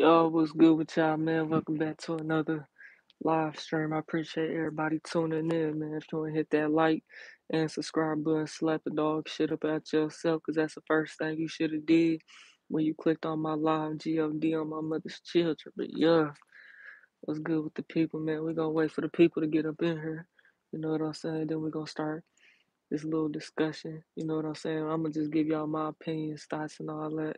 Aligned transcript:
Yo, 0.00 0.28
what's 0.28 0.52
good 0.52 0.78
with 0.78 0.96
y'all, 0.96 1.18
man? 1.18 1.50
Welcome 1.50 1.76
back 1.76 1.98
to 1.98 2.14
another 2.14 2.66
live 3.22 3.60
stream. 3.60 3.92
I 3.92 3.98
appreciate 3.98 4.50
everybody 4.50 4.98
tuning 5.04 5.52
in, 5.52 5.78
man. 5.78 5.98
If 6.00 6.04
you 6.10 6.20
want 6.20 6.32
to 6.32 6.38
hit 6.38 6.48
that 6.52 6.70
like 6.70 7.04
and 7.50 7.70
subscribe 7.70 8.24
button, 8.24 8.46
slap 8.46 8.80
the 8.82 8.92
dog 8.92 9.28
shit 9.28 9.52
up 9.52 9.62
at 9.64 9.92
yourself, 9.92 10.40
because 10.40 10.56
that's 10.56 10.74
the 10.74 10.80
first 10.86 11.18
thing 11.18 11.36
you 11.36 11.48
should 11.48 11.74
have 11.74 11.84
did 11.84 12.22
when 12.68 12.86
you 12.86 12.94
clicked 12.94 13.26
on 13.26 13.40
my 13.40 13.52
live 13.52 13.98
GOD 13.98 14.54
on 14.54 14.70
my 14.70 14.80
mother's 14.80 15.20
children. 15.20 15.74
But 15.76 15.88
yeah, 15.90 16.28
what's 17.20 17.40
good 17.40 17.62
with 17.62 17.74
the 17.74 17.82
people, 17.82 18.20
man? 18.20 18.42
We're 18.42 18.54
going 18.54 18.68
to 18.68 18.70
wait 18.70 18.92
for 18.92 19.02
the 19.02 19.10
people 19.10 19.42
to 19.42 19.48
get 19.48 19.66
up 19.66 19.82
in 19.82 20.00
here. 20.00 20.26
You 20.72 20.78
know 20.78 20.92
what 20.92 21.02
I'm 21.02 21.12
saying? 21.12 21.48
Then 21.48 21.60
we're 21.60 21.68
going 21.68 21.84
to 21.84 21.92
start 21.92 22.24
this 22.90 23.04
little 23.04 23.28
discussion. 23.28 24.02
You 24.16 24.24
know 24.24 24.36
what 24.36 24.46
I'm 24.46 24.54
saying? 24.54 24.78
I'm 24.78 25.02
going 25.02 25.12
to 25.12 25.20
just 25.20 25.30
give 25.30 25.46
y'all 25.46 25.66
my 25.66 25.90
opinions, 25.90 26.46
thoughts, 26.48 26.80
and 26.80 26.88
all 26.88 27.14
that. 27.16 27.36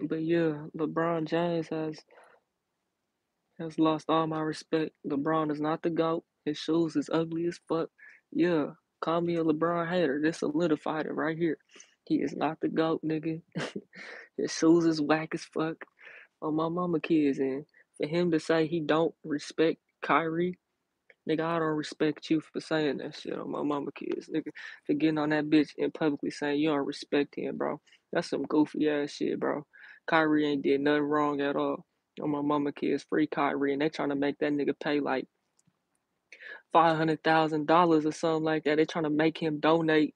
But 0.00 0.22
yeah, 0.22 0.66
LeBron 0.76 1.26
James 1.26 1.68
has 1.68 1.98
has 3.58 3.78
lost 3.78 4.06
all 4.08 4.26
my 4.26 4.40
respect. 4.40 4.92
LeBron 5.06 5.50
is 5.52 5.60
not 5.60 5.82
the 5.82 5.90
GOAT. 5.90 6.24
His 6.44 6.58
shoes 6.58 6.96
is 6.96 7.10
ugly 7.12 7.46
as 7.46 7.60
fuck. 7.68 7.88
Yeah, 8.32 8.68
call 9.02 9.20
me 9.20 9.36
a 9.36 9.44
LeBron 9.44 9.88
hater. 9.88 10.20
This 10.22 10.38
solidified 10.38 11.06
it 11.06 11.14
right 11.14 11.36
here. 11.36 11.58
He 12.04 12.16
is 12.16 12.34
not 12.34 12.58
the 12.60 12.68
GOAT, 12.68 13.02
nigga. 13.04 13.42
His 14.38 14.52
shoes 14.52 14.84
is 14.86 15.00
whack 15.00 15.30
as 15.34 15.44
fuck. 15.44 15.76
On 16.42 16.54
my 16.56 16.68
mama 16.68 17.00
kids, 17.00 17.38
and 17.38 17.64
for 17.96 18.06
him 18.06 18.32
to 18.32 18.40
say 18.40 18.66
he 18.66 18.80
don't 18.80 19.14
respect 19.24 19.78
Kyrie, 20.02 20.58
nigga, 21.28 21.42
I 21.42 21.58
don't 21.60 21.76
respect 21.76 22.30
you 22.30 22.40
for 22.40 22.60
saying 22.60 22.98
that 22.98 23.16
shit 23.16 23.38
on 23.38 23.50
my 23.50 23.62
mama 23.62 23.92
kids, 23.92 24.28
nigga. 24.28 24.50
For 24.86 24.94
getting 24.94 25.18
on 25.18 25.30
that 25.30 25.50
bitch 25.50 25.70
and 25.78 25.94
publicly 25.94 26.30
saying 26.30 26.60
you 26.60 26.70
don't 26.70 26.86
respect 26.86 27.36
him, 27.36 27.56
bro. 27.56 27.80
That's 28.12 28.28
some 28.30 28.42
goofy 28.44 28.88
ass 28.90 29.12
shit, 29.12 29.38
bro. 29.40 29.64
Kyrie 30.06 30.46
ain't 30.46 30.62
did 30.62 30.80
nothing 30.82 31.02
wrong 31.04 31.40
at 31.42 31.56
all. 31.56 31.86
On 32.22 32.30
my 32.30 32.42
mama 32.42 32.72
kids, 32.72 33.04
free 33.08 33.26
Kyrie, 33.28 33.72
and 33.74 33.82
they 33.82 33.90
trying 33.90 34.10
to 34.10 34.16
make 34.16 34.38
that 34.40 34.52
nigga 34.52 34.74
pay 34.78 35.00
like 35.00 35.26
five 36.72 36.96
hundred 36.96 37.24
thousand 37.24 37.66
dollars 37.66 38.06
or 38.06 38.12
something 38.12 38.44
like 38.44 38.64
that. 38.64 38.76
They 38.78 38.86
trying 38.86 39.04
to 39.04 39.10
make 39.10 39.38
him 39.38 39.60
donate. 39.60 40.14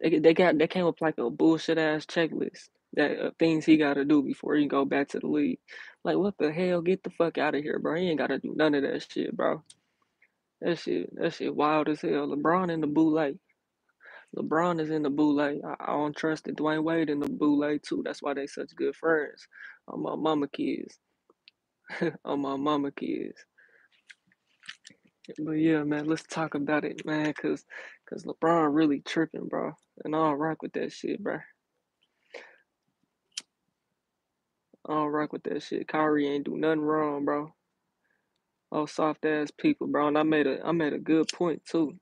They 0.00 0.18
they 0.20 0.34
got 0.34 0.58
they 0.58 0.68
came 0.68 0.86
up 0.86 1.00
like 1.02 1.18
a 1.18 1.30
bullshit 1.30 1.78
ass 1.78 2.06
checklist 2.06 2.68
that 2.94 3.20
uh, 3.20 3.30
things 3.38 3.66
he 3.66 3.78
got 3.78 3.94
to 3.94 4.04
do 4.04 4.22
before 4.22 4.54
he 4.56 4.62
can 4.62 4.68
go 4.68 4.84
back 4.86 5.08
to 5.10 5.20
the 5.20 5.28
league. 5.28 5.60
Like 6.04 6.18
what 6.18 6.36
the 6.38 6.52
hell? 6.52 6.82
Get 6.82 7.02
the 7.04 7.10
fuck 7.10 7.38
out 7.38 7.54
of 7.56 7.62
here, 7.62 7.78
bro. 7.78 7.96
He 7.96 8.10
ain't 8.10 8.18
got 8.18 8.28
to 8.28 8.38
do 8.38 8.54
none 8.56 8.74
of 8.74 8.82
that 8.82 9.06
shit, 9.10 9.36
bro. 9.36 9.62
That 10.62 10.78
shit 10.78 11.14
that 11.16 11.34
shit 11.34 11.54
wild 11.54 11.88
as 11.88 12.02
hell. 12.02 12.28
LeBron 12.28 12.72
in 12.72 12.80
the 12.80 12.88
boule. 12.88 13.34
LeBron 14.36 14.80
is 14.80 14.90
in 14.90 15.02
the 15.02 15.10
boule. 15.10 15.40
I, 15.40 15.58
I 15.80 15.92
don't 15.92 16.16
trust 16.16 16.48
it. 16.48 16.56
Dwyane 16.56 16.84
Wade 16.84 17.10
in 17.10 17.20
the 17.20 17.28
boule 17.28 17.78
too. 17.80 18.02
That's 18.04 18.22
why 18.22 18.34
they 18.34 18.46
such 18.46 18.74
good 18.76 18.96
friends. 18.96 19.46
On 19.88 20.02
my 20.02 20.16
mama 20.16 20.48
kids. 20.48 20.98
on 22.24 22.40
my 22.40 22.56
mama 22.56 22.90
kids. 22.92 23.44
But 25.38 25.52
yeah, 25.52 25.84
man, 25.84 26.06
let's 26.06 26.24
talk 26.24 26.54
about 26.54 26.84
it, 26.84 27.06
man, 27.06 27.32
cause 27.34 27.64
cause 28.08 28.24
LeBron 28.24 28.74
really 28.74 29.00
tripping, 29.00 29.48
bro. 29.48 29.72
And 30.04 30.14
I 30.14 30.18
don't 30.18 30.38
rock 30.38 30.62
with 30.62 30.72
that 30.74 30.92
shit, 30.92 31.22
bro. 31.22 31.38
I 34.88 34.92
don't 34.94 35.08
rock 35.08 35.32
with 35.32 35.44
that 35.44 35.62
shit. 35.62 35.88
Kyrie 35.88 36.28
ain't 36.28 36.44
do 36.44 36.56
nothing 36.56 36.80
wrong, 36.80 37.24
bro. 37.24 37.54
Oh, 38.72 38.86
soft 38.86 39.24
ass 39.24 39.50
people, 39.56 39.86
bro. 39.86 40.08
And 40.08 40.18
I 40.18 40.24
made 40.24 40.46
a 40.46 40.58
I 40.64 40.72
made 40.72 40.92
a 40.92 40.98
good 40.98 41.28
point 41.32 41.64
too. 41.64 41.94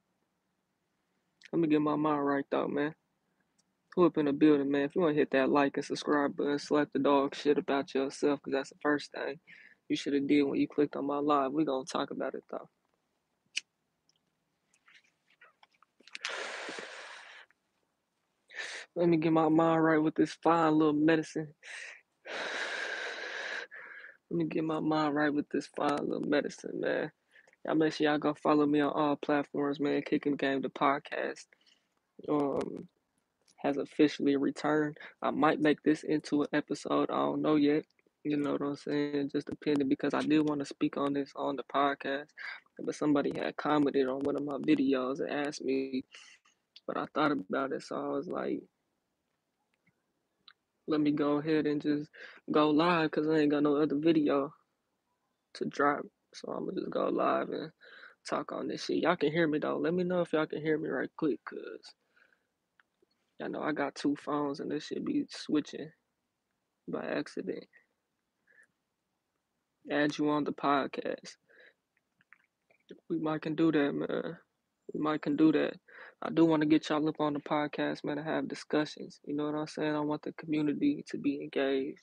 Let 1.52 1.60
me 1.60 1.68
get 1.68 1.80
my 1.80 1.96
mind 1.96 2.24
right 2.24 2.44
though, 2.50 2.68
man. 2.68 2.94
Who 3.94 4.06
up 4.06 4.18
in 4.18 4.26
the 4.26 4.32
building, 4.32 4.70
man? 4.70 4.82
If 4.82 4.94
you 4.94 5.00
want 5.00 5.14
to 5.14 5.18
hit 5.18 5.32
that 5.32 5.50
like 5.50 5.76
and 5.76 5.84
subscribe 5.84 6.36
button, 6.36 6.58
slap 6.60 6.88
the 6.92 7.00
dog 7.00 7.34
shit 7.34 7.58
about 7.58 7.92
yourself, 7.92 8.40
cause 8.42 8.52
that's 8.52 8.70
the 8.70 8.76
first 8.80 9.10
thing 9.12 9.40
you 9.88 9.96
should 9.96 10.14
have 10.14 10.28
did 10.28 10.44
when 10.44 10.60
you 10.60 10.68
clicked 10.68 10.94
on 10.94 11.06
my 11.06 11.18
live. 11.18 11.52
We 11.52 11.64
gonna 11.64 11.84
talk 11.84 12.12
about 12.12 12.34
it 12.34 12.44
though. 12.50 12.68
Let 18.94 19.08
me 19.08 19.16
get 19.16 19.32
my 19.32 19.48
mind 19.48 19.84
right 19.84 20.02
with 20.02 20.14
this 20.14 20.36
fine 20.42 20.74
little 20.74 20.92
medicine. 20.92 21.54
Let 24.30 24.38
me 24.38 24.44
get 24.44 24.62
my 24.62 24.78
mind 24.78 25.14
right 25.14 25.34
with 25.34 25.48
this 25.48 25.68
fine 25.76 25.98
little 26.00 26.28
medicine, 26.28 26.80
man. 26.80 27.10
Y'all 27.64 27.74
make 27.74 27.92
sure 27.92 28.08
y'all 28.08 28.18
go 28.18 28.34
follow 28.34 28.66
me 28.66 28.80
on 28.80 28.92
all 28.92 29.16
platforms, 29.16 29.80
man. 29.80 30.02
Kicking 30.02 30.36
Game 30.36 30.62
the 30.62 30.68
podcast 30.68 31.46
um 32.28 32.88
has 33.62 33.76
officially 33.76 34.36
returned. 34.36 34.96
I 35.22 35.30
might 35.30 35.60
make 35.60 35.82
this 35.82 36.02
into 36.02 36.42
an 36.42 36.48
episode. 36.52 37.10
I 37.10 37.16
don't 37.16 37.42
know 37.42 37.56
yet. 37.56 37.84
You 38.24 38.36
know 38.36 38.52
what 38.52 38.62
I'm 38.62 38.76
saying? 38.76 39.30
Just 39.32 39.48
depending 39.48 39.88
because 39.88 40.14
I 40.14 40.20
did 40.20 40.48
want 40.48 40.60
to 40.60 40.66
speak 40.66 40.96
on 40.96 41.12
this 41.12 41.32
on 41.36 41.56
the 41.56 41.62
podcast, 41.74 42.28
but 42.78 42.94
somebody 42.94 43.32
had 43.38 43.56
commented 43.56 44.08
on 44.08 44.20
one 44.20 44.36
of 44.36 44.44
my 44.44 44.56
videos 44.58 45.20
and 45.20 45.30
asked 45.30 45.64
me. 45.64 46.04
But 46.86 46.96
I 46.98 47.06
thought 47.14 47.32
about 47.32 47.72
it, 47.72 47.82
so 47.82 47.96
I 47.96 48.08
was 48.08 48.28
like, 48.28 48.62
let 50.86 51.00
me 51.00 51.12
go 51.12 51.38
ahead 51.38 51.66
and 51.66 51.80
just 51.80 52.10
go 52.50 52.70
live 52.70 53.10
because 53.10 53.28
I 53.28 53.38
ain't 53.38 53.50
got 53.50 53.62
no 53.62 53.76
other 53.76 53.96
video 53.96 54.52
to 55.54 55.64
drop. 55.66 56.04
So 56.34 56.52
I'm 56.52 56.66
gonna 56.66 56.80
just 56.80 56.90
go 56.90 57.08
live 57.08 57.50
and 57.50 57.70
talk 58.28 58.52
on 58.52 58.68
this 58.68 58.84
shit. 58.84 58.98
Y'all 58.98 59.16
can 59.16 59.32
hear 59.32 59.46
me 59.46 59.58
though. 59.58 59.78
Let 59.78 59.94
me 59.94 60.04
know 60.04 60.20
if 60.20 60.32
y'all 60.32 60.46
can 60.46 60.62
hear 60.62 60.78
me 60.78 60.88
right 60.88 61.10
quick, 61.16 61.40
cause 61.44 61.94
y'all 63.38 63.48
know 63.48 63.62
I 63.62 63.72
got 63.72 63.94
two 63.94 64.16
phones 64.16 64.60
and 64.60 64.70
this 64.70 64.86
should 64.86 65.04
be 65.04 65.26
switching 65.28 65.90
by 66.88 67.04
accident. 67.04 67.64
Add 69.90 70.18
you 70.18 70.30
on 70.30 70.44
the 70.44 70.52
podcast. 70.52 71.36
We 73.08 73.18
might 73.18 73.42
can 73.42 73.54
do 73.54 73.72
that, 73.72 73.92
man. 73.92 74.36
We 74.92 75.00
might 75.00 75.22
can 75.22 75.36
do 75.36 75.52
that. 75.52 75.74
I 76.22 76.30
do 76.30 76.44
want 76.44 76.62
to 76.62 76.68
get 76.68 76.88
y'all 76.88 77.08
up 77.08 77.20
on 77.20 77.32
the 77.32 77.40
podcast, 77.40 78.04
man, 78.04 78.16
to 78.16 78.22
have 78.22 78.48
discussions. 78.48 79.20
You 79.24 79.34
know 79.34 79.46
what 79.46 79.54
I'm 79.54 79.66
saying? 79.66 79.94
I 79.94 80.00
want 80.00 80.22
the 80.22 80.32
community 80.32 81.04
to 81.08 81.18
be 81.18 81.40
engaged 81.40 82.02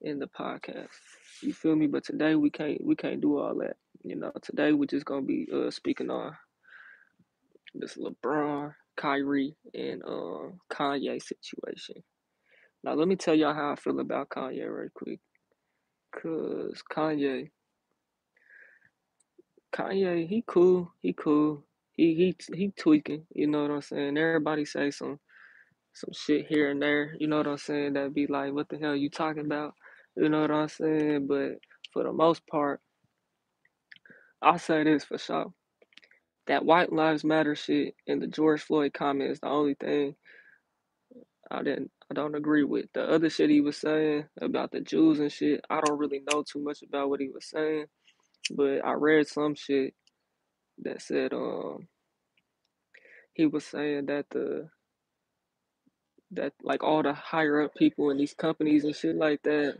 in 0.00 0.18
the 0.18 0.26
podcast. 0.26 0.88
You 1.42 1.52
feel 1.52 1.76
me? 1.76 1.86
But 1.86 2.04
today 2.04 2.34
we 2.34 2.50
can't 2.50 2.84
we 2.84 2.96
can't 2.96 3.20
do 3.20 3.38
all 3.38 3.54
that. 3.60 3.76
You 4.02 4.16
know, 4.16 4.32
today 4.42 4.72
we're 4.72 4.86
just 4.86 5.06
gonna 5.06 5.22
be 5.22 5.48
uh 5.52 5.70
speaking 5.70 6.10
on 6.10 6.36
this 7.74 7.96
LeBron, 7.96 8.74
Kyrie, 8.96 9.56
and 9.74 10.02
uh, 10.04 10.50
Kanye 10.70 11.20
situation. 11.20 12.02
Now 12.82 12.94
let 12.94 13.08
me 13.08 13.16
tell 13.16 13.34
y'all 13.34 13.54
how 13.54 13.72
I 13.72 13.76
feel 13.76 13.98
about 14.00 14.28
Kanye 14.28 14.68
right 14.68 14.92
quick. 14.94 15.20
Cause 16.12 16.82
Kanye 16.92 17.50
Kanye, 19.74 20.28
he 20.28 20.44
cool, 20.46 20.92
he 21.02 21.12
cool. 21.12 21.64
He 21.96 22.14
he 22.14 22.36
he 22.54 22.72
tweaking, 22.78 23.26
you 23.34 23.48
know 23.48 23.62
what 23.62 23.70
I'm 23.72 23.82
saying? 23.82 24.16
Everybody 24.16 24.64
say 24.64 24.90
some 24.92 25.18
some 25.92 26.12
shit 26.12 26.46
here 26.46 26.70
and 26.70 26.80
there, 26.80 27.16
you 27.18 27.26
know 27.26 27.38
what 27.38 27.48
I'm 27.48 27.58
saying? 27.58 27.94
That 27.94 28.14
be 28.14 28.26
like, 28.28 28.52
what 28.52 28.68
the 28.68 28.78
hell 28.78 28.94
you 28.94 29.10
talking 29.10 29.44
about? 29.46 29.74
You 30.16 30.28
know 30.28 30.42
what 30.42 30.50
I'm 30.50 30.68
saying? 30.68 31.26
But 31.26 31.58
for 31.92 32.04
the 32.04 32.12
most 32.12 32.46
part, 32.46 32.80
I'll 34.42 34.58
say 34.58 34.84
this 34.84 35.04
for 35.04 35.18
sure. 35.18 35.52
That 36.46 36.64
White 36.64 36.92
Lives 36.92 37.24
Matter 37.24 37.54
shit 37.54 37.94
and 38.06 38.22
the 38.22 38.26
George 38.26 38.62
Floyd 38.62 38.92
comment 38.94 39.30
is 39.30 39.40
the 39.40 39.48
only 39.48 39.74
thing 39.74 40.14
I 41.50 41.62
didn't 41.62 41.90
I 42.10 42.14
don't 42.14 42.34
agree 42.34 42.64
with. 42.64 42.86
The 42.94 43.02
other 43.04 43.30
shit 43.30 43.50
he 43.50 43.60
was 43.62 43.78
saying 43.78 44.26
about 44.40 44.72
the 44.72 44.80
Jews 44.80 45.20
and 45.20 45.32
shit, 45.32 45.64
I 45.70 45.80
don't 45.80 45.98
really 45.98 46.22
know 46.30 46.42
too 46.42 46.62
much 46.62 46.82
about 46.82 47.10
what 47.10 47.20
he 47.20 47.30
was 47.30 47.46
saying. 47.46 47.86
But 48.50 48.84
I 48.84 48.92
read 48.92 49.26
some 49.26 49.54
shit 49.54 49.94
that 50.82 51.02
said 51.02 51.32
um 51.32 51.88
he 53.34 53.46
was 53.46 53.64
saying 53.64 54.06
that 54.06 54.26
the 54.30 54.68
that 56.32 56.52
like 56.62 56.84
all 56.84 57.02
the 57.02 57.14
higher 57.14 57.62
up 57.62 57.74
people 57.74 58.10
in 58.10 58.18
these 58.18 58.34
companies 58.34 58.84
and 58.84 58.94
shit 58.94 59.16
like 59.16 59.42
that 59.44 59.78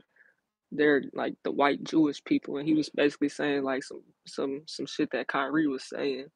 they're 0.74 1.04
like 1.14 1.36
the 1.44 1.52
white 1.52 1.84
Jewish 1.84 2.24
people 2.24 2.58
and 2.58 2.68
he 2.68 2.74
was 2.74 2.90
basically 2.90 3.30
saying 3.30 3.64
like 3.64 3.84
some 3.84 4.02
some 4.26 4.62
some 4.66 4.86
shit 4.86 5.10
that 5.12 5.28
Kyrie 5.28 5.68
was 5.68 5.84
saying 5.84 6.26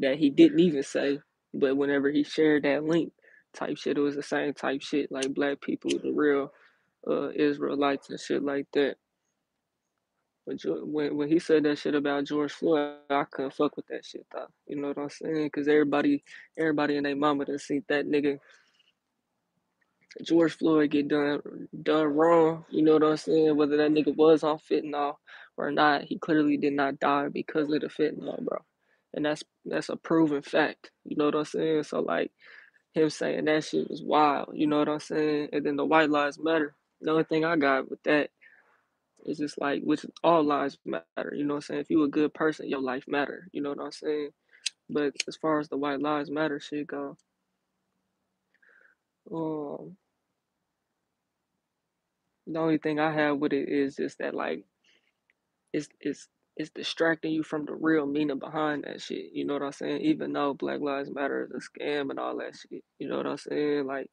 that 0.00 0.18
he 0.18 0.30
didn't 0.30 0.60
even 0.60 0.82
say 0.84 1.20
but 1.54 1.76
whenever 1.76 2.10
he 2.10 2.24
shared 2.24 2.64
that 2.64 2.84
link 2.84 3.12
type 3.54 3.78
shit 3.78 3.98
it 3.98 4.02
was 4.02 4.16
the 4.16 4.22
same 4.24 4.54
type 4.54 4.82
shit 4.82 5.12
like 5.12 5.34
black 5.34 5.60
people 5.60 5.90
the 6.02 6.12
real 6.12 6.52
uh 7.08 7.30
Israelites 7.30 8.10
and 8.10 8.20
shit 8.20 8.44
like 8.44 8.66
that 8.74 8.96
But 10.46 10.58
when 10.64 11.16
when 11.16 11.28
he 11.28 11.38
said 11.38 11.64
that 11.64 11.78
shit 11.78 11.94
about 11.94 12.26
George 12.26 12.52
Floyd, 12.52 12.96
I 13.10 13.24
couldn't 13.30 13.54
fuck 13.54 13.76
with 13.76 13.86
that 13.88 14.04
shit 14.04 14.26
though. 14.32 14.48
You 14.66 14.76
know 14.76 14.88
what 14.88 14.98
I'm 14.98 15.10
saying? 15.10 15.50
Cause 15.50 15.68
everybody, 15.68 16.24
everybody 16.58 16.96
and 16.96 17.06
their 17.06 17.16
mama 17.16 17.44
done 17.46 17.58
seen 17.58 17.84
that 17.88 18.06
nigga 18.06 18.38
George 20.22 20.56
Floyd 20.58 20.90
get 20.90 21.08
done 21.08 21.68
done 21.82 22.06
wrong. 22.06 22.64
You 22.70 22.82
know 22.82 22.94
what 22.94 23.04
I'm 23.04 23.16
saying? 23.16 23.56
Whether 23.56 23.76
that 23.78 23.90
nigga 23.92 24.14
was 24.16 24.42
on 24.42 24.58
fentanyl 24.58 25.16
or 25.56 25.70
not, 25.70 26.04
he 26.04 26.18
clearly 26.18 26.56
did 26.56 26.74
not 26.74 27.00
die 27.00 27.28
because 27.28 27.72
of 27.72 27.80
the 27.80 27.88
fentanyl, 27.88 28.42
bro. 28.44 28.58
And 29.14 29.24
that's 29.24 29.42
that's 29.64 29.88
a 29.88 29.96
proven 29.96 30.42
fact. 30.42 30.90
You 31.04 31.16
know 31.16 31.26
what 31.26 31.36
I'm 31.36 31.44
saying? 31.44 31.84
So 31.84 32.00
like 32.00 32.32
him 32.92 33.10
saying 33.10 33.44
that 33.46 33.64
shit 33.64 33.90
was 33.90 34.02
wild. 34.02 34.50
You 34.54 34.66
know 34.66 34.78
what 34.78 34.88
I'm 34.88 35.00
saying? 35.00 35.50
And 35.52 35.64
then 35.64 35.76
the 35.76 35.84
White 35.84 36.10
Lives 36.10 36.38
Matter 36.38 36.74
The 37.02 37.10
only 37.10 37.24
thing 37.24 37.44
I 37.44 37.56
got 37.56 37.90
with 37.90 38.02
that 38.04 38.30
is 39.26 39.38
just 39.38 39.60
like, 39.60 39.82
which 39.82 40.06
all 40.24 40.42
lives 40.42 40.78
matter. 40.84 41.34
You 41.34 41.44
know 41.44 41.54
what 41.54 41.58
I'm 41.58 41.62
saying? 41.62 41.80
If 41.80 41.90
you 41.90 42.04
a 42.04 42.08
good 42.08 42.32
person, 42.34 42.68
your 42.68 42.80
life 42.80 43.04
matter. 43.08 43.48
You 43.52 43.62
know 43.62 43.70
what 43.70 43.80
I'm 43.80 43.92
saying? 43.92 44.30
But 44.88 45.14
as 45.28 45.36
far 45.36 45.58
as 45.60 45.68
the 45.68 45.76
white 45.76 46.00
lives 46.00 46.30
matter 46.30 46.60
shit 46.60 46.86
go, 46.86 47.16
um, 49.32 49.96
the 52.46 52.58
only 52.58 52.78
thing 52.78 53.00
I 53.00 53.12
have 53.12 53.38
with 53.38 53.52
it 53.52 53.68
is 53.68 53.96
just 53.96 54.18
that 54.18 54.34
like 54.34 54.64
it's 55.72 55.88
it's 56.00 56.28
it's 56.56 56.70
distracting 56.70 57.32
you 57.32 57.42
from 57.42 57.66
the 57.66 57.74
real 57.74 58.06
meaning 58.06 58.38
behind 58.38 58.84
that 58.84 59.02
shit. 59.02 59.32
You 59.32 59.46
know 59.46 59.54
what 59.54 59.62
I'm 59.62 59.72
saying? 59.72 60.00
Even 60.02 60.32
though 60.32 60.54
Black 60.54 60.80
Lives 60.80 61.10
Matter 61.10 61.44
is 61.44 61.52
a 61.52 61.80
scam 61.80 62.10
and 62.10 62.18
all 62.18 62.38
that 62.38 62.56
shit. 62.56 62.82
You 62.98 63.08
know 63.08 63.18
what 63.18 63.26
I'm 63.26 63.38
saying? 63.38 63.86
Like 63.86 64.10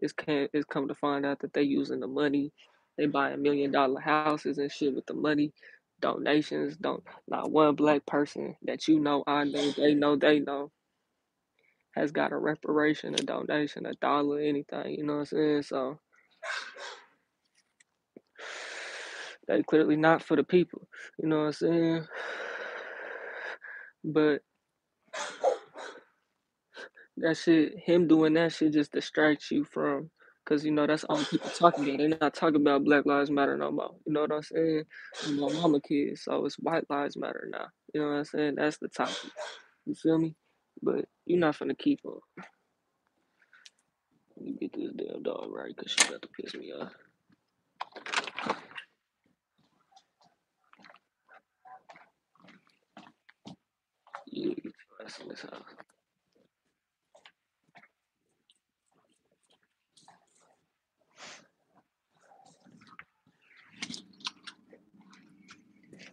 it's 0.00 0.12
can 0.12 0.48
it's 0.52 0.66
come 0.66 0.88
to 0.88 0.94
find 0.94 1.26
out 1.26 1.40
that 1.40 1.52
they 1.54 1.62
using 1.62 2.00
the 2.00 2.06
money. 2.06 2.52
They 2.98 3.06
buying 3.06 3.42
million 3.42 3.72
dollar 3.72 4.00
houses 4.00 4.58
and 4.58 4.70
shit 4.72 4.94
with 4.94 5.06
the 5.06 5.14
money. 5.14 5.52
Donations, 6.00 6.76
don't 6.76 7.04
not 7.28 7.50
one 7.50 7.76
black 7.76 8.04
person 8.06 8.56
that 8.62 8.88
you 8.88 9.00
know, 9.00 9.24
I 9.26 9.44
know, 9.44 9.70
they 9.72 9.94
know, 9.94 10.16
they 10.16 10.40
know, 10.40 10.72
has 11.94 12.10
got 12.12 12.32
a 12.32 12.36
reparation, 12.36 13.14
a 13.14 13.18
donation, 13.18 13.86
a 13.86 13.94
dollar, 13.94 14.40
anything, 14.40 14.94
you 14.98 15.04
know 15.04 15.14
what 15.14 15.18
I'm 15.20 15.26
saying? 15.26 15.62
So 15.62 16.00
they 19.48 19.62
clearly 19.62 19.96
not 19.96 20.22
for 20.22 20.36
the 20.36 20.44
people. 20.44 20.88
You 21.18 21.28
know 21.28 21.38
what 21.38 21.46
I'm 21.46 21.52
saying? 21.52 22.06
But 24.04 24.42
that 27.18 27.36
shit, 27.36 27.78
him 27.78 28.08
doing 28.08 28.34
that 28.34 28.52
shit 28.52 28.72
just 28.72 28.92
distracts 28.92 29.50
you 29.50 29.64
from, 29.64 30.10
cause 30.46 30.64
you 30.64 30.72
know 30.72 30.86
that's 30.86 31.04
all 31.04 31.24
people 31.24 31.50
talking 31.50 31.84
about. 31.84 31.98
They're 31.98 32.18
not 32.20 32.34
talking 32.34 32.60
about 32.60 32.84
Black 32.84 33.06
Lives 33.06 33.30
Matter 33.30 33.56
no 33.56 33.70
more. 33.70 33.94
You 34.06 34.12
know 34.14 34.22
what 34.22 34.32
I'm 34.32 34.42
saying? 34.42 34.84
My 35.30 35.52
mama 35.52 35.80
kids, 35.80 36.24
so 36.24 36.44
it's 36.46 36.56
White 36.56 36.88
Lives 36.90 37.16
Matter 37.16 37.48
now. 37.50 37.66
You 37.94 38.00
know 38.02 38.08
what 38.08 38.14
I'm 38.14 38.24
saying? 38.24 38.54
That's 38.56 38.78
the 38.78 38.88
topic. 38.88 39.16
You 39.86 39.94
feel 39.94 40.18
me? 40.18 40.34
But 40.82 41.06
you're 41.26 41.40
not 41.40 41.56
finna 41.58 41.78
keep 41.78 42.00
up. 42.06 42.20
Let 44.36 44.46
me 44.46 44.56
get 44.60 44.72
this 44.74 44.92
damn 44.96 45.22
dog 45.22 45.50
right, 45.52 45.76
cause 45.76 45.90
she 45.90 46.08
about 46.08 46.22
to 46.22 46.28
piss 46.40 46.54
me 46.54 46.72
off. 46.72 46.92
This. 54.32 55.46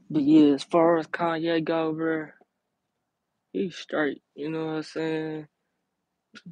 But 0.10 0.24
yeah, 0.24 0.54
as 0.56 0.64
far 0.64 0.98
as 1.00 1.08
Kanye 1.08 1.64
go, 1.64 1.94
bro, 1.94 2.28
he's 3.54 3.76
straight. 3.76 4.22
You 4.36 4.52
know 4.52 4.66
what 4.68 4.76
I'm 4.76 4.84
saying? 4.84 5.48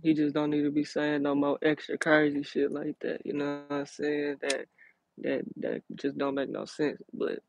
He 0.04 0.14
just 0.14 0.36
don't 0.36 0.52
need 0.52 0.64
to 0.64 0.72
be 0.72 0.86
saying 0.86 1.24
no 1.24 1.36
more 1.36 1.60
extra 1.64 1.98
crazy 1.98 2.44
shit 2.44 2.72
like 2.72 2.98
that. 3.02 3.26
You 3.26 3.34
know 3.34 3.64
what 3.68 3.78
I'm 3.80 3.86
saying? 3.88 4.38
That 4.42 4.66
that 5.20 5.42
that 5.58 5.84
just 5.96 6.18
don't 6.18 6.36
make 6.36 6.50
no 6.50 6.66
sense. 6.66 7.02
But 7.14 7.40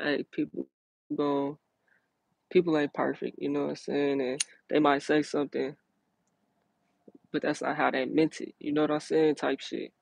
hey, 0.00 0.24
people 0.32 0.66
going 1.16 1.58
people 2.54 2.78
ain't 2.78 2.94
perfect. 2.94 3.36
You 3.38 3.48
know 3.48 3.62
what 3.62 3.70
I'm 3.70 3.76
saying? 3.76 4.20
And 4.20 4.40
they 4.70 4.78
might 4.78 5.02
say 5.02 5.22
something, 5.22 5.74
but 7.32 7.42
that's 7.42 7.60
not 7.60 7.76
how 7.76 7.90
they 7.90 8.06
meant 8.06 8.40
it. 8.40 8.54
You 8.60 8.72
know 8.72 8.82
what 8.82 8.92
I'm 8.92 9.00
saying? 9.00 9.34
Type 9.34 9.60
shit. 9.60 9.92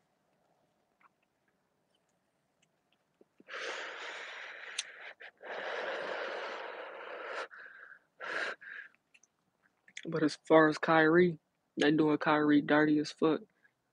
But 10.06 10.22
as 10.22 10.36
far 10.46 10.68
as 10.68 10.76
Kyrie, 10.76 11.38
they 11.80 11.90
doing 11.90 12.18
Kyrie 12.18 12.60
dirty 12.60 12.98
as 12.98 13.12
fuck, 13.12 13.40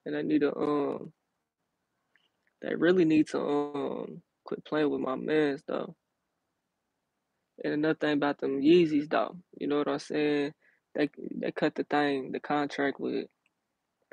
and 0.05 0.15
they 0.15 0.23
need 0.23 0.41
to 0.41 0.53
um, 0.53 1.13
they 2.61 2.75
really 2.75 3.05
need 3.05 3.27
to 3.29 3.39
um, 3.39 4.21
quit 4.43 4.65
playing 4.65 4.89
with 4.89 4.99
my 4.99 5.15
mans 5.15 5.61
though. 5.65 5.95
And 7.63 7.73
another 7.73 7.95
thing 7.95 8.13
about 8.13 8.39
them 8.39 8.61
Yeezys 8.61 9.09
though, 9.09 9.35
you 9.57 9.67
know 9.67 9.77
what 9.79 9.87
I'm 9.87 9.99
saying? 9.99 10.53
They 10.95 11.09
they 11.31 11.51
cut 11.51 11.75
the 11.75 11.83
thing, 11.83 12.31
the 12.31 12.39
contract 12.39 12.99
with 12.99 13.27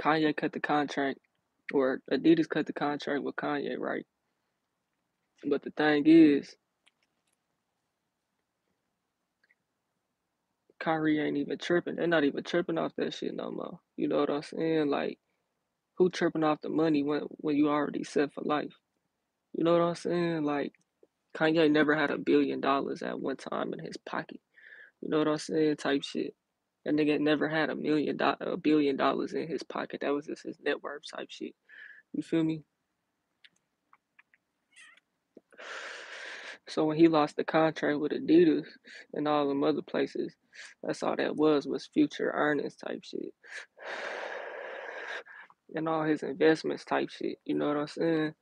Kanye 0.00 0.36
cut 0.36 0.52
the 0.52 0.60
contract, 0.60 1.20
or 1.72 2.00
Adidas 2.10 2.48
cut 2.48 2.66
the 2.66 2.72
contract 2.72 3.22
with 3.22 3.36
Kanye, 3.36 3.78
right? 3.78 4.06
But 5.44 5.62
the 5.62 5.70
thing 5.70 6.04
is, 6.06 6.54
Kyrie 10.80 11.20
ain't 11.20 11.36
even 11.38 11.58
tripping. 11.58 11.96
They're 11.96 12.06
not 12.06 12.24
even 12.24 12.44
tripping 12.44 12.78
off 12.78 12.92
that 12.96 13.14
shit 13.14 13.34
no 13.34 13.50
more. 13.50 13.80
You 13.96 14.08
know 14.08 14.18
what 14.20 14.30
I'm 14.30 14.42
saying? 14.42 14.88
Like, 14.88 15.18
who 15.96 16.10
tripping 16.10 16.44
off 16.44 16.60
the 16.62 16.68
money 16.68 17.02
when 17.02 17.22
when 17.38 17.56
you 17.56 17.68
already 17.68 18.04
set 18.04 18.32
for 18.34 18.42
life? 18.44 18.74
You 19.54 19.64
know 19.64 19.72
what 19.72 19.82
I'm 19.82 19.94
saying? 19.94 20.44
Like, 20.44 20.72
Kanye 21.36 21.70
never 21.70 21.94
had 21.94 22.10
a 22.10 22.18
billion 22.18 22.60
dollars 22.60 23.02
at 23.02 23.20
one 23.20 23.36
time 23.36 23.72
in 23.74 23.80
his 23.84 23.96
pocket. 23.98 24.40
You 25.02 25.10
know 25.10 25.18
what 25.18 25.28
I'm 25.28 25.38
saying? 25.38 25.76
Type 25.76 26.02
shit. 26.02 26.34
That 26.84 26.94
nigga 26.94 27.20
never 27.20 27.48
had 27.48 27.70
a 27.70 27.74
million 27.74 28.16
do- 28.16 28.34
a 28.40 28.56
billion 28.56 28.96
dollars 28.96 29.34
in 29.34 29.46
his 29.48 29.62
pocket. 29.62 30.00
That 30.00 30.14
was 30.14 30.26
just 30.26 30.44
his 30.44 30.58
net 30.64 30.82
worth 30.82 31.02
type 31.14 31.28
shit. 31.30 31.54
You 32.12 32.22
feel 32.22 32.44
me? 32.44 32.62
So 36.68 36.84
when 36.84 36.96
he 36.96 37.08
lost 37.08 37.36
the 37.36 37.44
contract 37.44 38.00
with 38.00 38.12
Adidas 38.12 38.66
and 39.12 39.28
all 39.28 39.48
them 39.48 39.62
other 39.62 39.82
places, 39.82 40.34
that's 40.82 41.02
all 41.02 41.16
that 41.16 41.36
was 41.36 41.66
was 41.66 41.86
future 41.92 42.32
earnings 42.34 42.76
type 42.76 43.02
shit. 43.04 43.20
And 45.74 45.88
all 45.88 46.04
his 46.04 46.22
investments 46.22 46.84
type 46.84 47.10
shit. 47.10 47.38
You 47.44 47.56
know 47.56 47.66
what 47.66 47.76
I'm 47.76 47.86
saying? 47.88 48.34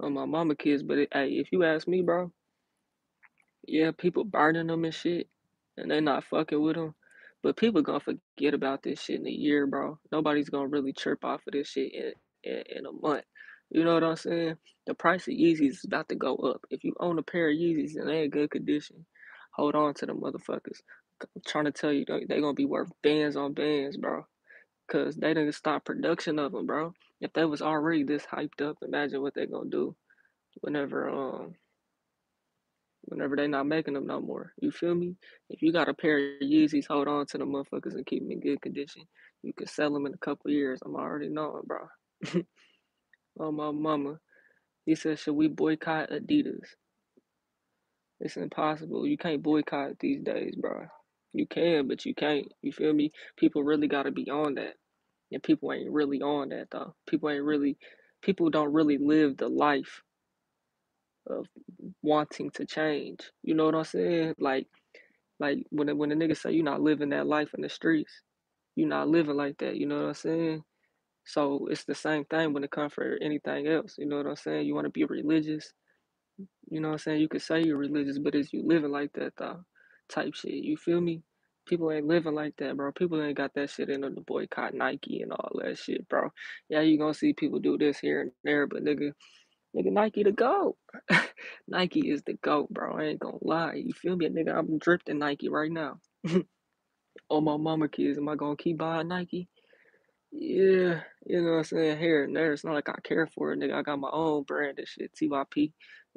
On 0.00 0.14
my 0.14 0.26
mama 0.26 0.56
kids, 0.56 0.82
but 0.82 0.98
it, 0.98 1.08
hey, 1.12 1.28
if 1.30 1.52
you 1.52 1.64
ask 1.64 1.88
me, 1.88 2.02
bro, 2.02 2.32
yeah, 3.66 3.92
people 3.96 4.24
burning 4.24 4.68
them 4.68 4.84
and 4.84 4.94
shit, 4.94 5.28
and 5.76 5.90
they 5.90 6.00
not 6.00 6.24
fucking 6.24 6.60
with 6.60 6.76
them. 6.76 6.94
But 7.42 7.56
people 7.56 7.82
gonna 7.82 8.00
forget 8.00 8.54
about 8.54 8.82
this 8.82 9.00
shit 9.00 9.20
in 9.20 9.26
a 9.26 9.30
year, 9.30 9.66
bro. 9.66 9.98
Nobody's 10.12 10.50
gonna 10.50 10.68
really 10.68 10.92
chirp 10.92 11.24
off 11.24 11.42
of 11.46 11.52
this 11.52 11.68
shit 11.68 11.92
in, 11.94 12.12
in, 12.44 12.62
in 12.78 12.86
a 12.86 12.92
month. 12.92 13.24
You 13.70 13.84
know 13.84 13.94
what 13.94 14.04
I'm 14.04 14.16
saying? 14.16 14.56
The 14.86 14.94
price 14.94 15.28
of 15.28 15.34
Yeezys 15.34 15.60
is 15.70 15.84
about 15.84 16.08
to 16.10 16.16
go 16.16 16.36
up. 16.36 16.62
If 16.70 16.84
you 16.84 16.94
own 17.00 17.18
a 17.18 17.22
pair 17.22 17.48
of 17.50 17.56
Yeezys 17.56 17.96
and 17.96 18.08
they 18.08 18.24
in 18.24 18.30
good 18.30 18.50
condition, 18.50 19.06
hold 19.54 19.74
on 19.74 19.94
to 19.94 20.06
them 20.06 20.20
motherfuckers. 20.20 20.80
I'm 21.22 21.42
trying 21.46 21.66
to 21.66 21.72
tell 21.72 21.92
you, 21.92 22.04
they 22.06 22.24
they 22.28 22.40
gonna 22.40 22.54
be 22.54 22.66
worth 22.66 22.90
bands 23.02 23.36
on 23.36 23.54
bands, 23.54 23.96
bro. 23.96 24.26
Cause 24.90 25.16
they 25.16 25.34
didn't 25.34 25.52
stop 25.54 25.84
production 25.84 26.38
of 26.38 26.52
them, 26.52 26.66
bro. 26.66 26.94
If 27.20 27.32
they 27.32 27.44
was 27.44 27.62
already 27.62 28.04
this 28.04 28.24
hyped 28.24 28.62
up, 28.62 28.78
imagine 28.82 29.22
what 29.22 29.34
they 29.34 29.46
gonna 29.46 29.70
do 29.70 29.94
whenever 30.60 31.08
um 31.10 31.54
whenever 33.02 33.36
they 33.36 33.46
not 33.46 33.66
making 33.66 33.94
them 33.94 34.06
no 34.06 34.20
more. 34.20 34.52
You 34.60 34.70
feel 34.70 34.94
me? 34.94 35.16
If 35.48 35.62
you 35.62 35.72
got 35.72 35.88
a 35.88 35.94
pair 35.94 36.18
of 36.18 36.42
Yeezys, 36.42 36.86
hold 36.88 37.08
on 37.08 37.26
to 37.26 37.38
the 37.38 37.44
motherfuckers 37.44 37.94
and 37.94 38.06
keep 38.06 38.22
them 38.22 38.30
in 38.30 38.40
good 38.40 38.60
condition. 38.62 39.02
You 39.42 39.52
can 39.52 39.66
sell 39.66 39.92
them 39.92 40.06
in 40.06 40.14
a 40.14 40.18
couple 40.18 40.50
years. 40.50 40.80
I'm 40.84 40.96
already 40.96 41.28
knowing, 41.28 41.62
bro. 41.66 41.88
oh 43.40 43.52
my 43.52 43.70
mama. 43.70 44.18
He 44.86 44.94
said, 44.94 45.18
should 45.18 45.34
we 45.34 45.48
boycott 45.48 46.10
Adidas? 46.10 46.66
It's 48.20 48.36
impossible. 48.36 49.06
You 49.06 49.16
can't 49.16 49.42
boycott 49.42 49.98
these 49.98 50.22
days, 50.22 50.54
bro. 50.56 50.86
You 51.32 51.46
can, 51.46 51.88
but 51.88 52.04
you 52.04 52.14
can't. 52.14 52.46
You 52.60 52.72
feel 52.72 52.92
me? 52.92 53.12
People 53.36 53.62
really 53.64 53.88
gotta 53.88 54.10
be 54.10 54.28
on 54.30 54.54
that. 54.54 54.74
And 55.32 55.42
people 55.42 55.72
ain't 55.72 55.90
really 55.92 56.22
on 56.22 56.50
that 56.50 56.68
though. 56.70 56.94
People 57.08 57.30
ain't 57.30 57.44
really 57.44 57.78
people 58.22 58.50
don't 58.50 58.72
really 58.72 58.98
live 58.98 59.36
the 59.36 59.48
life 59.48 60.02
of 61.28 61.46
wanting 62.02 62.50
to 62.52 62.66
change. 62.66 63.20
You 63.42 63.54
know 63.54 63.66
what 63.66 63.74
I'm 63.76 63.84
saying? 63.84 64.34
Like 64.38 64.66
Like 65.38 65.66
when 65.70 65.96
when 65.98 66.12
a 66.12 66.16
nigga 66.16 66.36
say 66.36 66.52
you're 66.52 66.64
not 66.64 66.80
living 66.80 67.10
that 67.10 67.26
life 67.26 67.52
in 67.54 67.62
the 67.62 67.68
streets, 67.68 68.22
you're 68.76 68.88
not 68.88 69.08
living 69.08 69.36
like 69.36 69.58
that. 69.58 69.76
You 69.76 69.86
know 69.86 70.02
what 70.02 70.08
I'm 70.08 70.14
saying? 70.14 70.64
So 71.26 71.68
it's 71.70 71.84
the 71.84 71.94
same 71.94 72.24
thing 72.26 72.52
when 72.52 72.64
it 72.64 72.70
comes 72.70 72.94
for 72.94 73.18
anything 73.22 73.68
else. 73.68 73.96
You 73.98 74.06
know 74.06 74.18
what 74.18 74.26
I'm 74.26 74.36
saying? 74.36 74.66
You 74.66 74.74
want 74.74 74.86
to 74.86 74.90
be 74.90 75.04
religious. 75.04 75.72
You 76.70 76.80
know 76.80 76.88
what 76.88 76.94
I'm 76.94 76.98
saying? 77.00 77.20
You 77.20 77.28
could 77.28 77.42
say 77.42 77.62
you're 77.62 77.78
religious, 77.78 78.18
but 78.18 78.34
is 78.34 78.52
you 78.52 78.62
living 78.66 78.92
like 78.92 79.12
that 79.14 79.34
though? 79.38 79.64
Type 80.10 80.34
shit. 80.34 80.54
You 80.54 80.76
feel 80.76 81.00
me? 81.00 81.22
People 81.70 81.92
ain't 81.92 82.08
living 82.08 82.34
like 82.36 82.56
that, 82.58 82.76
bro. 82.76 82.92
People 82.92 83.22
ain't 83.22 83.38
got 83.38 83.54
that 83.54 83.70
shit 83.70 83.90
in 83.90 84.02
them 84.02 84.16
to 84.16 84.22
boycott 84.22 84.74
Nike 84.74 85.22
and 85.22 85.32
all 85.32 85.52
that 85.64 85.78
shit, 85.78 86.08
bro. 86.10 86.30
Yeah, 86.70 86.82
you 86.82 86.98
gonna 86.98 87.14
see 87.14 87.34
people 87.34 87.60
do 87.60 87.78
this 87.78 88.00
here 88.00 88.22
and 88.22 88.32
there, 88.44 88.68
but 88.68 88.84
nigga, 88.84 89.12
nigga, 89.76 89.92
Nike 89.92 90.24
the 90.24 90.32
GOAT. 90.32 90.76
Nike 91.68 92.10
is 92.10 92.22
the 92.24 92.34
GOAT, 92.34 92.70
bro. 92.70 92.94
I 92.98 93.04
ain't 93.04 93.20
gonna 93.20 93.38
lie. 93.42 93.76
You 93.76 93.94
feel 93.94 94.16
me? 94.16 94.28
Nigga, 94.28 94.58
I'm 94.58 94.78
drifting 94.78 95.20
Nike 95.20 95.50
right 95.50 95.72
now. 95.72 95.98
Oh 97.30 97.42
my 97.42 97.56
mama 97.58 97.88
kids, 97.88 98.18
am 98.18 98.28
I 98.28 98.36
gonna 98.36 98.56
keep 98.56 98.78
buying 98.78 99.08
Nike? 99.08 99.48
Yeah, 100.32 101.02
you 101.26 101.42
know 101.42 101.52
what 101.52 101.58
I'm 101.58 101.64
saying? 101.64 101.98
Here 101.98 102.24
and 102.24 102.36
there. 102.36 102.52
It's 102.52 102.64
not 102.64 102.74
like 102.74 102.88
I 102.88 102.96
care 103.02 103.26
for 103.26 103.52
it, 103.52 103.60
nigga. 103.60 103.74
I 103.74 103.82
got 103.82 103.98
my 103.98 104.10
own 104.12 104.44
brand 104.44 104.78
and 104.78 104.88
shit. 104.88 105.12
TYP. 105.14 105.56
You 105.56 105.72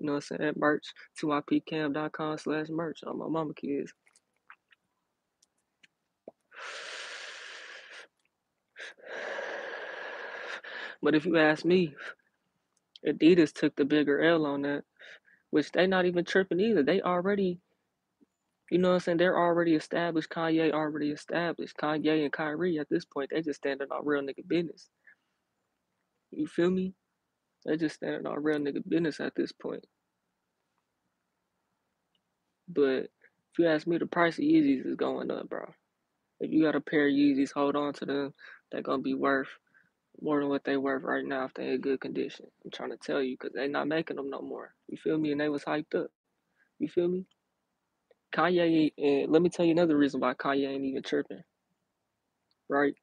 know 0.06 0.14
what 0.14 0.26
I'm 0.32 0.38
saying? 0.38 0.54
Merch. 0.58 0.94
TYPcam.com 1.22 2.38
slash 2.38 2.68
merch 2.70 3.02
on 3.06 3.20
my 3.20 3.28
mama 3.30 3.54
kids. 3.56 3.94
But 11.02 11.16
if 11.16 11.26
you 11.26 11.38
ask 11.38 11.66
me, 11.66 11.96
Adidas 13.08 13.54
took 13.54 13.76
the 13.76 13.86
bigger 13.86 14.22
L 14.22 14.46
on 14.46 14.64
that, 14.64 14.84
which 15.52 15.72
they 15.72 15.88
not 15.88 16.06
even 16.06 16.26
tripping 16.26 16.60
either. 16.60 16.84
They 16.84 17.02
already, 17.02 17.60
you 18.72 18.78
know 18.80 18.90
what 18.90 18.96
I'm 18.96 19.00
saying? 19.02 19.18
They're 19.18 19.38
already 19.38 19.76
established. 19.76 20.30
Kanye 20.30 20.72
already 20.74 21.12
established. 21.12 21.78
Kanye 21.78 22.24
and 22.24 22.34
Kyrie 22.34 22.80
at 22.80 22.90
this 22.90 23.06
point, 23.06 23.32
they 23.32 23.42
just 23.42 23.60
standing 23.60 23.88
on 23.92 24.06
real 24.06 24.22
nigga 24.22 24.48
business. 24.48 24.90
You 26.32 26.48
feel 26.48 26.72
me? 26.72 26.94
They 27.66 27.78
just 27.78 27.96
standing 27.96 28.28
on 28.28 28.44
real 28.44 28.60
nigga 28.60 28.88
business 28.88 29.20
at 29.20 29.36
this 29.36 29.52
point. 29.52 29.86
But 32.70 33.10
if 33.54 33.60
you 33.60 33.68
ask 33.68 33.88
me, 33.88 33.98
the 33.98 34.08
price 34.08 34.38
of 34.38 34.44
Yeezys 34.46 34.86
is 34.86 34.96
going 34.96 35.32
up, 35.32 35.50
bro. 35.50 35.74
If 36.40 36.52
you 36.52 36.64
got 36.64 36.76
a 36.76 36.82
pair 36.82 37.08
of 37.08 37.14
Yeezys, 37.14 37.52
hold 37.54 37.76
on 37.76 37.94
to 37.96 38.06
them. 38.06 38.34
They're 38.72 38.82
gonna 38.82 39.02
be 39.02 39.14
worth 39.16 39.50
more 40.22 40.40
than 40.40 40.50
what 40.50 40.64
they 40.64 40.78
worth 40.78 41.04
right 41.04 41.26
now 41.26 41.46
if 41.46 41.54
they 41.54 41.70
in 41.70 41.82
good 41.82 42.02
condition. 42.02 42.48
I'm 42.64 42.72
trying 42.72 42.92
to 42.92 42.98
tell 42.98 43.22
you, 43.22 43.38
cause 43.38 43.52
they 43.56 43.68
not 43.68 43.88
making 43.88 44.18
them 44.18 44.30
no 44.30 44.42
more. 44.42 44.74
You 44.90 44.98
feel 44.98 45.18
me? 45.18 45.32
And 45.32 45.42
they 45.42 45.50
was 45.50 45.64
hyped 45.64 45.96
up. 45.96 46.08
You 46.80 46.88
feel 46.90 47.08
me? 47.08 47.26
Kanye, 48.36 48.94
and 48.98 49.32
let 49.32 49.42
me 49.42 49.50
tell 49.50 49.66
you 49.66 49.74
another 49.74 49.98
reason 49.98 50.22
why 50.22 50.36
Kanye 50.36 50.70
ain't 50.70 50.86
even 50.86 51.04
tripping, 51.04 51.44
right? 52.70 52.94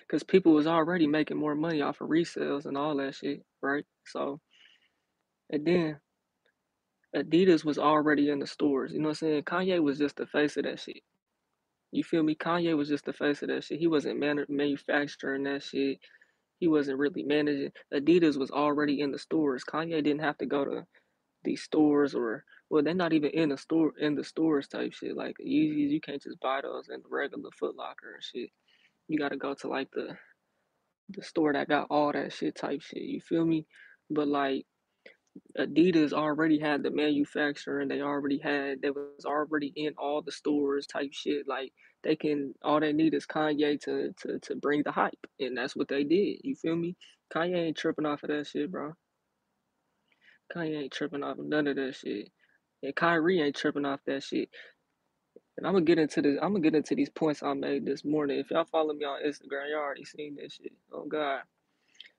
Because 0.00 0.22
people 0.24 0.52
was 0.54 0.66
already 0.66 1.06
making 1.06 1.38
more 1.38 1.54
money 1.54 1.82
off 1.82 2.00
of 2.00 2.08
resales 2.10 2.66
and 2.66 2.76
all 2.78 2.96
that 2.98 3.14
shit, 3.16 3.44
right? 3.62 3.84
So, 4.06 4.40
and 5.50 5.66
then 5.66 5.98
Adidas 7.16 7.64
was 7.64 7.78
already 7.78 8.30
in 8.30 8.40
the 8.40 8.46
stores. 8.46 8.92
You 8.92 9.00
know 9.00 9.08
what 9.08 9.22
I'm 9.22 9.28
saying? 9.28 9.42
Kanye 9.44 9.82
was 9.82 9.98
just 9.98 10.16
the 10.16 10.26
face 10.26 10.56
of 10.56 10.64
that 10.64 10.80
shit. 10.80 11.02
You 11.94 12.02
feel 12.04 12.24
me? 12.24 12.34
Kanye 12.34 12.76
was 12.76 12.88
just 12.88 13.04
the 13.04 13.12
face 13.12 13.42
of 13.42 13.48
that 13.48 13.64
shit. 13.64 13.78
He 13.78 13.86
wasn't 13.86 14.18
man- 14.18 14.46
manufacturing 14.48 15.44
that 15.44 15.62
shit. 15.62 16.00
He 16.58 16.68
wasn't 16.68 16.98
really 16.98 17.22
managing. 17.22 17.70
Adidas 17.92 18.36
was 18.36 18.50
already 18.50 19.00
in 19.00 19.12
the 19.12 19.18
stores. 19.18 19.64
Kanye 19.64 20.02
didn't 20.02 20.22
have 20.22 20.38
to 20.38 20.46
go 20.46 20.64
to 20.64 20.84
these 21.44 21.62
stores 21.62 22.14
or 22.14 22.44
well, 22.70 22.82
they're 22.82 22.94
not 22.94 23.12
even 23.12 23.30
in 23.30 23.50
the 23.50 23.58
store 23.58 23.92
in 24.00 24.16
the 24.16 24.24
stores 24.24 24.66
type 24.66 24.92
shit. 24.92 25.16
Like 25.16 25.36
Yeezys, 25.40 25.90
you 25.90 26.00
can't 26.00 26.22
just 26.22 26.40
buy 26.40 26.62
those 26.62 26.88
in 26.88 27.00
the 27.02 27.08
regular 27.10 27.50
Foot 27.58 27.76
Locker 27.76 28.14
and 28.14 28.24
shit. 28.24 28.50
You 29.08 29.18
gotta 29.18 29.36
go 29.36 29.54
to 29.54 29.68
like 29.68 29.90
the 29.92 30.16
the 31.10 31.22
store 31.22 31.52
that 31.52 31.68
got 31.68 31.88
all 31.90 32.12
that 32.12 32.32
shit 32.32 32.56
type 32.56 32.82
shit. 32.82 33.02
You 33.02 33.20
feel 33.20 33.44
me? 33.44 33.66
But 34.10 34.28
like 34.28 34.66
Adidas 35.58 36.12
already 36.12 36.58
had 36.58 36.82
the 36.82 36.90
manufacturer 36.90 37.80
and 37.80 37.90
they 37.90 38.00
already 38.00 38.38
had 38.38 38.82
they 38.82 38.90
was 38.90 39.24
already 39.24 39.72
in 39.76 39.94
all 39.96 40.22
the 40.22 40.32
stores 40.32 40.86
type 40.86 41.10
shit. 41.12 41.46
Like 41.46 41.72
they 42.02 42.16
can 42.16 42.54
all 42.62 42.80
they 42.80 42.92
need 42.92 43.14
is 43.14 43.26
Kanye 43.26 43.80
to 43.82 44.12
to 44.22 44.38
to 44.40 44.56
bring 44.56 44.82
the 44.82 44.92
hype. 44.92 45.26
And 45.40 45.56
that's 45.56 45.76
what 45.76 45.88
they 45.88 46.04
did. 46.04 46.40
You 46.42 46.54
feel 46.56 46.76
me? 46.76 46.96
Kanye 47.32 47.56
ain't 47.56 47.76
tripping 47.76 48.06
off 48.06 48.22
of 48.24 48.30
that 48.30 48.46
shit, 48.46 48.70
bro. 48.70 48.94
Kanye 50.54 50.82
ain't 50.82 50.92
tripping 50.92 51.22
off 51.22 51.38
of 51.38 51.46
none 51.46 51.66
of 51.66 51.76
that 51.76 51.94
shit. 51.94 52.30
And 52.82 52.94
Kyrie 52.94 53.40
ain't 53.40 53.56
tripping 53.56 53.84
off 53.84 54.00
that 54.06 54.22
shit. 54.22 54.50
And 55.56 55.66
I'm 55.66 55.72
gonna 55.72 55.84
get 55.84 55.98
into 55.98 56.20
this. 56.20 56.38
I'm 56.42 56.50
gonna 56.52 56.60
get 56.60 56.74
into 56.74 56.94
these 56.96 57.10
points 57.10 57.42
I 57.42 57.54
made 57.54 57.86
this 57.86 58.04
morning. 58.04 58.38
If 58.38 58.50
y'all 58.50 58.64
follow 58.64 58.92
me 58.92 59.04
on 59.04 59.22
Instagram, 59.24 59.70
y'all 59.70 59.80
already 59.80 60.04
seen 60.04 60.36
this 60.36 60.54
shit. 60.54 60.72
Oh 60.92 61.06
God, 61.06 61.42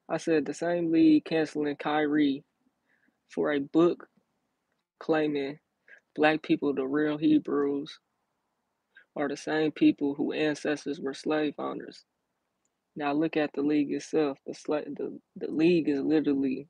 I 0.10 0.17
said 0.17 0.45
the 0.45 0.53
same 0.53 0.91
league 0.91 1.25
canceling 1.25 1.75
Kyrie 1.75 2.43
for 3.29 3.51
a 3.51 3.60
book 3.60 4.08
claiming 5.00 5.60
black 6.15 6.41
people, 6.44 6.74
the 6.74 6.86
real 6.86 7.17
Hebrews, 7.17 8.00
are 9.15 9.27
the 9.29 9.38
same 9.38 9.72
people 9.72 10.15
whose 10.15 10.36
ancestors 10.38 11.00
were 11.00 11.13
slave 11.13 11.55
owners. 11.58 12.05
Now 12.96 13.13
look 13.13 13.38
at 13.38 13.51
the 13.53 13.62
league 13.62 13.91
itself. 13.91 14.38
The 14.46 14.53
the, 14.96 15.20
the 15.36 15.51
league 15.51 15.89
is 15.89 16.01
literally 16.01 16.67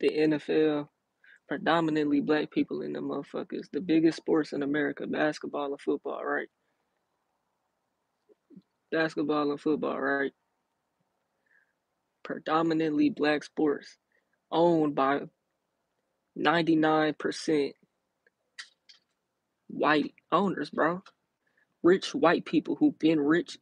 the 0.00 0.10
NFL, 0.10 0.88
predominantly 1.48 2.20
black 2.20 2.50
people 2.50 2.82
in 2.82 2.92
the 2.92 3.00
motherfuckers. 3.00 3.66
The 3.72 3.80
biggest 3.80 4.18
sports 4.18 4.52
in 4.52 4.62
America, 4.62 5.06
basketball 5.06 5.72
and 5.72 5.80
football, 5.80 6.24
right? 6.24 6.48
Basketball 8.90 9.50
and 9.50 9.60
football, 9.60 9.98
right? 10.00 10.32
Predominantly 12.24 13.10
black 13.10 13.44
sports, 13.44 13.96
owned 14.52 14.94
by 14.94 15.22
99% 16.38 17.72
white 19.68 20.14
owners, 20.30 20.70
bro. 20.70 21.02
Rich 21.82 22.14
white 22.14 22.44
people 22.44 22.76
who've 22.76 22.98
been 22.98 23.20
rich 23.20 23.58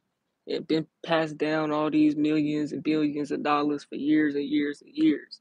and 0.47 0.67
been 0.67 0.85
passed 1.05 1.37
down 1.37 1.71
all 1.71 1.89
these 1.89 2.15
millions 2.15 2.71
and 2.71 2.83
billions 2.83 3.31
of 3.31 3.43
dollars 3.43 3.83
for 3.83 3.95
years 3.95 4.35
and 4.35 4.45
years 4.45 4.81
and 4.81 4.91
years. 4.93 5.39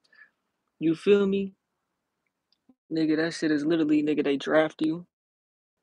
You 0.79 0.95
feel 0.95 1.27
me? 1.27 1.53
Nigga, 2.93 3.17
that 3.17 3.35
shit 3.35 3.51
is 3.51 3.65
literally, 3.65 4.03
nigga, 4.03 4.25
they 4.25 4.37
draft 4.37 4.81
you 4.81 5.07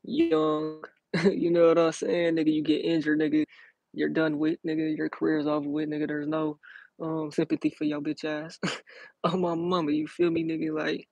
young. 0.03 0.83
you 1.23 1.51
know 1.51 1.67
what 1.67 1.77
I'm 1.77 1.91
saying? 1.91 2.35
Nigga, 2.35 2.53
you 2.53 2.63
get 2.63 2.83
injured, 2.83 3.19
nigga. 3.19 3.45
You're 3.93 4.09
done 4.09 4.37
with, 4.39 4.59
nigga. 4.65 4.95
Your 4.95 5.09
career's 5.09 5.47
over 5.47 5.67
with, 5.69 5.89
nigga. 5.89 6.07
There's 6.07 6.27
no 6.27 6.59
um 7.01 7.31
sympathy 7.31 7.73
for 7.77 7.83
your 7.83 8.01
bitch 8.01 8.25
ass. 8.25 8.59
oh 9.23 9.37
my 9.37 9.55
mama, 9.55 9.91
you 9.91 10.07
feel 10.07 10.31
me, 10.31 10.43
nigga? 10.43 10.75
Like 10.75 11.07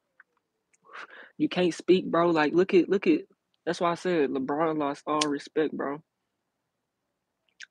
you 1.38 1.50
can't 1.50 1.74
speak, 1.74 2.10
bro. 2.10 2.30
Like 2.30 2.54
look 2.54 2.74
at 2.74 2.90
look 2.90 3.08
at 3.08 3.22
that's 3.66 3.82
why 3.82 3.92
I 3.92 3.96
said 3.96 4.30
LeBron 4.30 4.78
lost 4.78 5.04
all 5.08 5.28
respect, 5.28 5.74
bro. 5.74 6.00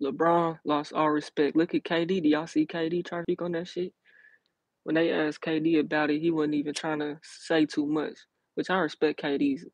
LeBron 0.03 0.59
lost 0.65 0.93
all 0.93 1.11
respect. 1.11 1.57
Look 1.57 1.75
at 1.75 1.85
KD. 1.85 2.23
Do 2.23 2.29
y'all 2.29 2.47
see 2.47 2.67
KD 2.67 3.07
trying 3.07 3.23
to 3.23 3.25
speak 3.25 3.43
on 3.43 3.53
that 3.53 3.69
shit? 3.69 3.93
When 4.83 4.97
they 4.97 5.13
asked 5.13 5.41
KD 5.43 5.81
about 5.81 6.11
it, 6.11 6.21
he 6.21 6.31
wasn't 6.31 6.55
even 6.55 6.75
trying 6.75 6.99
to 6.99 7.19
say 7.23 7.65
too 7.67 7.87
much. 7.87 8.15
Which 8.55 8.71
I 8.71 8.79
respect 8.79 9.23
KD's 9.23 9.65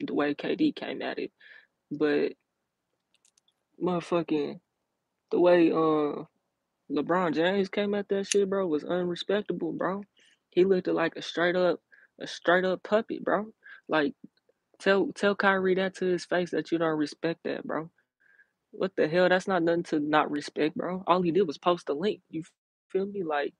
the 0.00 0.14
way 0.14 0.34
KD 0.34 0.74
came 0.74 1.02
at 1.02 1.18
it. 1.18 1.32
But 1.90 2.32
motherfucking 3.82 4.60
the 5.30 5.40
way 5.40 5.70
uh 5.72 6.24
LeBron 6.92 7.34
James 7.34 7.68
came 7.68 7.94
at 7.94 8.08
that 8.10 8.28
shit, 8.28 8.50
bro, 8.50 8.66
was 8.66 8.84
unrespectable, 8.84 9.72
bro. 9.72 10.02
He 10.50 10.64
looked 10.64 10.88
like 10.88 11.16
a 11.16 11.22
straight 11.22 11.56
up 11.56 11.80
a 12.20 12.26
straight 12.28 12.64
up 12.64 12.82
puppet, 12.84 13.24
bro. 13.24 13.48
Like 13.88 14.14
tell 14.80 15.10
tell 15.14 15.34
Kyrie 15.36 15.76
that 15.76 15.96
to 15.96 16.06
his 16.06 16.24
face 16.26 16.52
that 16.52 16.72
you 16.72 16.78
don't 16.78 16.98
respect 16.98 17.40
that, 17.44 17.64
bro. 17.64 17.90
What 18.72 18.92
the 18.96 19.08
hell? 19.08 19.28
That's 19.28 19.48
not 19.48 19.62
nothing 19.62 19.84
to 19.84 20.00
not 20.00 20.30
respect, 20.30 20.76
bro. 20.76 21.04
All 21.06 21.22
he 21.22 21.32
did 21.32 21.46
was 21.46 21.58
post 21.58 21.88
a 21.88 21.94
link. 21.94 22.20
You 22.30 22.44
feel 22.90 23.06
me? 23.06 23.22
Like 23.24 23.54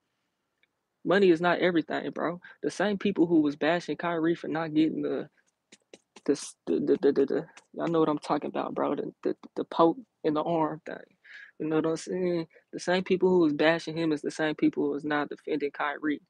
money 1.04 1.30
is 1.30 1.40
not 1.40 1.60
everything, 1.60 2.10
bro. 2.12 2.40
The 2.62 2.70
same 2.70 2.98
people 2.98 3.26
who 3.26 3.42
was 3.42 3.56
bashing 3.56 3.96
Kyrie 3.96 4.34
for 4.36 4.48
not 4.48 4.74
getting 4.74 5.02
the 5.02 5.28
the 6.26 6.34
the 6.66 6.80
the, 6.80 6.98
the, 7.02 7.12
the, 7.12 7.26
the 7.26 7.46
y'all 7.74 7.88
know 7.88 8.00
what 8.00 8.08
I'm 8.10 8.18
talking 8.18 8.50
about, 8.50 8.74
bro. 8.74 8.96
The, 8.96 9.12
the 9.24 9.36
the 9.56 9.64
poke 9.64 9.98
in 10.24 10.34
the 10.34 10.42
arm 10.42 10.82
thing. 10.86 10.96
You 11.60 11.68
know 11.68 11.76
what 11.78 11.86
I'm 11.86 11.96
saying? 11.96 12.48
The 12.72 12.80
same 12.80 13.04
people 13.04 13.30
who 13.30 13.40
was 13.40 13.54
bashing 13.54 13.96
him 13.96 14.12
is 14.12 14.22
the 14.22 14.30
same 14.32 14.56
people 14.56 14.84
who 14.84 14.90
was 14.92 15.04
not 15.04 15.30
defending 15.30 15.72
Kyrie. 15.72 16.22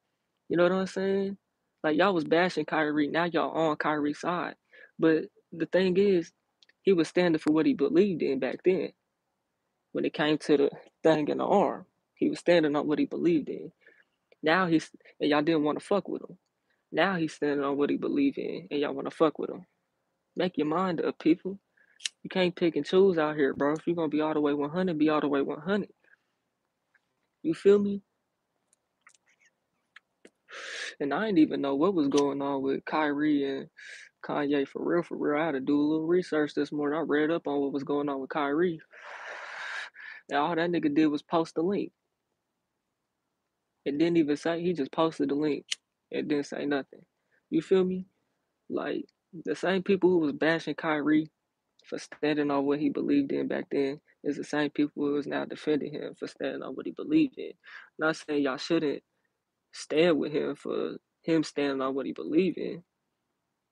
You 0.51 0.59
know 0.59 0.65
what 0.65 0.73
I'm 0.73 0.89
saying? 0.89 1.39
Like 1.85 1.99
y'all 1.99 2.15
was 2.15 2.25
bashing 2.25 2.67
Kyrie, 2.67 3.09
now 3.09 3.27
y'all 3.27 3.53
on 3.57 3.77
Kyrie's 3.77 4.21
side. 4.21 4.57
But 4.99 5.27
the 5.53 5.67
thing 5.67 5.99
is, 5.99 6.33
he 6.83 6.95
was 6.95 7.09
standing 7.09 7.41
for 7.41 7.53
what 7.53 7.67
he 7.67 7.75
believed 7.75 8.23
in 8.23 8.41
back 8.41 8.61
then. 8.65 8.93
When 9.93 10.05
it 10.07 10.15
came 10.15 10.39
to 10.39 10.57
the 10.59 10.71
thing 11.03 11.29
in 11.29 11.39
the 11.39 11.47
arm, 11.47 11.87
he 12.15 12.31
was 12.31 12.41
standing 12.41 12.77
on 12.77 12.89
what 12.89 12.99
he 13.01 13.07
believed 13.07 13.51
in. 13.51 13.73
Now 14.43 14.67
he's 14.67 14.91
and 15.21 15.31
y'all 15.31 15.43
didn't 15.43 15.65
want 15.65 15.81
to 15.81 15.87
fuck 15.87 16.09
with 16.09 16.23
him. 16.23 16.39
Now 16.93 17.17
he's 17.17 17.35
standing 17.35 17.65
on 17.65 17.77
what 17.79 17.91
he 17.91 17.97
believed 17.97 18.39
in, 18.39 18.69
and 18.71 18.81
y'all 18.81 18.95
want 18.95 19.11
to 19.11 19.17
fuck 19.17 19.39
with 19.39 19.51
him. 19.51 19.67
Make 20.37 20.59
your 20.59 20.69
mind 20.69 21.01
up, 21.05 21.19
people. 21.19 21.59
You 22.23 22.31
can't 22.31 22.55
pick 22.55 22.77
and 22.77 22.85
choose 22.85 23.19
out 23.19 23.37
here, 23.37 23.55
bro. 23.55 23.73
If 23.73 23.87
you're 23.87 23.97
gonna 23.97 24.09
be 24.09 24.21
all 24.21 24.35
the 24.35 24.41
way 24.41 24.55
100, 24.55 24.99
be 24.99 25.09
all 25.09 25.21
the 25.21 25.29
way 25.29 25.43
100. 25.43 25.89
You 27.43 27.55
feel 27.55 27.79
me? 27.79 28.03
And 31.01 31.15
I 31.15 31.27
didn't 31.27 31.39
even 31.39 31.61
know 31.61 31.75
what 31.77 31.95
was 31.95 32.09
going 32.09 32.43
on 32.43 32.63
with 32.63 32.85
Kyrie 32.85 33.45
and 33.45 33.69
Kanye 34.25 34.67
for 34.67 34.85
real, 34.85 35.03
for 35.03 35.17
real. 35.17 35.41
I 35.41 35.47
had 35.47 35.53
to 35.53 35.61
do 35.61 35.79
a 35.79 35.81
little 35.81 36.07
research 36.07 36.55
this 36.55 36.73
morning. 36.73 36.99
I 36.99 37.03
read 37.03 37.31
up 37.31 37.47
on 37.47 37.61
what 37.61 37.73
was 37.73 37.85
going 37.85 38.09
on 38.09 38.21
with 38.21 38.31
Kyrie. 38.31 38.81
And 40.29 40.39
all 40.39 40.55
that 40.57 40.71
nigga 40.71 40.95
did 40.95 41.07
was 41.07 41.23
post 41.23 41.55
the 41.55 41.63
link. 41.63 41.93
It 43.85 43.97
didn't 43.97 44.17
even 44.17 44.37
say, 44.37 44.61
he 44.61 44.73
just 44.73 44.93
posted 44.93 45.31
the 45.31 45.35
link. 45.35 45.65
It 46.11 46.29
didn't 46.29 46.47
say 46.47 46.67
nothing. 46.67 47.05
You 47.49 47.63
feel 47.63 47.85
me? 47.85 48.07
Like, 48.69 49.07
the 49.45 49.55
same 49.55 49.83
people 49.83 50.11
who 50.11 50.19
was 50.19 50.33
bashing 50.33 50.75
Kyrie 50.75 51.31
for 51.89 51.99
standing 51.99 52.51
on 52.53 52.67
what 52.67 52.81
he 52.81 52.91
believed 52.91 53.33
in 53.33 53.49
back 53.49 53.67
then 53.73 54.01
is 54.25 54.37
the 54.39 54.45
same 54.45 54.71
people 54.71 55.05
who 55.07 55.17
is 55.17 55.27
now 55.27 55.47
defending 55.47 55.93
him 55.93 56.15
for 56.19 56.29
standing 56.29 56.63
on 56.63 56.75
what 56.75 56.87
he 56.87 56.93
believed 56.93 57.39
in. 57.39 57.53
Not 57.99 58.17
saying 58.17 58.45
y'all 58.45 58.59
shouldn't 58.59 59.03
stand 59.73 60.19
with 60.19 60.33
him 60.33 60.57
for 60.57 60.99
him 61.23 61.45
standing 61.45 61.83
on 61.83 61.95
what 61.95 62.07
he 62.07 62.13
believed 62.13 62.59
in 62.59 62.83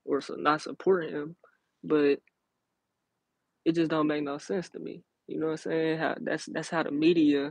or 0.07 0.21
so 0.23 0.35
not 0.37 0.63
supporting 0.63 1.11
him, 1.13 1.37
but 1.85 2.21
it 3.65 3.75
just 3.75 3.91
don't 3.91 4.09
make 4.09 4.25
no 4.25 4.39
sense 4.39 4.71
to 4.71 4.81
me. 4.81 5.03
You 5.29 5.41
know 5.41 5.47
what 5.47 5.53
I'm 5.53 5.59
saying? 5.59 5.99
How 5.99 6.17
that's 6.21 6.47
that's 6.47 6.71
how 6.71 6.85
the 6.85 6.93
media 6.93 7.47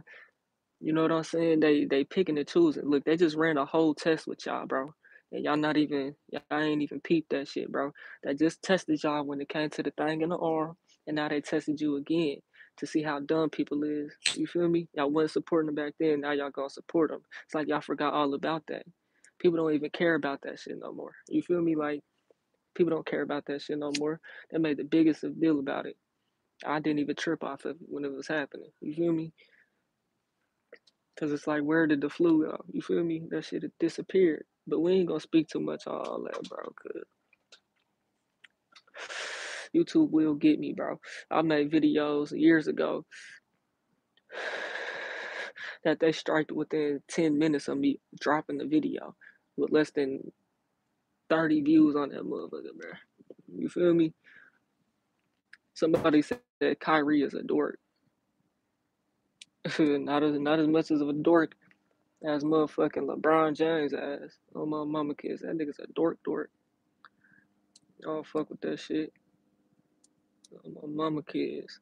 you 0.81 0.93
know 0.93 1.03
what 1.03 1.13
I'm 1.13 1.25
saying? 1.25 1.61
They 1.61 1.85
they 1.85 2.05
picking 2.05 2.39
and 2.39 2.47
choosing. 2.47 2.85
Look, 2.89 3.05
they 3.05 3.17
just 3.17 3.37
ran 3.37 3.57
a 3.57 3.65
whole 3.65 3.95
test 3.95 4.27
with 4.27 4.45
y'all, 4.45 4.67
bro. 4.67 4.93
And 5.35 5.43
y'all 5.43 5.57
not 5.57 5.75
even 5.75 6.15
y'all 6.29 6.41
ain't 6.53 6.81
even 6.81 7.01
peeped 7.01 7.31
that 7.31 7.49
shit, 7.49 7.69
bro. 7.69 7.91
They 8.23 8.35
just 8.35 8.63
tested 8.63 9.03
y'all 9.03 9.25
when 9.25 9.41
it 9.41 9.49
came 9.49 9.69
to 9.71 9.83
the 9.83 9.91
thing 9.91 10.21
in 10.21 10.29
the 10.29 10.37
arm, 10.37 10.77
and 11.07 11.17
now 11.17 11.27
they 11.27 11.41
tested 11.41 11.81
you 11.81 11.97
again 11.97 12.37
to 12.77 12.85
see 12.87 13.03
how 13.03 13.19
dumb 13.19 13.49
people 13.49 13.83
is. 13.83 14.13
You 14.35 14.47
feel 14.47 14.69
me? 14.69 14.87
Y'all 14.93 15.11
wasn't 15.11 15.31
supporting 15.31 15.65
them 15.65 15.75
back 15.75 15.93
then. 15.99 16.21
Now 16.21 16.31
y'all 16.31 16.51
gonna 16.51 16.69
support 16.69 17.11
them. 17.11 17.19
It's 17.43 17.53
like 17.53 17.67
y'all 17.67 17.81
forgot 17.81 18.13
all 18.13 18.33
about 18.33 18.63
that. 18.69 18.83
People 19.37 19.57
don't 19.57 19.73
even 19.73 19.89
care 19.89 20.15
about 20.15 20.41
that 20.43 20.57
shit 20.57 20.79
no 20.79 20.93
more. 20.93 21.11
You 21.27 21.41
feel 21.41 21.61
me? 21.61 21.75
Like 21.75 21.99
people 22.73 22.91
don't 22.91 23.05
care 23.05 23.21
about 23.21 23.45
that 23.47 23.61
shit 23.61 23.77
no 23.77 23.91
more. 23.99 24.21
They 24.51 24.57
made 24.57 24.77
the 24.77 24.85
biggest 24.85 25.25
of 25.25 25.41
deal 25.41 25.59
about 25.59 25.85
it. 25.85 25.97
I 26.65 26.79
didn't 26.79 26.99
even 26.99 27.17
trip 27.17 27.43
off 27.43 27.65
of 27.65 27.75
when 27.81 28.05
it 28.05 28.13
was 28.13 28.29
happening. 28.29 28.69
You 28.79 28.93
feel 28.93 29.11
me? 29.11 29.33
Cause 31.19 31.33
it's 31.33 31.47
like, 31.47 31.61
where 31.61 31.87
did 31.87 31.99
the 31.99 32.09
flu 32.09 32.45
go? 32.45 32.63
You 32.71 32.81
feel 32.81 33.03
me? 33.03 33.23
That 33.31 33.43
shit 33.43 33.63
had 33.63 33.71
disappeared. 33.81 34.45
But 34.67 34.79
we 34.79 34.93
ain't 34.93 35.07
gonna 35.07 35.19
speak 35.19 35.47
too 35.47 35.59
much 35.59 35.87
on 35.87 35.95
all 35.95 36.23
that, 36.23 36.49
bro. 36.49 36.63
Cause 36.81 37.03
YouTube 39.75 40.11
will 40.11 40.35
get 40.35 40.59
me, 40.59 40.73
bro. 40.73 40.99
I 41.29 41.41
made 41.41 41.71
videos 41.71 42.31
years 42.31 42.67
ago 42.67 43.05
that 45.83 45.99
they 45.99 46.11
striked 46.11 46.51
within 46.51 47.01
10 47.09 47.37
minutes 47.37 47.67
of 47.67 47.77
me 47.77 47.99
dropping 48.19 48.57
the 48.57 48.65
video 48.65 49.15
with 49.57 49.71
less 49.71 49.91
than 49.91 50.31
30 51.29 51.61
views 51.61 51.95
on 51.95 52.09
that 52.09 52.23
motherfucker, 52.23 52.75
bro. 52.79 52.91
You 53.55 53.69
feel 53.69 53.93
me? 53.93 54.13
Somebody 55.73 56.21
said 56.21 56.39
that 56.61 56.79
Kyrie 56.79 57.21
is 57.21 57.33
a 57.33 57.43
dork. 57.43 57.79
not 59.79 60.23
as 60.23 60.39
not 60.39 60.59
as 60.59 60.67
much 60.67 60.91
as 60.91 61.01
of 61.01 61.09
a 61.09 61.13
dork 61.13 61.55
as 62.25 62.43
motherfucking 62.43 63.07
LeBron 63.07 63.55
James 63.55 63.93
ass. 63.93 64.37
Oh 64.55 64.65
my 64.65 64.83
mama 64.83 65.13
kids. 65.15 65.41
That 65.41 65.57
nigga's 65.57 65.79
a 65.79 65.87
dork 65.93 66.17
dork. 66.23 66.49
I 68.01 68.05
don't 68.05 68.25
fuck 68.25 68.49
with 68.49 68.61
that 68.61 68.79
shit. 68.79 69.13
Oh 70.53 70.69
my 70.69 70.87
mama 70.87 71.21
kids. 71.23 71.79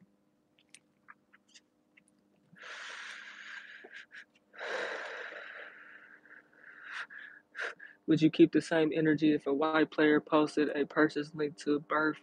Would 8.08 8.22
you 8.22 8.30
keep 8.30 8.52
the 8.52 8.62
same 8.62 8.92
energy 8.94 9.34
if 9.34 9.48
a 9.48 9.54
white 9.54 9.90
player 9.90 10.20
posted 10.20 10.70
a 10.76 10.86
purchase 10.86 11.32
link 11.34 11.58
to 11.60 11.80
birth 11.80 12.18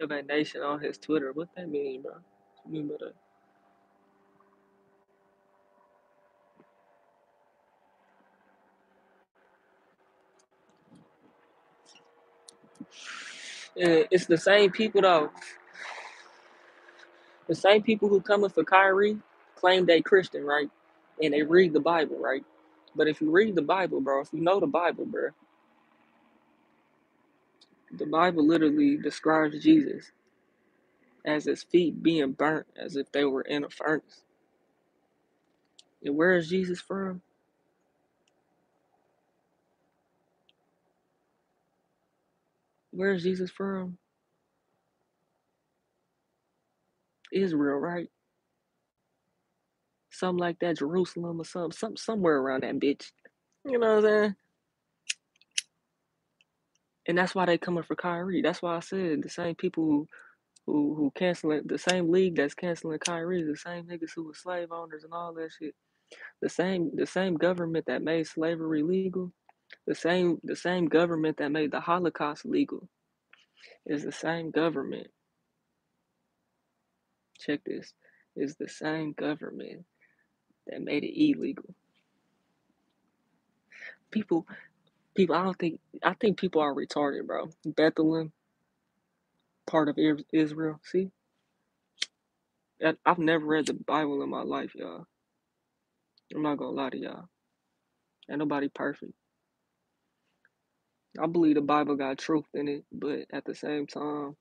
of 0.00 0.12
a 0.12 0.22
nation 0.22 0.62
on 0.62 0.80
his 0.80 0.96
Twitter? 0.96 1.32
What 1.32 1.48
that 1.56 1.68
mean, 1.68 2.02
bro? 2.02 2.12
What 2.12 2.22
you 2.66 2.72
mean 2.72 2.88
by 2.88 2.94
that? 3.00 3.23
It's 14.10 14.26
the 14.26 14.38
same 14.38 14.70
people 14.70 15.02
though. 15.02 15.30
The 17.48 17.54
same 17.54 17.82
people 17.82 18.08
who 18.08 18.20
coming 18.20 18.50
for 18.50 18.64
Kyrie 18.64 19.18
claim 19.56 19.86
they 19.86 20.00
Christian, 20.00 20.44
right? 20.44 20.70
And 21.22 21.34
they 21.34 21.42
read 21.42 21.72
the 21.72 21.80
Bible, 21.80 22.18
right? 22.18 22.44
But 22.96 23.08
if 23.08 23.20
you 23.20 23.30
read 23.30 23.54
the 23.54 23.62
Bible, 23.62 24.00
bro, 24.00 24.22
if 24.22 24.32
you 24.32 24.40
know 24.40 24.60
the 24.60 24.66
Bible, 24.66 25.06
bro, 25.06 25.30
the 27.92 28.06
Bible 28.06 28.46
literally 28.46 28.96
describes 28.96 29.62
Jesus 29.62 30.12
as 31.24 31.44
his 31.46 31.62
feet 31.64 32.02
being 32.02 32.32
burnt 32.32 32.66
as 32.76 32.96
if 32.96 33.12
they 33.12 33.24
were 33.24 33.42
in 33.42 33.64
a 33.64 33.70
furnace. 33.70 34.22
And 36.04 36.16
where 36.16 36.36
is 36.36 36.48
Jesus 36.48 36.80
from? 36.80 37.22
Where 42.94 43.14
is 43.14 43.24
Jesus 43.24 43.50
from? 43.52 43.98
Israel, 47.32 47.78
right? 47.78 48.08
Something 50.10 50.38
like 50.40 50.60
that, 50.60 50.78
Jerusalem 50.78 51.40
or 51.40 51.44
something, 51.46 51.72
some 51.76 51.96
somewhere 51.96 52.38
around 52.38 52.62
that 52.64 52.76
bitch. 52.80 53.12
You 53.66 53.78
know 53.78 53.96
what 53.96 54.04
I'm 54.06 54.10
saying? 54.22 54.36
And 57.08 57.18
that's 57.18 57.34
why 57.34 57.46
they 57.46 57.58
coming 57.58 57.84
for 57.84 57.96
Kyrie. 57.96 58.42
That's 58.42 58.62
why 58.62 58.76
I 58.76 58.80
said 58.80 59.22
the 59.22 59.30
same 59.30 59.54
people 59.56 59.84
who 59.84 60.08
who 60.66 60.94
who 60.96 61.12
canceling 61.14 61.62
the 61.66 61.78
same 61.78 62.10
league 62.10 62.36
that's 62.36 62.54
canceling 62.54 62.98
Kyrie, 63.00 63.44
the 63.44 63.56
same 63.56 63.86
niggas 63.86 64.12
who 64.16 64.24
were 64.26 64.34
slave 64.34 64.72
owners 64.72 65.04
and 65.04 65.14
all 65.14 65.34
that 65.34 65.52
shit. 65.58 65.74
The 66.42 66.50
same 66.50 66.92
the 66.96 67.06
same 67.06 67.36
government 67.36 67.86
that 67.86 68.02
made 68.02 68.26
slavery 68.28 68.82
legal, 68.82 69.32
the 69.86 69.94
same 69.94 70.40
the 70.44 70.56
same 70.56 70.86
government 70.86 71.38
that 71.38 71.52
made 71.52 71.72
the 71.72 71.80
Holocaust 71.80 72.46
legal 72.46 72.88
is 73.86 74.04
the 74.04 74.12
same 74.12 74.50
government. 74.50 75.08
Check 77.38 77.60
this. 77.66 77.92
Is 78.36 78.56
the 78.56 78.68
same 78.68 79.12
government 79.12 79.84
that 80.68 80.82
made 80.82 81.04
it 81.04 81.18
illegal. 81.20 81.74
People 84.10 84.46
people 85.16 85.36
I 85.36 85.44
don't 85.44 85.58
think 85.58 85.80
I 86.02 86.14
think 86.14 86.38
people 86.38 86.62
are 86.62 86.74
retarded, 86.74 87.26
bro. 87.26 87.50
Bethlehem, 87.66 88.32
part 89.66 89.88
of 89.88 89.98
Israel. 90.32 90.80
See? 90.84 91.10
I've 93.06 93.18
never 93.18 93.46
read 93.46 93.66
the 93.66 93.74
Bible 93.74 94.22
in 94.22 94.30
my 94.30 94.42
life, 94.42 94.74
y'all. 94.74 95.06
I'm 96.34 96.42
not 96.42 96.58
gonna 96.58 96.72
lie 96.72 96.90
to 96.90 96.98
y'all. 96.98 97.24
Ain't 98.30 98.38
nobody 98.40 98.68
perfect. 98.68 99.12
I 101.22 101.26
believe 101.26 101.54
the 101.54 101.60
Bible 101.60 101.96
got 101.96 102.18
truth 102.18 102.46
in 102.54 102.68
it, 102.68 102.84
but 102.92 103.26
at 103.32 103.44
the 103.44 103.54
same 103.54 103.86
time, 103.86 104.36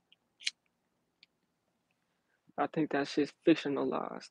I 2.58 2.68
think 2.68 2.92
that 2.92 3.08
shit's 3.08 3.34
fictionalized. 3.48 4.30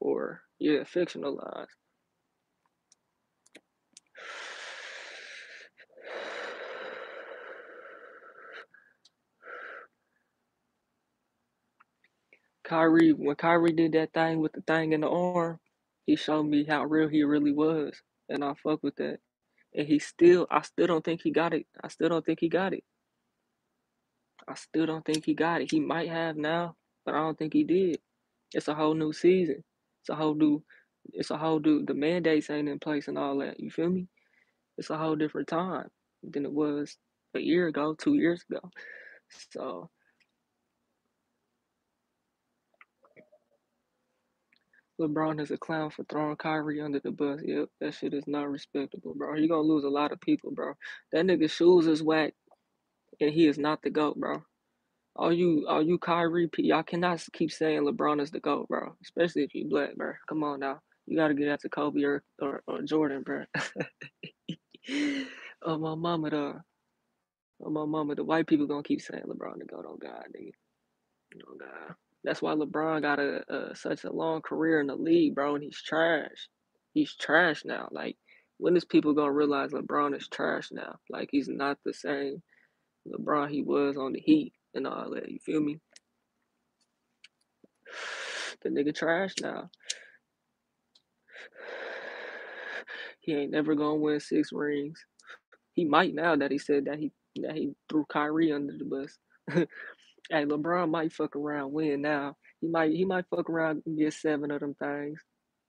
Or, 0.00 0.42
yeah, 0.58 0.80
fictionalized. 0.80 1.68
Kyrie, 12.64 13.12
when 13.12 13.36
Kyrie 13.36 13.72
did 13.72 13.92
that 13.92 14.12
thing 14.12 14.40
with 14.40 14.52
the 14.52 14.60
thing 14.62 14.92
in 14.92 15.02
the 15.02 15.08
arm, 15.08 15.60
he 16.06 16.16
showed 16.16 16.44
me 16.44 16.64
how 16.64 16.84
real 16.84 17.08
he 17.08 17.22
really 17.22 17.52
was. 17.52 17.94
And 18.28 18.42
I 18.44 18.54
fuck 18.54 18.82
with 18.82 18.96
that. 18.96 19.18
And 19.76 19.88
he 19.88 20.00
still, 20.00 20.48
I 20.50 20.62
still 20.62 20.88
don't 20.88 21.04
think 21.04 21.22
he 21.22 21.32
got 21.32 21.54
it. 21.54 21.66
I 21.84 21.88
still 21.88 22.10
don't 22.10 22.26
think 22.26 22.40
he 22.40 22.50
got 22.50 22.74
it. 22.74 22.84
I 24.48 24.54
still 24.54 24.86
don't 24.86 25.04
think 25.04 25.24
he 25.24 25.34
got 25.34 25.62
it. 25.62 25.70
He 25.70 25.80
might 25.80 26.08
have 26.10 26.36
now, 26.36 26.76
but 27.06 27.14
I 27.14 27.18
don't 27.18 27.38
think 27.38 27.54
he 27.54 27.64
did. 27.64 27.98
It's 28.54 28.68
a 28.68 28.74
whole 28.74 28.94
new 28.94 29.12
season. 29.12 29.64
It's 30.02 30.10
a 30.10 30.16
whole 30.16 30.34
new, 30.34 30.62
it's 31.12 31.30
a 31.30 31.38
whole 31.38 31.60
new, 31.60 31.84
the 31.84 31.94
mandates 31.94 32.50
ain't 32.50 32.68
in 32.68 32.78
place 32.80 33.08
and 33.08 33.18
all 33.18 33.38
that. 33.38 33.60
You 33.60 33.70
feel 33.70 33.90
me? 33.90 34.08
It's 34.78 34.90
a 34.90 34.98
whole 34.98 35.16
different 35.16 35.48
time 35.48 35.88
than 36.22 36.44
it 36.44 36.52
was 36.52 36.96
a 37.34 37.40
year 37.40 37.68
ago, 37.68 37.94
two 37.98 38.14
years 38.14 38.44
ago. 38.50 38.70
So, 39.52 39.90
LeBron 45.00 45.40
is 45.40 45.50
a 45.50 45.58
clown 45.58 45.90
for 45.90 46.04
throwing 46.04 46.36
Kyrie 46.36 46.80
under 46.80 47.00
the 47.00 47.10
bus. 47.10 47.40
Yep, 47.44 47.68
that 47.80 47.94
shit 47.94 48.14
is 48.14 48.26
not 48.26 48.50
respectable, 48.50 49.14
bro. 49.14 49.34
You're 49.36 49.48
gonna 49.48 49.62
lose 49.62 49.84
a 49.84 49.88
lot 49.88 50.12
of 50.12 50.20
people, 50.20 50.52
bro. 50.52 50.74
That 51.12 51.26
nigga 51.26 51.50
shoes 51.50 51.86
is 51.86 52.02
whack, 52.02 52.34
and 53.20 53.30
he 53.32 53.46
is 53.46 53.58
not 53.58 53.82
the 53.82 53.90
GOAT, 53.90 54.16
bro. 54.18 54.42
All 55.16 55.32
you, 55.32 55.66
all 55.68 55.82
you 55.82 55.98
Kyrie, 55.98 56.50
y'all 56.58 56.82
cannot 56.82 57.24
keep 57.32 57.52
saying 57.52 57.82
LeBron 57.82 58.20
is 58.20 58.30
the 58.30 58.40
GOAT, 58.40 58.68
bro. 58.68 58.96
Especially 59.02 59.42
if 59.44 59.54
you 59.54 59.68
black, 59.68 59.96
bro. 59.96 60.12
Come 60.28 60.42
on 60.44 60.60
now. 60.60 60.80
You 61.06 61.16
gotta 61.16 61.34
get 61.34 61.48
after 61.48 61.68
Kobe 61.68 62.02
or, 62.02 62.22
or, 62.40 62.62
or 62.66 62.82
Jordan, 62.82 63.22
bro. 63.22 63.44
oh, 65.62 65.78
my 65.78 65.94
mama, 65.94 66.30
though. 66.30 66.60
Oh, 67.64 67.70
my 67.70 67.84
mama. 67.86 68.14
The 68.14 68.24
white 68.24 68.46
people 68.46 68.66
gonna 68.66 68.82
keep 68.82 69.00
saying 69.02 69.24
LeBron 69.26 69.58
the 69.58 69.66
GOAT. 69.66 69.86
Oh, 69.88 69.98
God, 70.00 70.24
nigga. 70.36 70.52
Oh, 71.48 71.56
God. 71.58 71.94
That's 72.26 72.42
why 72.42 72.54
LeBron 72.54 73.02
got 73.02 73.20
a, 73.20 73.44
a 73.48 73.76
such 73.76 74.04
a 74.04 74.12
long 74.12 74.42
career 74.42 74.80
in 74.80 74.88
the 74.88 74.96
league, 74.96 75.36
bro, 75.36 75.54
and 75.54 75.62
he's 75.64 75.80
trash. 75.80 76.48
He's 76.92 77.14
trash 77.14 77.64
now. 77.64 77.88
Like, 77.92 78.16
when 78.58 78.76
is 78.76 78.84
people 78.84 79.14
gonna 79.14 79.32
realize 79.32 79.70
LeBron 79.70 80.16
is 80.16 80.28
trash 80.28 80.70
now? 80.72 80.98
Like, 81.08 81.28
he's 81.30 81.48
not 81.48 81.78
the 81.84 81.94
same 81.94 82.42
LeBron 83.08 83.50
he 83.50 83.62
was 83.62 83.96
on 83.96 84.12
the 84.12 84.20
Heat 84.20 84.52
and 84.74 84.88
all 84.88 85.10
that. 85.14 85.30
You 85.30 85.38
feel 85.38 85.60
me? 85.60 85.78
The 88.62 88.70
nigga 88.70 88.92
trash 88.92 89.34
now. 89.40 89.70
He 93.20 93.34
ain't 93.34 93.52
never 93.52 93.76
gonna 93.76 93.96
win 93.96 94.18
six 94.18 94.50
rings. 94.52 95.04
He 95.74 95.84
might 95.84 96.14
now 96.14 96.34
that 96.34 96.50
he 96.50 96.58
said 96.58 96.86
that 96.86 96.98
he 96.98 97.12
that 97.42 97.54
he 97.54 97.74
threw 97.88 98.04
Kyrie 98.08 98.52
under 98.52 98.72
the 98.76 98.84
bus. 98.84 99.18
hey, 100.30 100.44
LeBron 100.44 100.90
might 100.90 101.12
fuck 101.12 101.36
around 101.36 101.72
win 101.72 102.02
now. 102.02 102.36
He 102.60 102.68
might 102.68 102.92
he 102.92 103.04
might 103.04 103.26
fuck 103.28 103.50
around 103.50 103.82
and 103.86 103.98
get 103.98 104.14
seven 104.14 104.50
of 104.50 104.60
them 104.60 104.74
things. 104.74 105.20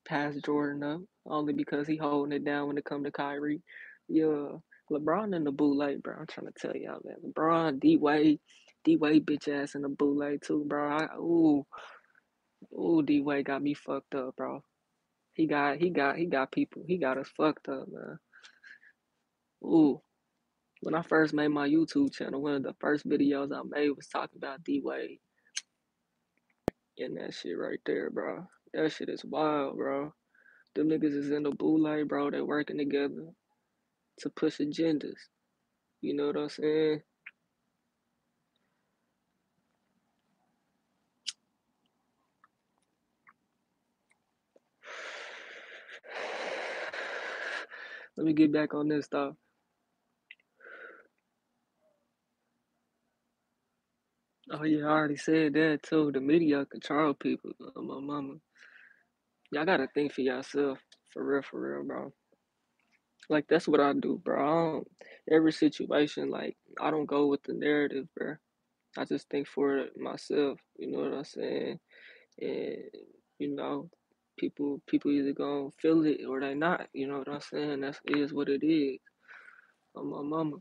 Pass 0.07 0.35
Jordan 0.45 0.83
up 0.83 1.01
only 1.25 1.53
because 1.53 1.87
he 1.87 1.97
holding 1.97 2.31
it 2.35 2.45
down 2.45 2.67
when 2.67 2.77
it 2.77 2.85
come 2.85 3.03
to 3.03 3.11
Kyrie. 3.11 3.61
Yeah, 4.07 4.57
LeBron 4.91 5.35
in 5.35 5.43
the 5.43 5.51
boule, 5.51 5.97
bro. 6.01 6.15
I'm 6.19 6.27
trying 6.27 6.47
to 6.47 6.53
tell 6.57 6.75
y'all, 6.75 7.01
that 7.03 7.23
LeBron, 7.23 7.79
D 7.79 7.97
Wade, 7.97 8.39
D 8.85 8.95
Wade 8.95 9.25
bitch 9.25 9.49
ass 9.49 9.75
in 9.75 9.81
the 9.81 9.89
boule 9.89 10.37
too, 10.41 10.63
bro. 10.65 10.89
I, 10.89 11.15
ooh, 11.17 11.65
ooh, 12.73 13.03
D 13.03 13.21
Wade 13.21 13.45
got 13.45 13.61
me 13.61 13.73
fucked 13.73 14.15
up, 14.15 14.35
bro. 14.37 14.63
He 15.33 15.45
got 15.45 15.77
he 15.77 15.89
got 15.89 16.17
he 16.17 16.25
got 16.25 16.51
people. 16.51 16.83
He 16.87 16.97
got 16.97 17.17
us 17.17 17.29
fucked 17.35 17.69
up, 17.69 17.87
man. 17.91 18.19
Ooh. 19.63 20.01
When 20.81 20.93
I 20.93 21.01
first 21.01 21.33
made 21.33 21.47
my 21.47 21.67
YouTube 21.67 22.13
channel, 22.13 22.41
one 22.41 22.53
of 22.53 22.63
the 22.63 22.75
first 22.79 23.07
videos 23.07 23.51
I 23.51 23.61
made 23.67 23.89
was 23.89 24.07
talking 24.07 24.37
about 24.37 24.63
D 24.63 24.81
Wade. 24.83 25.19
And 26.99 27.17
that 27.17 27.33
shit 27.33 27.57
right 27.57 27.79
there, 27.85 28.09
bro. 28.09 28.47
That 28.73 28.91
shit 28.91 29.09
is 29.09 29.25
wild, 29.25 29.77
bro. 29.77 30.13
Them 30.75 30.89
niggas 30.89 31.15
is 31.15 31.31
in 31.31 31.43
the 31.43 31.51
boule, 31.51 32.05
bro. 32.05 32.29
They 32.29 32.41
working 32.41 32.77
together 32.77 33.29
to 34.19 34.29
push 34.29 34.59
agendas. 34.59 35.17
You 36.01 36.15
know 36.15 36.27
what 36.27 36.37
I'm 36.37 36.49
saying? 36.49 37.01
Let 48.15 48.25
me 48.25 48.33
get 48.33 48.51
back 48.51 48.75
on 48.75 48.87
this 48.87 49.05
stuff. 49.05 49.33
Oh 54.51 54.63
yeah, 54.63 54.85
I 54.85 54.89
already 54.91 55.17
said 55.17 55.53
that 55.53 55.83
too. 55.83 56.11
The 56.13 56.21
media 56.21 56.65
control 56.65 57.13
people. 57.13 57.51
Uh, 57.61 57.81
my 57.81 57.99
mama. 57.99 58.35
Y'all 59.51 59.65
gotta 59.65 59.87
think 59.93 60.13
for 60.13 60.21
yourself. 60.21 60.79
For 61.13 61.23
real, 61.25 61.41
for 61.43 61.59
real, 61.61 61.83
bro. 61.85 62.13
Like 63.29 63.47
that's 63.49 63.67
what 63.67 63.81
I 63.81 63.93
do, 63.93 64.21
bro. 64.23 64.37
I 64.39 64.71
don't, 64.73 64.87
every 65.31 65.51
situation, 65.53 66.29
like 66.29 66.57
I 66.81 66.91
don't 66.91 67.05
go 67.07 67.27
with 67.27 67.43
the 67.43 67.53
narrative, 67.53 68.07
bro. 68.17 68.35
I 68.97 69.05
just 69.05 69.29
think 69.29 69.47
for 69.47 69.85
myself. 69.97 70.59
You 70.79 70.91
know 70.91 70.99
what 70.99 71.13
I'm 71.13 71.25
saying? 71.25 71.79
And 72.41 72.77
you 73.39 73.55
know, 73.55 73.89
people 74.37 74.81
people 74.87 75.11
either 75.11 75.33
gonna 75.33 75.69
feel 75.81 76.05
it 76.05 76.21
or 76.27 76.39
they 76.41 76.55
not. 76.55 76.87
You 76.93 77.07
know 77.07 77.19
what 77.19 77.29
I'm 77.29 77.41
saying? 77.41 77.81
That's 77.81 77.99
is 78.07 78.33
what 78.33 78.49
it 78.49 78.65
is. 78.65 78.99
My 79.95 80.21
mama. 80.23 80.57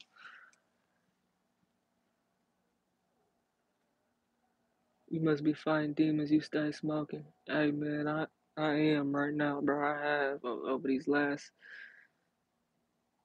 You 5.08 5.20
must 5.20 5.44
be 5.44 5.54
fighting 5.54 5.94
demons. 5.94 6.32
You 6.32 6.40
stay 6.40 6.72
smoking. 6.72 7.24
Hey 7.46 7.70
man, 7.70 8.08
I 8.08 8.26
I 8.56 8.74
am 8.74 9.14
right 9.14 9.34
now, 9.34 9.60
bro. 9.60 9.86
I 9.86 10.02
have 10.02 10.44
over 10.44 10.88
these 10.88 11.08
last 11.08 11.50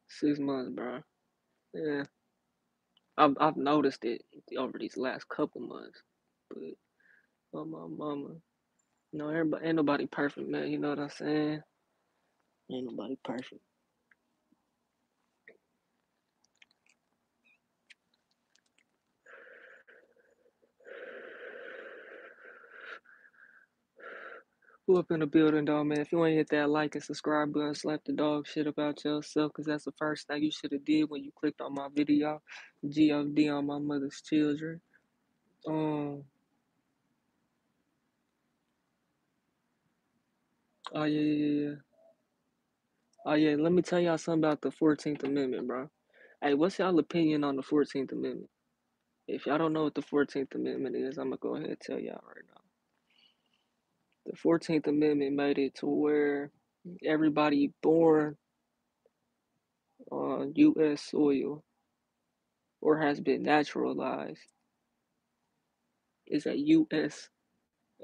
six 0.09 0.39
months, 0.39 0.71
bro. 0.71 1.01
Yeah, 1.73 2.03
I've 3.17 3.35
I've 3.39 3.57
noticed 3.57 4.05
it 4.05 4.23
over 4.57 4.77
these 4.79 4.97
last 4.97 5.27
couple 5.29 5.61
months, 5.61 6.01
but 6.49 6.59
on 7.59 7.71
my 7.71 7.87
mama, 7.87 8.35
you 9.13 9.19
know, 9.19 9.29
everybody 9.29 9.67
ain't 9.67 9.77
nobody 9.77 10.07
perfect, 10.07 10.49
man. 10.49 10.71
You 10.71 10.79
know 10.79 10.89
what 10.89 10.99
I'm 10.99 11.09
saying? 11.09 11.61
Ain't 12.71 12.85
nobody 12.85 13.17
perfect. 13.23 13.61
Who 24.87 24.97
up 24.99 25.11
in 25.11 25.21
the 25.21 25.27
building, 25.27 25.65
though, 25.65 25.83
man? 25.83 26.01
If 26.01 26.11
you 26.11 26.25
ain't 26.25 26.37
hit 26.37 26.49
that 26.51 26.69
like 26.69 26.95
and 26.95 27.03
subscribe 27.03 27.53
button, 27.53 27.75
slap 27.75 28.01
the 28.05 28.13
dog 28.13 28.47
shit 28.47 28.67
about 28.67 29.03
yourself, 29.05 29.53
cause 29.53 29.65
that's 29.65 29.85
the 29.85 29.93
first 29.97 30.27
thing 30.27 30.43
you 30.43 30.51
should 30.51 30.73
have 30.73 30.85
did 30.85 31.09
when 31.09 31.23
you 31.23 31.31
clicked 31.39 31.61
on 31.61 31.73
my 31.75 31.87
video. 31.95 32.41
G-O-D 32.87 33.49
on 33.49 33.67
my 33.67 33.79
mother's 33.79 34.21
children. 34.21 34.81
Um, 35.67 36.23
oh 40.93 41.03
yeah, 41.03 41.21
yeah, 41.21 41.61
yeah. 41.69 41.75
Oh 43.25 43.35
yeah, 43.35 43.55
let 43.57 43.71
me 43.71 43.83
tell 43.83 43.99
y'all 43.99 44.17
something 44.17 44.43
about 44.43 44.61
the 44.61 44.71
14th 44.71 45.23
Amendment, 45.23 45.67
bro. 45.67 45.89
Hey, 46.43 46.55
what's 46.55 46.79
y'all 46.79 46.97
opinion 46.99 47.43
on 47.43 47.55
the 47.55 47.63
14th 47.63 48.11
Amendment? 48.13 48.49
If 49.27 49.45
y'all 49.47 49.59
don't 49.59 49.73
know 49.73 49.83
what 49.83 49.95
the 49.95 50.01
14th 50.03 50.55
Amendment 50.55 50.95
is, 50.95 51.17
I'm 51.17 51.25
gonna 51.29 51.37
go 51.41 51.55
ahead 51.55 51.69
and 51.69 51.79
tell 51.81 51.99
y'all 51.99 52.23
right 52.27 52.45
now. 52.49 52.60
The 54.31 54.37
14th 54.37 54.87
Amendment 54.87 55.35
made 55.35 55.59
it 55.59 55.75
to 55.77 55.87
where 55.87 56.51
everybody 57.05 57.73
born 57.83 58.37
on 60.11 60.53
U.S. 60.55 61.03
soil 61.03 61.63
or 62.81 62.99
has 62.99 63.19
been 63.21 63.43
naturalized 63.43 64.41
is 66.27 66.45
a 66.45 66.57
U.S. 66.57 67.29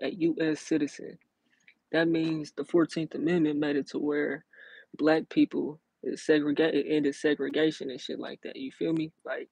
a 0.01 0.09
U.S. 0.09 0.59
citizen. 0.59 1.17
That 1.93 2.09
means 2.09 2.51
the 2.57 2.63
14th 2.65 3.15
Amendment 3.15 3.59
made 3.59 3.77
it 3.77 3.87
to 3.91 3.99
where 3.99 4.43
black 4.97 5.29
people 5.29 5.79
is 6.03 6.25
segregated, 6.25 6.87
ended 6.89 7.15
segregation 7.15 7.89
and 7.89 8.01
shit 8.01 8.19
like 8.19 8.41
that. 8.43 8.57
You 8.57 8.71
feel 8.73 8.93
me? 8.93 9.13
Like 9.25 9.49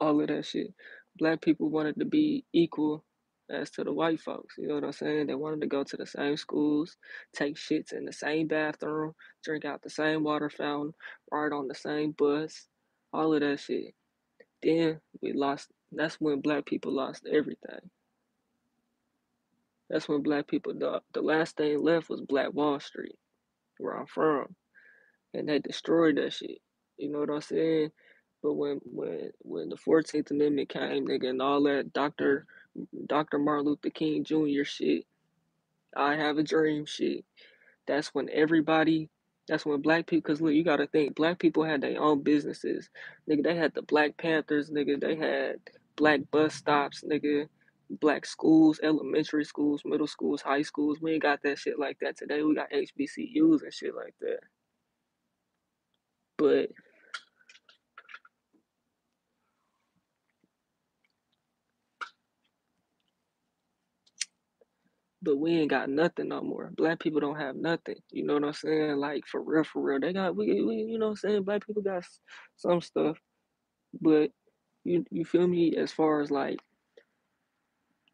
all 0.00 0.20
of 0.20 0.28
that 0.28 0.46
shit. 0.46 0.74
Black 1.16 1.40
people 1.42 1.70
wanted 1.70 1.98
to 2.00 2.06
be 2.06 2.44
equal 2.52 3.04
as 3.52 3.70
to 3.72 3.84
the 3.84 3.92
white 3.92 4.20
folks. 4.20 4.56
You 4.58 4.68
know 4.68 4.76
what 4.76 4.84
I'm 4.84 4.92
saying? 4.92 5.26
They 5.26 5.34
wanted 5.34 5.60
to 5.62 5.66
go 5.66 5.84
to 5.84 5.96
the 5.96 6.06
same 6.06 6.36
schools, 6.36 6.96
take 7.34 7.56
shits 7.56 7.92
in 7.92 8.04
the 8.06 8.12
same 8.12 8.48
bathroom, 8.48 9.14
drink 9.44 9.64
out 9.64 9.82
the 9.82 9.90
same 9.90 10.24
water 10.24 10.50
fountain, 10.50 10.94
ride 11.30 11.52
on 11.52 11.68
the 11.68 11.74
same 11.74 12.12
bus, 12.12 12.66
all 13.12 13.34
of 13.34 13.40
that 13.40 13.60
shit. 13.60 13.94
Then 14.62 15.00
we 15.20 15.32
lost. 15.32 15.68
That's 15.92 16.16
when 16.20 16.40
black 16.40 16.66
people 16.66 16.92
lost 16.92 17.26
everything. 17.30 17.90
That's 19.90 20.08
when 20.08 20.22
black 20.22 20.48
people, 20.48 20.72
the, 20.74 21.02
the 21.12 21.20
last 21.20 21.56
thing 21.58 21.82
left 21.82 22.08
was 22.08 22.22
Black 22.22 22.54
Wall 22.54 22.80
Street, 22.80 23.16
where 23.78 23.94
I'm 23.94 24.06
from. 24.06 24.56
And 25.34 25.48
they 25.48 25.58
destroyed 25.58 26.16
that 26.16 26.32
shit. 26.32 26.58
You 26.96 27.10
know 27.10 27.20
what 27.20 27.30
I'm 27.30 27.42
saying? 27.42 27.90
But 28.42 28.54
when 28.54 28.80
when 28.84 29.30
when 29.40 29.68
the 29.68 29.76
Fourteenth 29.76 30.30
Amendment 30.30 30.68
came, 30.68 31.06
nigga, 31.06 31.28
and 31.28 31.42
all 31.42 31.62
that 31.64 31.92
Doctor 31.92 32.46
Doctor 33.06 33.38
Martin 33.38 33.66
Luther 33.66 33.90
King 33.90 34.24
Jr. 34.24 34.64
shit, 34.64 35.06
I 35.96 36.14
have 36.14 36.38
a 36.38 36.42
dream 36.42 36.86
shit. 36.86 37.24
That's 37.86 38.08
when 38.14 38.28
everybody. 38.30 39.08
That's 39.48 39.66
when 39.66 39.82
black 39.82 40.06
people. 40.06 40.30
Cause 40.30 40.40
look, 40.40 40.54
you 40.54 40.64
gotta 40.64 40.86
think. 40.86 41.14
Black 41.14 41.38
people 41.38 41.64
had 41.64 41.80
their 41.80 42.00
own 42.00 42.22
businesses, 42.22 42.88
nigga. 43.28 43.42
They 43.42 43.56
had 43.56 43.74
the 43.74 43.82
Black 43.82 44.16
Panthers, 44.16 44.70
nigga. 44.70 45.00
They 45.00 45.16
had 45.16 45.56
black 45.96 46.20
bus 46.30 46.54
stops, 46.54 47.02
nigga. 47.02 47.48
Black 47.90 48.24
schools, 48.24 48.80
elementary 48.82 49.44
schools, 49.44 49.82
middle 49.84 50.06
schools, 50.06 50.40
high 50.40 50.62
schools. 50.62 51.00
We 51.00 51.14
ain't 51.14 51.22
got 51.22 51.42
that 51.42 51.58
shit 51.58 51.78
like 51.78 51.98
that 52.00 52.16
today. 52.16 52.42
We 52.42 52.54
got 52.54 52.70
HBCUs 52.70 53.62
and 53.62 53.74
shit 53.74 53.94
like 53.94 54.14
that. 54.20 54.40
But 56.38 56.70
But 65.22 65.38
we 65.38 65.52
ain't 65.52 65.70
got 65.70 65.88
nothing 65.90 66.28
no 66.28 66.42
more. 66.42 66.70
Black 66.76 67.00
people 67.00 67.20
don't 67.20 67.38
have 67.40 67.56
nothing. 67.56 67.96
You 68.10 68.24
know 68.26 68.34
what 68.34 68.44
I'm 68.44 68.52
saying? 68.54 68.96
Like 68.96 69.24
for 69.26 69.42
real, 69.42 69.64
for 69.64 69.82
real. 69.82 70.00
They 70.00 70.12
got 70.12 70.36
we, 70.36 70.62
we 70.62 70.76
you 70.76 70.98
know 70.98 71.06
what 71.06 71.10
I'm 71.12 71.16
saying? 71.16 71.44
Black 71.44 71.66
people 71.66 71.82
got 71.82 72.04
some 72.56 72.80
stuff, 72.80 73.18
but 74.00 74.30
you 74.84 75.04
you 75.10 75.24
feel 75.24 75.46
me? 75.48 75.76
As 75.76 75.92
far 75.92 76.20
as 76.22 76.30
like 76.30 76.58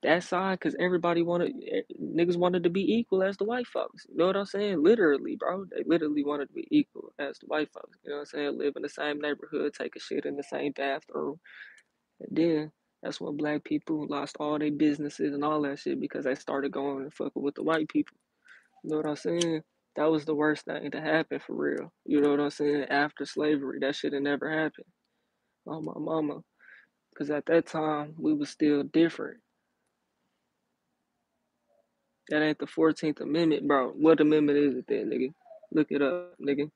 that 0.03 0.23
side, 0.23 0.59
because 0.61 0.77
everybody 0.81 1.23
wanted 1.23 1.53
eh, 1.73 1.83
niggas 2.03 2.37
wanted 2.37 2.65
to 2.65 2.71
be 2.71 2.95
equal 2.97 3.23
as 3.23 3.37
the 3.37 3.45
white 3.45 3.67
folks. 3.67 4.07
You 4.09 4.17
know 4.19 4.27
what 4.29 4.37
I'm 4.37 4.47
saying? 4.47 4.83
Literally, 4.83 5.37
bro. 5.37 5.65
They 5.67 5.85
literally 5.87 6.25
wanted 6.25 6.49
to 6.49 6.55
be 6.55 6.69
equal 6.71 7.13
as 7.19 7.39
the 7.39 7.47
white 7.47 7.71
folks. 7.73 7.99
You 8.05 8.11
know 8.11 8.17
what 8.19 8.21
I'm 8.23 8.27
saying? 8.27 8.59
Live 8.59 8.75
in 8.77 8.83
the 8.83 8.89
same 8.89 9.21
neighborhood, 9.21 9.75
take 9.75 9.97
a 9.97 10.01
shit 10.01 10.27
in 10.27 10.37
the 10.37 10.45
same 10.45 10.73
bathroom, 10.73 11.41
and 12.21 12.37
then 12.37 12.73
that's 13.03 13.21
when 13.21 13.37
black 13.37 13.65
people 13.65 14.07
lost 14.09 14.37
all 14.41 14.59
their 14.59 14.73
businesses 14.73 15.35
and 15.35 15.45
all 15.45 15.63
that 15.63 15.79
shit 15.79 16.01
because 16.01 16.25
they 16.25 16.35
started 16.35 16.73
going 16.73 17.03
and 17.03 17.15
fucking 17.15 17.43
with 17.43 17.55
the 17.55 17.63
white 17.63 17.89
people. 17.89 18.17
You 18.85 18.91
know 18.91 18.97
what 18.99 19.07
I'm 19.07 19.17
saying? 19.17 19.63
That 19.97 20.11
was 20.11 20.25
the 20.25 20.35
worst 20.35 20.65
thing 20.65 20.91
to 20.91 21.01
happen 21.01 21.41
for 21.41 21.55
real. 21.55 21.93
You 22.05 22.21
know 22.21 22.31
what 22.31 22.41
I'm 22.41 22.51
saying? 22.51 22.87
After 22.91 23.25
slavery, 23.25 23.79
that 23.81 23.97
should 23.97 24.13
have 24.13 24.23
never 24.23 24.51
happened. 24.51 24.87
Oh 25.67 25.81
my 25.81 25.95
mama. 25.97 26.41
Cause 27.17 27.31
at 27.31 27.47
that 27.47 27.67
time 27.67 28.15
we 28.19 28.33
was 28.33 28.51
still 28.51 28.85
different. 28.85 29.39
That 32.29 32.43
ain't 32.43 32.59
the 32.59 32.67
14th 32.67 33.21
Amendment, 33.21 33.67
bro. 33.67 33.91
What 33.91 34.21
amendment 34.21 34.59
is 34.59 34.77
it 34.77 34.85
then, 34.89 35.11
nigga? 35.11 35.33
Look 35.73 35.89
it 35.91 36.03
up, 36.03 36.35
nigga. 36.41 36.71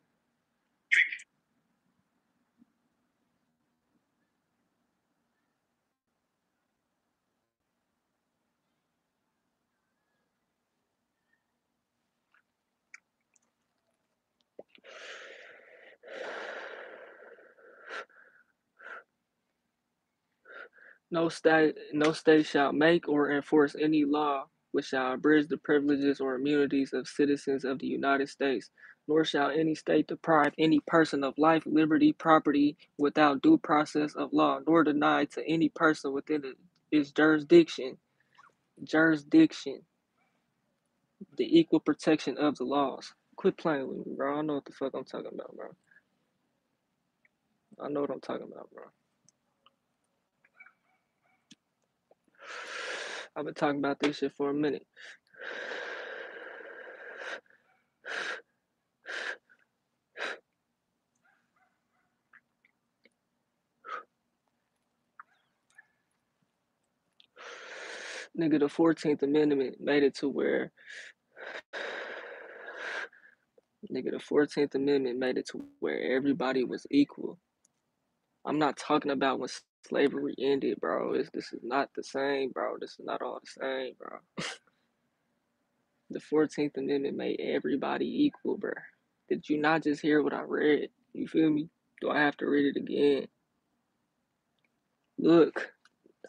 No 21.13 21.31
state, 21.31 21.77
no 21.95 22.13
state 22.13 22.47
shall 22.47 22.75
make 22.75 23.09
or 23.09 23.33
enforce 23.33 23.77
any 23.81 24.05
law 24.07 24.47
which 24.73 24.89
shall 24.89 25.15
abridge 25.15 25.49
the 25.49 25.59
privileges 25.59 26.21
or 26.21 26.37
immunities 26.37 26.93
of 26.95 27.09
citizens 27.09 27.65
of 27.65 27.81
the 27.81 27.89
United 27.89 28.29
States, 28.31 28.71
nor 29.09 29.25
shall 29.25 29.51
any 29.51 29.75
state 29.75 30.09
deprive 30.09 30.53
any 30.61 30.81
person 30.87 31.25
of 31.25 31.35
life, 31.39 31.65
liberty, 31.67 32.13
property 32.13 32.79
without 32.99 33.43
due 33.43 33.59
process 33.59 34.15
of 34.17 34.35
law, 34.35 34.61
nor 34.69 34.85
deny 34.85 35.25
to 35.27 35.43
any 35.49 35.71
person 35.71 36.13
within 36.13 36.45
its 36.93 37.13
jurisdiction, 37.13 37.99
jurisdiction, 38.85 39.83
the 41.39 41.59
equal 41.59 41.81
protection 41.81 42.39
of 42.39 42.57
the 42.59 42.65
laws. 42.65 43.15
Quit 43.37 43.59
playing 43.59 43.89
with 43.89 44.07
me, 44.07 44.15
bro. 44.17 44.39
I 44.39 44.43
know 44.43 44.57
what 44.57 44.67
the 44.67 44.73
fuck 44.73 44.95
I'm 44.95 45.05
talking 45.05 45.31
about, 45.35 45.57
bro. 45.57 45.69
I 47.81 47.89
know 47.91 48.03
what 48.03 48.11
I'm 48.11 48.21
talking 48.21 48.49
about, 48.53 48.71
bro. 48.73 48.85
I've 53.35 53.47
been 53.47 53.55
talking 53.55 53.79
about 53.79 53.99
this 54.01 54.19
shit 54.19 54.33
for 54.33 54.51
a 54.51 54.55
minute. 54.55 54.87
Nigga, 68.39 68.61
the 68.61 68.67
14th 68.67 69.23
Amendment 69.23 69.77
made 69.81 70.03
it 70.03 70.15
to 70.17 70.29
where, 70.29 70.73
nigga, 73.93 74.11
the 74.13 74.19
14th 74.19 74.75
Amendment 74.75 75.19
made 75.19 75.39
it 75.39 75.49
to 75.49 75.65
where 75.81 76.17
everybody 76.17 76.65
was 76.65 76.87
equal. 76.91 77.39
I'm 78.47 78.59
not 78.59 78.77
talking 78.77 79.13
about 79.13 79.39
when 79.39 79.49
slavery 79.89 80.35
ended, 80.39 80.81
bro. 80.81 81.15
It's, 81.15 81.31
this 81.33 81.53
is 81.53 81.61
not 81.63 81.91
the 81.97 82.03
same, 82.03 82.51
bro. 82.51 82.77
This 82.81 82.93
is 82.93 83.05
not 83.05 83.23
all 83.23 83.41
the 83.43 83.63
same, 83.63 83.95
bro. 83.99 84.19
the 86.11 86.21
14th 86.21 86.77
Amendment 86.77 87.17
made 87.17 87.41
everybody 87.41 88.25
equal, 88.27 88.59
bro. 88.59 88.73
Did 89.29 89.49
you 89.49 89.59
not 89.59 89.83
just 89.83 90.03
hear 90.03 90.23
what 90.23 90.35
I 90.35 90.43
read? 90.43 90.91
You 91.15 91.29
feel 91.29 91.51
me? 91.51 91.69
Do 92.01 92.11
I 92.11 92.21
have 92.21 92.37
to 92.39 92.47
read 92.47 92.77
it 92.77 92.81
again? 92.81 93.29
Look, 95.19 95.73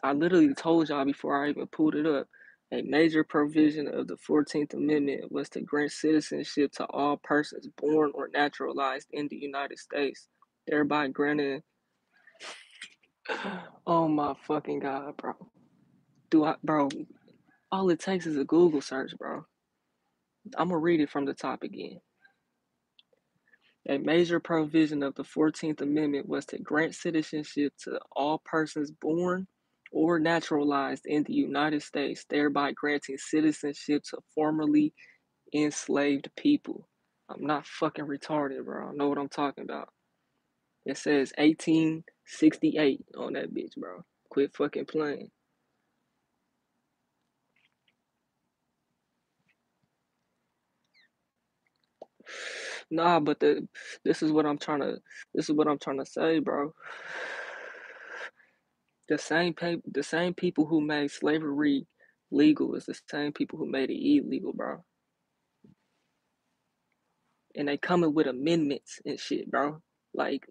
I 0.02 0.12
literally 0.12 0.54
told 0.54 0.88
y'all 0.88 1.04
before 1.04 1.44
I 1.44 1.50
even 1.50 1.66
pulled 1.66 1.94
it 1.96 2.06
up. 2.06 2.28
A 2.72 2.82
major 2.82 3.24
provision 3.24 3.88
of 3.88 4.08
the 4.08 4.16
14th 4.16 4.74
Amendment 4.74 5.32
was 5.32 5.48
to 5.50 5.60
grant 5.60 5.92
citizenship 5.92 6.72
to 6.72 6.84
all 6.86 7.18
persons 7.18 7.68
born 7.80 8.12
or 8.14 8.28
naturalized 8.32 9.08
in 9.12 9.28
the 9.28 9.36
United 9.36 9.78
States, 9.78 10.28
thereby 10.66 11.08
granting. 11.08 11.62
Oh 13.86 14.08
my 14.08 14.34
fucking 14.46 14.80
god, 14.80 15.16
bro. 15.16 15.34
Do 16.30 16.44
I, 16.44 16.56
bro? 16.64 16.88
All 17.70 17.90
it 17.90 18.00
takes 18.00 18.26
is 18.26 18.38
a 18.38 18.44
Google 18.44 18.80
search, 18.80 19.12
bro. 19.18 19.44
I'm 20.56 20.68
gonna 20.68 20.78
read 20.78 21.00
it 21.00 21.10
from 21.10 21.24
the 21.24 21.34
top 21.34 21.62
again. 21.62 22.00
A 23.88 23.98
major 23.98 24.40
provision 24.40 25.02
of 25.02 25.14
the 25.14 25.24
14th 25.24 25.82
Amendment 25.82 26.28
was 26.28 26.46
to 26.46 26.58
grant 26.58 26.94
citizenship 26.94 27.74
to 27.84 28.00
all 28.12 28.40
persons 28.44 28.90
born 28.90 29.46
or 29.92 30.18
naturalized 30.18 31.06
in 31.06 31.22
the 31.24 31.34
United 31.34 31.82
States, 31.82 32.24
thereby 32.30 32.72
granting 32.72 33.18
citizenship 33.18 34.02
to 34.10 34.18
formerly 34.34 34.94
enslaved 35.54 36.30
people. 36.36 36.88
I'm 37.28 37.46
not 37.46 37.66
fucking 37.66 38.06
retarded, 38.06 38.64
bro. 38.64 38.88
I 38.88 38.92
know 38.94 39.08
what 39.08 39.18
I'm 39.18 39.28
talking 39.28 39.64
about. 39.64 39.90
It 40.86 40.96
says 40.96 41.32
1868 42.26 43.06
on 43.18 43.34
that 43.34 43.54
bitch, 43.54 43.76
bro. 43.76 44.04
Quit 44.30 44.54
fucking 44.56 44.86
playing. 44.86 45.30
Nah, 52.90 53.20
but 53.20 53.40
the 53.40 53.68
this 54.04 54.22
is 54.22 54.32
what 54.32 54.46
I'm 54.46 54.58
trying 54.58 54.80
to 54.80 54.98
this 55.34 55.50
is 55.50 55.56
what 55.56 55.68
I'm 55.68 55.78
trying 55.78 55.98
to 56.00 56.06
say, 56.06 56.40
bro. 56.40 56.74
The 59.08 59.18
same 59.18 59.54
pe- 59.54 59.82
the 59.90 60.02
same 60.02 60.34
people 60.34 60.66
who 60.66 60.80
made 60.80 61.10
slavery 61.10 61.86
legal 62.30 62.74
is 62.74 62.86
the 62.86 62.98
same 63.10 63.32
people 63.32 63.58
who 63.58 63.66
made 63.66 63.90
it 63.90 64.00
illegal, 64.02 64.52
bro. 64.52 64.84
And 67.56 67.68
they 67.68 67.78
coming 67.78 68.14
with 68.14 68.28
amendments 68.28 69.00
and 69.06 69.20
shit, 69.20 69.50
bro. 69.50 69.80
Like 70.14 70.46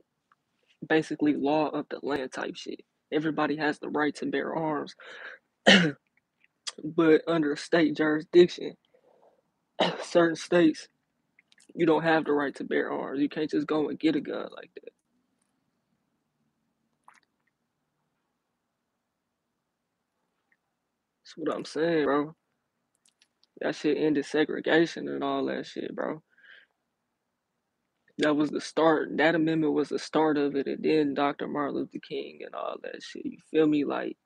basically 0.88 1.36
law 1.36 1.70
of 1.70 1.88
the 1.90 2.00
land 2.04 2.32
type 2.34 2.56
shit. 2.56 2.82
Everybody 3.12 3.58
has 3.58 3.80
the 3.80 3.90
right 3.90 4.16
to 4.18 4.28
bear 4.28 4.56
arms, 4.56 4.96
but 6.84 7.22
under 7.28 7.56
state 7.56 7.98
jurisdiction, 7.98 8.76
certain 10.04 10.36
states 10.38 10.88
you 11.76 11.86
don't 11.86 12.04
have 12.04 12.26
the 12.26 12.34
right 12.34 12.56
to 12.56 12.64
bear 12.66 12.92
arms. 12.92 13.22
You 13.22 13.30
can't 13.30 13.50
just 13.52 13.68
go 13.68 13.90
and 13.90 14.00
get 14.00 14.16
a 14.16 14.22
gun 14.22 14.48
like 14.56 14.72
that. 14.76 14.94
That's 21.24 21.36
what 21.38 21.56
I'm 21.56 21.66
saying, 21.66 22.06
bro. 22.06 22.36
That 23.62 23.76
shit 23.76 23.98
ended 23.98 24.26
segregation 24.26 25.10
and 25.10 25.24
all 25.24 25.46
that 25.48 25.66
shit, 25.68 25.96
bro. 25.96 26.24
That 28.20 28.36
was 28.36 28.52
the 28.52 28.62
start. 28.62 29.10
That 29.18 29.36
amendment 29.36 29.74
was 29.74 29.90
the 29.90 30.00
start 30.00 30.38
of 30.38 30.56
it, 30.56 30.68
and 30.68 30.84
then 30.84 31.14
Dr. 31.16 31.48
Martin 31.48 31.76
Luther 31.76 32.00
King 32.08 32.42
and 32.46 32.56
all 32.56 32.78
that 32.84 33.02
shit. 33.04 33.26
You 33.26 33.38
feel 33.52 33.68
me? 33.68 33.86
Like, 33.86 34.18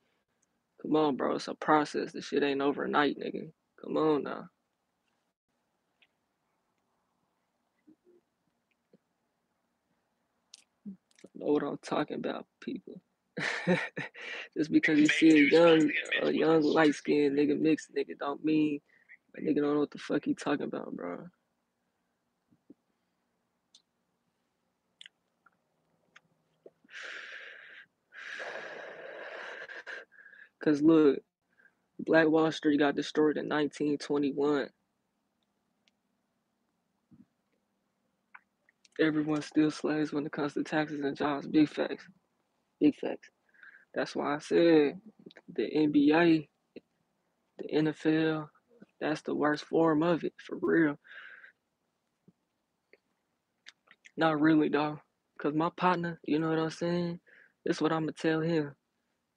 come 0.81 0.95
on, 0.95 1.15
bro. 1.17 1.35
It's 1.35 1.47
a 1.47 1.55
process. 1.55 2.11
The 2.13 2.21
shit 2.21 2.43
ain't 2.43 2.61
overnight, 2.61 3.17
nigga. 3.19 3.51
Come 3.83 3.97
on 3.97 4.23
now. 4.23 4.49
know 11.35 11.53
what 11.53 11.63
I'm 11.63 11.77
talking 11.79 12.17
about, 12.17 12.45
people. 12.61 13.01
Just 14.57 14.71
because 14.71 14.99
you 14.99 15.07
see 15.07 15.29
a 15.31 15.49
young, 15.49 15.91
a 16.23 16.31
young 16.31 16.63
light 16.63 16.95
skinned 16.95 17.37
nigga 17.37 17.59
mixed 17.59 17.93
nigga 17.95 18.17
don't 18.19 18.43
mean 18.43 18.79
a 19.37 19.41
nigga 19.41 19.57
don't 19.57 19.75
know 19.75 19.79
what 19.79 19.91
the 19.91 19.99
fuck 19.99 20.25
he 20.25 20.33
talking 20.33 20.65
about, 20.65 20.95
bro. 20.95 21.27
Cause 30.63 30.81
look, 30.81 31.19
Black 31.99 32.27
Wall 32.27 32.51
Street 32.51 32.79
got 32.79 32.95
destroyed 32.95 33.37
in 33.37 33.49
1921. 33.49 34.69
Everyone's 38.99 39.45
still 39.45 39.69
slaves 39.69 40.11
when 40.11 40.25
it 40.25 40.31
comes 40.31 40.53
to 40.53 40.63
taxes 40.63 41.01
and 41.03 41.15
jobs. 41.15 41.47
Big 41.47 41.69
facts. 41.69 42.07
Big 42.79 42.95
facts. 42.95 43.29
That's 43.93 44.15
why 44.15 44.35
I 44.35 44.39
said 44.39 44.99
the 45.53 45.69
NBA, 45.75 46.47
the 47.59 47.67
NFL, 47.73 48.47
that's 48.99 49.21
the 49.21 49.35
worst 49.35 49.65
form 49.65 50.01
of 50.03 50.23
it, 50.23 50.33
for 50.37 50.57
real. 50.61 50.97
Not 54.15 54.41
really, 54.41 54.69
though. 54.69 54.99
Cause 55.39 55.53
my 55.53 55.69
partner, 55.77 56.19
you 56.23 56.39
know 56.39 56.49
what 56.49 56.57
I'm 56.57 56.71
saying? 56.71 57.19
That's 57.63 57.79
what 57.79 57.91
I'ma 57.91 58.11
tell 58.19 58.41
him. 58.41 58.73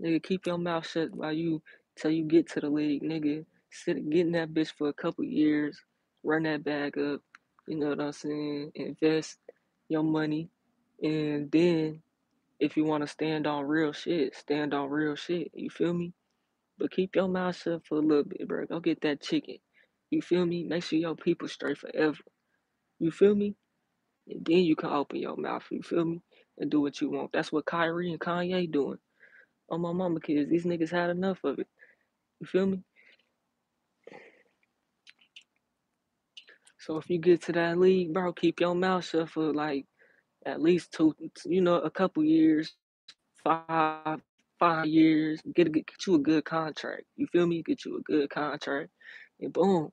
Nigga, 0.03 0.23
keep 0.23 0.47
your 0.47 0.59
mouth 0.59 0.87
shut 0.87 1.11
while 1.13 1.33
you 1.33 1.63
till 1.97 2.11
you 2.11 2.25
get 2.25 2.49
to 2.51 2.61
the 2.61 2.71
league, 2.71 3.03
nigga. 3.03 3.45
Sit 3.71 4.11
get 4.11 4.27
in 4.27 4.33
that 4.33 4.53
bitch 4.55 4.73
for 4.77 4.89
a 4.89 4.93
couple 4.93 5.25
years, 5.25 5.81
run 6.25 6.45
that 6.45 6.65
bag 6.65 6.99
up, 6.99 7.21
you 7.69 7.79
know 7.79 7.91
what 7.91 8.01
I'm 8.01 8.13
saying? 8.13 8.73
Invest 8.75 9.39
your 9.89 10.03
money, 10.03 10.49
and 11.03 11.51
then 11.51 12.03
if 12.59 12.77
you 12.77 12.85
want 12.85 13.03
to 13.03 13.07
stand 13.07 13.47
on 13.47 13.65
real 13.65 13.93
shit, 13.93 14.35
stand 14.37 14.75
on 14.75 14.91
real 14.91 15.17
shit. 15.17 15.51
You 15.55 15.71
feel 15.71 15.95
me? 15.95 16.13
But 16.79 16.91
keep 16.91 17.17
your 17.17 17.29
mouth 17.29 17.57
shut 17.57 17.87
for 17.87 17.99
a 17.99 18.03
little 18.03 18.25
bit, 18.25 18.47
bro. 18.49 18.67
Go 18.67 18.81
get 18.81 19.01
that 19.03 19.23
chicken. 19.23 19.57
You 20.11 20.23
feel 20.23 20.45
me? 20.45 20.65
Make 20.65 20.85
sure 20.85 20.99
your 20.99 21.17
people 21.17 21.49
straight 21.49 21.79
forever. 21.79 22.19
You 22.99 23.11
feel 23.11 23.35
me? 23.35 23.55
And 24.29 24.45
then 24.45 24.59
you 24.59 24.77
can 24.77 24.91
open 24.91 25.19
your 25.19 25.37
mouth. 25.37 25.65
You 25.71 25.83
feel 25.83 26.05
me? 26.05 26.21
And 26.59 26.71
do 26.71 26.81
what 26.81 27.01
you 27.01 27.11
want. 27.11 27.33
That's 27.33 27.53
what 27.53 27.67
Kyrie 27.67 28.11
and 28.11 28.21
Kanye 28.21 28.71
doing. 28.71 28.99
On 29.71 29.81
my 29.81 29.93
mama 29.93 30.21
kids, 30.21 30.51
these 30.51 30.65
niggas 30.65 30.91
had 30.91 31.11
enough 31.11 31.39
of 31.45 31.59
it. 31.59 31.69
You 32.41 32.47
feel 32.47 32.67
me? 32.67 32.83
So 36.79 36.97
if 36.97 37.11
you 37.11 37.19
get 37.19 37.43
to 37.43 37.53
that 37.53 37.79
league, 37.79 38.13
bro, 38.13 38.33
keep 38.33 38.61
your 38.61 38.75
mouth 38.75 39.05
shut 39.05 39.29
for 39.29 39.53
like 39.53 39.87
at 40.47 40.63
least 40.63 40.93
two, 40.93 41.15
you 41.45 41.61
know, 41.61 41.77
a 41.77 41.91
couple 41.91 42.25
years, 42.25 42.75
five, 43.45 44.21
five 44.59 44.87
years. 44.87 45.41
Get 45.55 45.73
get, 45.73 45.87
get 45.87 46.07
you 46.07 46.15
a 46.15 46.19
good 46.19 46.45
contract. 46.45 47.05
You 47.17 47.27
feel 47.27 47.47
me? 47.47 47.63
Get 47.63 47.85
you 47.85 47.99
a 47.99 48.03
good 48.03 48.31
contract, 48.31 48.91
and 49.41 49.53
boom. 49.53 49.91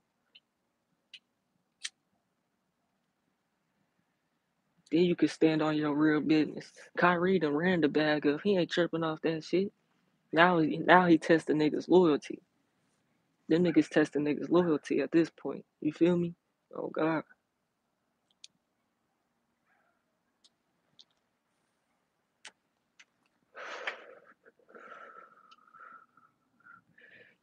Then 4.91 5.03
you 5.03 5.15
can 5.15 5.29
stand 5.29 5.61
on 5.61 5.77
your 5.77 5.93
real 5.95 6.21
business. 6.21 6.71
Kyrie 6.97 7.39
done 7.39 7.55
ran 7.55 7.81
the 7.81 7.89
bag 7.89 8.27
up. 8.27 8.41
He 8.43 8.57
ain't 8.57 8.71
tripping 8.71 9.03
off 9.03 9.21
that 9.23 9.43
shit. 9.43 9.71
Now 10.33 10.59
he 10.59 10.77
now 10.77 11.05
he 11.07 11.17
testing 11.17 11.57
niggas 11.57 11.89
loyalty. 11.89 12.41
Them 13.49 13.63
niggas 13.65 13.89
testing 13.89 14.25
niggas 14.25 14.49
loyalty 14.49 15.01
at 15.01 15.11
this 15.11 15.29
point. 15.31 15.65
You 15.81 15.93
feel 15.93 16.17
me? 16.17 16.35
Oh 16.75 16.89
God. 16.89 17.23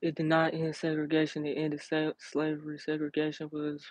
It 0.00 0.14
did 0.14 0.26
not 0.26 0.54
end 0.54 0.76
segregation. 0.76 1.46
It 1.46 1.58
ended 1.58 1.82
slavery. 2.18 2.78
Segregation 2.78 3.48
was 3.52 3.82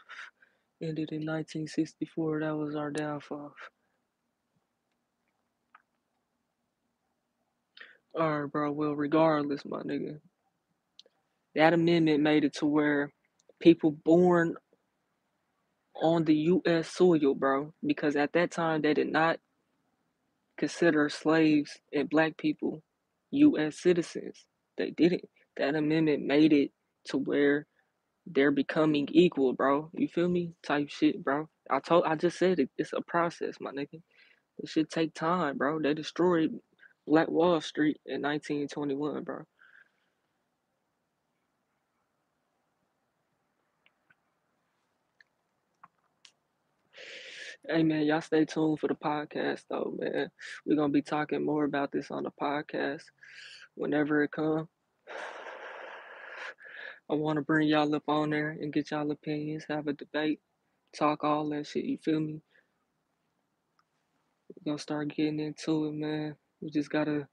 ended 0.84 1.12
in 1.12 1.26
1964. 1.26 2.42
That 2.42 2.58
was 2.58 2.76
our 2.76 2.92
downfall. 2.92 3.54
Alright, 8.20 8.52
bro. 8.52 8.72
Well, 8.72 8.94
regardless, 8.96 9.66
my 9.66 9.82
nigga, 9.82 10.20
that 11.56 11.74
amendment 11.74 12.22
made 12.24 12.46
it 12.46 12.56
to 12.56 12.66
where 12.68 13.12
people 13.62 13.92
born 13.92 14.56
on 15.96 16.26
the 16.26 16.36
U.S. 16.36 16.90
soil, 16.90 17.36
bro, 17.36 17.74
because 17.86 18.16
at 18.16 18.34
that 18.34 18.52
time 18.52 18.82
they 18.82 18.94
did 18.94 19.12
not 19.12 19.40
consider 20.58 21.10
slaves 21.10 21.80
and 21.94 22.10
black 22.10 22.38
people 22.38 22.84
U.S. 23.32 23.82
citizens. 23.82 24.46
They 24.78 24.92
didn't. 24.92 25.26
That 25.58 25.76
amendment 25.76 26.26
made 26.26 26.54
it 26.54 26.72
to 27.10 27.18
where 27.18 27.68
they're 28.26 28.52
becoming 28.52 29.08
equal, 29.12 29.54
bro. 29.54 29.90
You 29.94 30.08
feel 30.08 30.30
me? 30.30 30.54
Type 30.64 30.90
shit, 30.90 31.24
bro. 31.24 31.50
I 31.70 31.80
told, 31.80 32.06
I 32.06 32.16
just 32.16 32.38
said 32.40 32.60
it. 32.60 32.70
It's 32.78 32.94
a 32.94 33.02
process, 33.02 33.56
my 33.60 33.72
nigga. 33.72 34.02
It 34.60 34.70
should 34.70 34.90
take 34.90 35.14
time, 35.14 35.58
bro. 35.58 35.80
They 35.82 35.94
destroyed 35.94 36.52
Black 37.08 37.30
Wall 37.30 37.60
Street 37.62 38.00
in 38.06 38.22
1921, 38.22 39.24
bro. 39.24 39.44
Hey 47.68 47.82
man, 47.84 48.04
y'all 48.04 48.20
stay 48.22 48.44
tuned 48.44 48.80
for 48.80 48.90
the 48.90 48.96
podcast 48.96 49.64
though, 49.70 49.96
man. 49.98 50.30
We're 50.66 50.76
gonna 50.76 50.92
be 50.92 51.02
talking 51.02 51.46
more 51.46 51.64
about 51.64 51.94
this 51.94 52.12
on 52.12 52.24
the 52.24 52.32
podcast 52.32 53.04
whenever 53.76 54.22
it 54.24 54.32
comes. 54.32 54.68
I 57.10 57.16
want 57.16 57.38
to 57.38 57.42
bring 57.42 57.68
y'all 57.68 57.94
up 57.96 58.04
on 58.08 58.30
there 58.30 58.50
and 58.50 58.72
get 58.72 58.92
y'all 58.92 59.12
opinions, 59.12 59.66
have 59.70 59.88
a 59.88 59.94
debate, 59.94 60.40
talk 60.98 61.24
all 61.24 61.50
that 61.50 61.68
shit. 61.68 61.86
You 61.86 61.98
feel 61.98 62.20
me? 62.20 62.42
We're 64.50 64.72
gonna 64.72 64.80
start 64.80 65.10
getting 65.10 65.40
into 65.40 65.88
it, 65.88 65.94
man. 65.94 66.36
We 66.62 66.70
just 66.70 66.90
gotta 66.90 67.28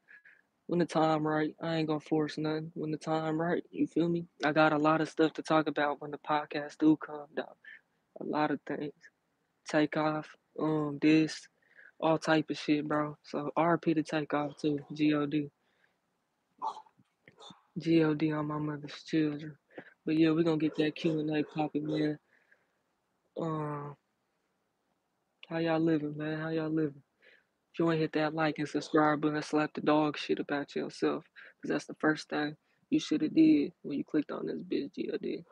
when 0.66 0.78
the 0.78 0.86
time 0.86 1.26
right. 1.26 1.54
I 1.60 1.76
ain't 1.76 1.88
gonna 1.88 2.00
force 2.00 2.38
nothing. 2.38 2.70
When 2.74 2.90
the 2.90 2.96
time 2.96 3.40
right, 3.40 3.64
you 3.70 3.86
feel 3.86 4.08
me? 4.08 4.26
I 4.44 4.52
got 4.52 4.72
a 4.72 4.78
lot 4.78 5.00
of 5.00 5.08
stuff 5.08 5.32
to 5.34 5.42
talk 5.42 5.66
about 5.66 6.00
when 6.00 6.12
the 6.12 6.18
podcast 6.18 6.78
do 6.78 6.96
come 6.96 7.26
down. 7.36 7.46
A 8.20 8.24
lot 8.24 8.50
of 8.50 8.60
things. 8.66 8.92
Take 9.68 9.96
off, 9.96 10.28
um, 10.60 10.98
this, 11.00 11.48
all 11.98 12.18
type 12.18 12.50
of 12.50 12.58
shit, 12.58 12.86
bro. 12.86 13.16
So 13.22 13.50
RP 13.56 13.94
to 13.94 14.02
take 14.02 14.32
off 14.32 14.56
too. 14.56 14.78
God. 14.96 15.50
God 17.78 18.22
on 18.32 18.46
my 18.46 18.58
mother's 18.58 19.02
children. 19.04 19.56
But 20.04 20.16
yeah, 20.16 20.30
we're 20.30 20.44
gonna 20.44 20.56
get 20.58 20.76
that 20.76 20.96
Q 20.96 21.20
and 21.20 21.36
A 21.36 21.44
popping, 21.44 21.86
man. 21.86 22.18
Um, 23.40 23.96
how 25.48 25.58
y'all 25.58 25.80
living, 25.80 26.16
man? 26.16 26.40
How 26.40 26.48
y'all 26.48 26.70
living? 26.70 27.02
If 27.72 27.78
you 27.78 27.88
hit 27.90 28.12
that 28.14 28.34
like 28.34 28.58
and 28.58 28.68
subscribe 28.68 29.20
button, 29.20 29.42
slap 29.42 29.72
the 29.74 29.80
dog 29.80 30.18
shit 30.18 30.40
about 30.40 30.74
yourself. 30.74 31.24
Cause 31.62 31.70
that's 31.70 31.86
the 31.86 31.94
first 32.00 32.28
thing 32.28 32.56
you 32.90 32.98
should 32.98 33.22
have 33.22 33.34
did 33.34 33.72
when 33.82 33.98
you 33.98 34.04
clicked 34.04 34.32
on 34.32 34.46
this 34.46 34.62
bitch 34.62 34.90
GOD. 34.96 35.44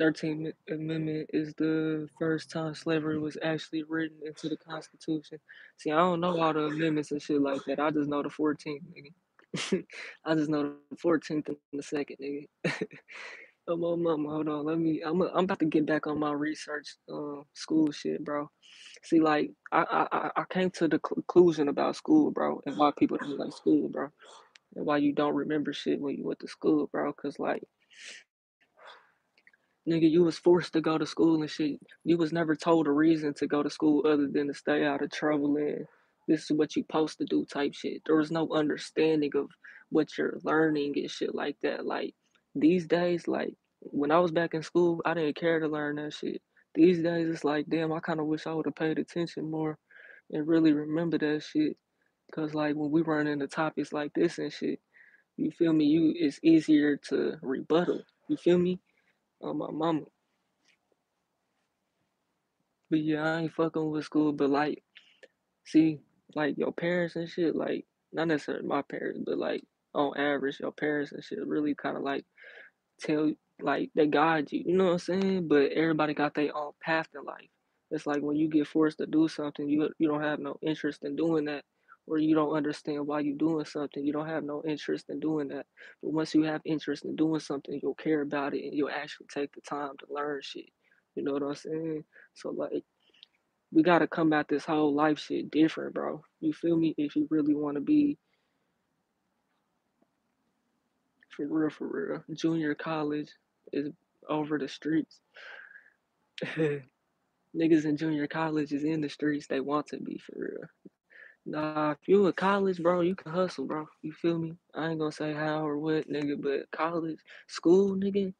13th 0.00 0.52
Amendment 0.70 1.30
is 1.32 1.54
the 1.58 2.08
first 2.18 2.50
time 2.50 2.74
slavery 2.74 3.18
was 3.18 3.36
actually 3.42 3.82
written 3.84 4.16
into 4.26 4.48
the 4.48 4.56
Constitution. 4.56 5.38
See, 5.76 5.90
I 5.90 5.98
don't 5.98 6.20
know 6.20 6.40
all 6.40 6.54
the 6.54 6.66
amendments 6.66 7.12
and 7.12 7.20
shit 7.20 7.40
like 7.40 7.60
that. 7.66 7.78
I 7.78 7.90
just 7.90 8.08
know 8.08 8.22
the 8.22 8.30
14th, 8.30 8.56
nigga. 8.66 9.12
I 10.24 10.34
just 10.34 10.50
know 10.50 10.74
the 10.90 10.96
14th 10.96 11.48
and 11.48 11.56
the 11.72 11.82
second, 11.82 12.16
nigga. 12.22 12.46
oh, 13.68 13.76
my 13.76 13.96
mama, 13.96 14.30
hold 14.30 14.48
on. 14.48 14.66
Let 14.66 14.78
me. 14.78 15.02
I'm. 15.04 15.22
A, 15.22 15.26
I'm 15.34 15.44
about 15.44 15.60
to 15.60 15.66
get 15.66 15.86
back 15.86 16.06
on 16.06 16.18
my 16.18 16.32
research, 16.32 16.96
uh, 17.12 17.42
school 17.54 17.92
shit, 17.92 18.24
bro. 18.24 18.50
See, 19.04 19.20
like, 19.20 19.52
I, 19.72 20.06
I, 20.12 20.30
I 20.36 20.44
came 20.50 20.70
to 20.72 20.88
the 20.88 20.98
conclusion 21.00 21.68
about 21.68 21.96
school, 21.96 22.30
bro, 22.30 22.62
and 22.66 22.76
why 22.76 22.92
people 22.96 23.18
don't 23.18 23.38
like 23.38 23.52
school, 23.52 23.88
bro, 23.88 24.08
and 24.76 24.86
why 24.86 24.98
you 24.98 25.12
don't 25.12 25.34
remember 25.34 25.72
shit 25.72 26.00
when 26.00 26.16
you 26.16 26.24
went 26.26 26.40
to 26.40 26.48
school, 26.48 26.88
bro. 26.92 27.12
Cause 27.12 27.38
like 27.38 27.62
Nigga, 29.88 30.08
you 30.08 30.22
was 30.22 30.38
forced 30.38 30.74
to 30.74 30.80
go 30.80 30.96
to 30.96 31.06
school 31.06 31.40
and 31.40 31.50
shit. 31.50 31.80
You 32.04 32.16
was 32.16 32.32
never 32.32 32.54
told 32.54 32.86
a 32.86 32.92
reason 32.92 33.34
to 33.34 33.48
go 33.48 33.62
to 33.64 33.70
school 33.70 34.06
other 34.06 34.28
than 34.28 34.46
to 34.46 34.54
stay 34.54 34.84
out 34.84 35.02
of 35.02 35.10
trouble 35.10 35.56
and 35.56 35.86
this 36.28 36.50
is 36.50 36.56
what 36.56 36.76
you 36.76 36.82
supposed 36.82 37.18
to 37.18 37.24
do 37.24 37.44
type 37.44 37.74
shit. 37.74 38.02
There 38.06 38.16
was 38.16 38.30
no 38.30 38.48
understanding 38.52 39.32
of 39.34 39.48
what 39.90 40.16
you're 40.16 40.38
learning 40.44 40.94
and 40.96 41.10
shit 41.10 41.34
like 41.34 41.56
that. 41.62 41.84
Like 41.86 42.14
these 42.54 42.86
days, 42.86 43.28
like 43.28 43.54
when 43.80 44.10
I 44.10 44.18
was 44.18 44.30
back 44.30 44.54
in 44.54 44.62
school, 44.62 45.00
I 45.04 45.14
didn't 45.14 45.36
care 45.36 45.60
to 45.60 45.68
learn 45.68 45.96
that 45.96 46.14
shit. 46.14 46.40
These 46.74 47.02
days, 47.02 47.28
it's 47.28 47.44
like, 47.44 47.66
damn, 47.68 47.92
I 47.92 48.00
kind 48.00 48.20
of 48.20 48.26
wish 48.26 48.46
I 48.46 48.54
would 48.54 48.66
have 48.66 48.74
paid 48.74 48.98
attention 48.98 49.50
more 49.50 49.78
and 50.30 50.46
really 50.46 50.72
remember 50.72 51.18
that 51.18 51.42
shit. 51.42 51.76
Cause 52.34 52.54
like 52.54 52.74
when 52.76 52.90
we 52.90 53.02
run 53.02 53.26
into 53.26 53.46
topics 53.46 53.92
like 53.92 54.14
this 54.14 54.38
and 54.38 54.50
shit, 54.52 54.80
you 55.36 55.50
feel 55.50 55.72
me? 55.72 55.84
You 55.84 56.14
it's 56.16 56.40
easier 56.42 56.96
to 57.08 57.36
rebuttal. 57.42 58.02
You 58.28 58.38
feel 58.38 58.58
me? 58.58 58.80
on 59.42 59.58
my 59.58 59.70
mama. 59.70 60.02
But 62.90 63.00
yeah, 63.00 63.22
I 63.22 63.40
ain't 63.40 63.52
fucking 63.52 63.90
with 63.90 64.04
school, 64.04 64.32
but 64.32 64.50
like, 64.50 64.82
see, 65.64 65.98
like 66.34 66.58
your 66.58 66.72
parents 66.72 67.16
and 67.16 67.28
shit, 67.28 67.56
like, 67.56 67.84
not 68.12 68.28
necessarily 68.28 68.66
my 68.66 68.82
parents, 68.82 69.20
but 69.24 69.38
like, 69.38 69.64
on 69.94 70.16
average, 70.16 70.60
your 70.60 70.72
parents 70.72 71.12
and 71.12 71.22
shit 71.24 71.46
really 71.46 71.74
kind 71.74 71.96
of 71.96 72.02
like 72.02 72.24
tell, 73.00 73.32
like, 73.60 73.90
they 73.94 74.06
guide 74.06 74.50
you, 74.52 74.62
you 74.66 74.76
know 74.76 74.86
what 74.86 74.92
I'm 74.92 74.98
saying? 74.98 75.48
But 75.48 75.72
everybody 75.72 76.14
got 76.14 76.34
their 76.34 76.56
own 76.56 76.72
path 76.82 77.08
in 77.14 77.24
life. 77.24 77.48
It's 77.90 78.06
like 78.06 78.22
when 78.22 78.36
you 78.36 78.48
get 78.48 78.66
forced 78.66 78.98
to 78.98 79.06
do 79.06 79.28
something, 79.28 79.68
you 79.68 79.90
you 79.98 80.08
don't 80.08 80.22
have 80.22 80.38
no 80.40 80.56
interest 80.62 81.04
in 81.04 81.14
doing 81.14 81.44
that 81.46 81.64
or 82.06 82.18
you 82.18 82.34
don't 82.34 82.56
understand 82.56 83.06
why 83.06 83.20
you're 83.20 83.36
doing 83.36 83.64
something, 83.64 84.04
you 84.04 84.12
don't 84.12 84.28
have 84.28 84.44
no 84.44 84.62
interest 84.66 85.06
in 85.08 85.20
doing 85.20 85.48
that. 85.48 85.66
But 86.02 86.12
once 86.12 86.34
you 86.34 86.42
have 86.44 86.60
interest 86.64 87.04
in 87.04 87.16
doing 87.16 87.40
something, 87.40 87.78
you'll 87.82 87.94
care 87.94 88.22
about 88.22 88.54
it 88.54 88.64
and 88.64 88.74
you'll 88.74 88.90
actually 88.90 89.26
take 89.32 89.54
the 89.54 89.60
time 89.60 89.92
to 89.98 90.06
learn 90.12 90.40
shit. 90.42 90.70
You 91.14 91.22
know 91.22 91.32
what 91.34 91.42
I'm 91.42 91.54
saying? 91.54 92.04
So 92.34 92.50
like 92.50 92.82
we 93.72 93.82
gotta 93.82 94.06
come 94.06 94.32
at 94.32 94.48
this 94.48 94.64
whole 94.64 94.94
life 94.94 95.18
shit 95.18 95.50
different, 95.50 95.94
bro. 95.94 96.22
You 96.40 96.52
feel 96.52 96.76
me? 96.76 96.94
If 96.98 97.16
you 97.16 97.26
really 97.30 97.54
wanna 97.54 97.80
be 97.80 98.18
for 101.30 101.46
real, 101.46 101.70
for 101.70 101.88
real. 101.88 102.24
Junior 102.34 102.74
college 102.74 103.30
is 103.72 103.90
over 104.28 104.58
the 104.58 104.68
streets. 104.68 105.20
Niggas 107.56 107.84
in 107.84 107.96
junior 107.96 108.26
college 108.26 108.72
is 108.72 108.84
in 108.84 109.00
the 109.00 109.08
streets. 109.08 109.46
They 109.46 109.60
want 109.60 109.88
to 109.88 109.98
be 109.98 110.18
for 110.18 110.34
real. 110.36 110.68
Nah, 111.44 111.92
if 111.92 111.98
you 112.06 112.26
in 112.26 112.32
college, 112.34 112.80
bro, 112.82 113.00
you 113.00 113.16
can 113.16 113.32
hustle, 113.32 113.66
bro. 113.66 113.88
You 114.02 114.12
feel 114.12 114.38
me? 114.38 114.54
I 114.74 114.90
ain't 114.90 115.00
gonna 115.00 115.12
say 115.12 115.32
how 115.34 115.66
or 115.66 115.78
what, 115.78 116.08
nigga, 116.08 116.40
but 116.40 116.70
college, 116.70 117.18
school, 117.48 117.96
nigga, 117.96 118.32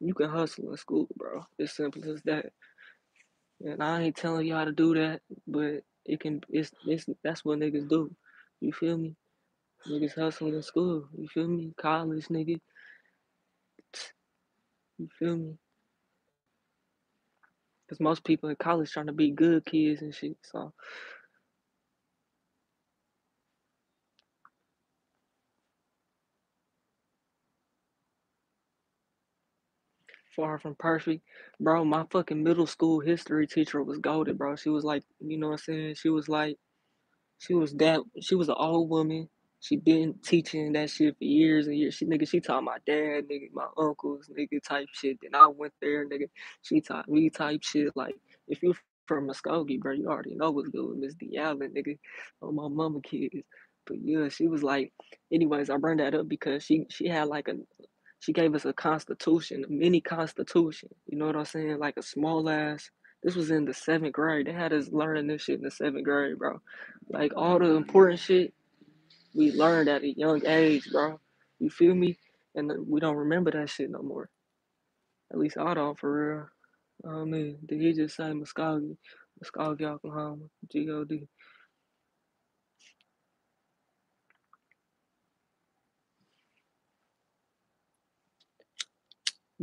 you 0.00 0.14
can 0.14 0.28
hustle 0.28 0.70
in 0.70 0.76
school, 0.76 1.08
bro. 1.16 1.44
It's 1.58 1.76
simple 1.76 2.08
as 2.12 2.22
that. 2.24 2.52
And 3.64 3.82
I 3.82 4.02
ain't 4.02 4.16
telling 4.16 4.46
y'all 4.46 4.64
to 4.66 4.72
do 4.72 4.94
that, 4.94 5.20
but 5.46 5.82
it 6.04 6.20
can. 6.20 6.42
It's 6.48 6.72
it's 6.86 7.06
that's 7.24 7.44
what 7.44 7.60
niggas 7.60 7.88
do. 7.88 8.10
You 8.60 8.72
feel 8.72 8.98
me? 8.98 9.14
Niggas 9.88 10.14
hustle 10.16 10.54
in 10.54 10.62
school. 10.62 11.08
You 11.16 11.28
feel 11.28 11.48
me? 11.48 11.72
College, 11.80 12.26
nigga. 12.28 12.60
You 14.98 15.08
feel 15.18 15.36
me? 15.36 15.58
Cause 17.88 18.00
most 18.00 18.24
people 18.24 18.48
in 18.48 18.56
college 18.56 18.90
trying 18.90 19.08
to 19.08 19.12
be 19.12 19.30
good 19.30 19.64
kids 19.66 20.02
and 20.02 20.14
shit. 20.14 20.36
So 20.42 20.72
Far 30.36 30.58
from 30.58 30.74
perfect. 30.76 31.22
Bro, 31.60 31.84
my 31.84 32.04
fucking 32.10 32.42
middle 32.42 32.66
school 32.66 33.00
history 33.00 33.46
teacher 33.46 33.82
was 33.82 33.98
goaded, 33.98 34.38
bro. 34.38 34.56
She 34.56 34.70
was 34.70 34.84
like, 34.84 35.02
you 35.20 35.38
know 35.38 35.48
what 35.48 35.52
I'm 35.54 35.58
saying? 35.58 35.94
She 35.96 36.08
was 36.08 36.28
like, 36.28 36.56
she 37.38 37.54
was 37.54 37.72
that, 37.74 38.00
she 38.20 38.34
was 38.34 38.48
an 38.48 38.56
old 38.58 38.88
woman. 38.88 39.28
She 39.60 39.76
been 39.76 40.14
teaching 40.24 40.72
that 40.72 40.90
shit 40.90 41.16
for 41.18 41.24
years 41.24 41.66
and 41.68 41.76
years. 41.76 41.94
She 41.94 42.06
nigga, 42.06 42.28
she 42.28 42.40
taught 42.40 42.64
my 42.64 42.78
dad, 42.86 43.28
nigga, 43.30 43.48
my 43.52 43.66
uncles, 43.78 44.30
nigga, 44.36 44.62
type 44.62 44.88
shit. 44.92 45.18
Then 45.22 45.34
I 45.34 45.46
went 45.48 45.72
there, 45.80 46.06
nigga. 46.06 46.28
She 46.62 46.80
taught 46.80 47.08
me 47.08 47.30
type 47.30 47.62
shit. 47.62 47.96
Like, 47.96 48.14
if 48.48 48.62
you 48.62 48.74
from 49.06 49.28
Muskogee, 49.28 49.80
bro, 49.80 49.92
you 49.92 50.08
already 50.08 50.34
know 50.34 50.50
what's 50.50 50.68
good 50.68 50.88
with 50.88 50.98
Miss 50.98 51.14
D 51.14 51.36
Allen, 51.38 51.72
nigga. 51.76 51.98
On 52.42 52.54
my 52.56 52.68
mama 52.68 53.00
kids. 53.02 53.34
But 53.86 53.98
yeah, 54.02 54.28
she 54.28 54.48
was 54.48 54.62
like, 54.62 54.92
anyways, 55.32 55.70
I 55.70 55.76
bring 55.76 55.98
that 55.98 56.14
up 56.14 56.28
because 56.28 56.64
she 56.64 56.86
she 56.90 57.08
had 57.08 57.28
like 57.28 57.48
a 57.48 57.54
she 58.22 58.32
gave 58.32 58.54
us 58.54 58.64
a 58.64 58.72
constitution, 58.72 59.64
a 59.64 59.72
mini 59.72 60.00
constitution. 60.00 60.88
You 61.08 61.18
know 61.18 61.26
what 61.26 61.34
I'm 61.34 61.44
saying? 61.44 61.80
Like 61.80 61.96
a 61.96 62.02
small 62.02 62.48
ass. 62.48 62.88
This 63.24 63.34
was 63.34 63.50
in 63.50 63.64
the 63.64 63.74
seventh 63.74 64.12
grade. 64.12 64.46
They 64.46 64.52
had 64.52 64.72
us 64.72 64.90
learning 64.92 65.26
this 65.26 65.42
shit 65.42 65.58
in 65.58 65.64
the 65.64 65.72
seventh 65.72 66.04
grade, 66.04 66.38
bro. 66.38 66.60
Like 67.08 67.32
all 67.34 67.58
the 67.58 67.74
important 67.74 68.20
shit 68.20 68.54
we 69.34 69.50
learned 69.50 69.88
at 69.88 70.04
a 70.04 70.12
young 70.12 70.46
age, 70.46 70.88
bro. 70.92 71.18
You 71.58 71.68
feel 71.68 71.96
me? 71.96 72.16
And 72.54 72.70
we 72.86 73.00
don't 73.00 73.16
remember 73.16 73.50
that 73.50 73.70
shit 73.70 73.90
no 73.90 74.02
more. 74.02 74.30
At 75.32 75.38
least 75.38 75.58
I 75.58 75.74
don't, 75.74 75.98
for 75.98 76.36
real. 76.36 76.48
Oh 77.04 77.24
man, 77.26 77.58
did 77.66 77.80
he 77.80 77.92
just 77.92 78.14
say 78.14 78.24
Muskogee? 78.24 78.96
Muskogee, 79.42 79.82
Oklahoma. 79.82 80.44
G 80.70 80.88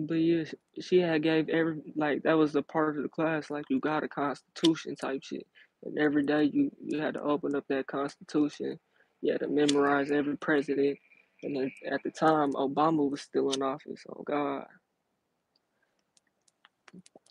But 0.08 0.16
yeah, 0.16 0.46
she 0.82 1.00
had 1.00 1.24
gave 1.24 1.50
every 1.50 1.78
like 1.96 2.24
that 2.24 2.38
was 2.38 2.56
a 2.56 2.62
part 2.62 2.98
of 2.98 3.04
the 3.04 3.10
class. 3.10 3.50
Like 3.50 3.66
you 3.70 3.80
got 3.80 4.04
a 4.04 4.08
constitution 4.08 4.96
type 4.96 5.22
shit, 5.24 5.48
and 5.84 5.98
every 6.00 6.24
day 6.26 6.46
you 6.46 6.72
you 6.84 7.00
had 7.02 7.16
to 7.16 7.22
open 7.22 7.56
up 7.56 7.66
that 7.70 7.88
constitution. 7.88 8.80
You 9.22 9.34
had 9.34 9.42
to 9.42 9.50
memorize 9.50 10.12
every 10.12 10.38
president, 10.38 10.98
and 11.44 11.56
then 11.56 11.72
at 11.92 12.04
the 12.04 12.12
time 12.12 12.54
Obama 12.54 13.10
was 13.10 13.22
still 13.22 13.52
in 13.52 13.62
office. 13.62 14.04
Oh 14.10 14.24
God, 14.24 14.66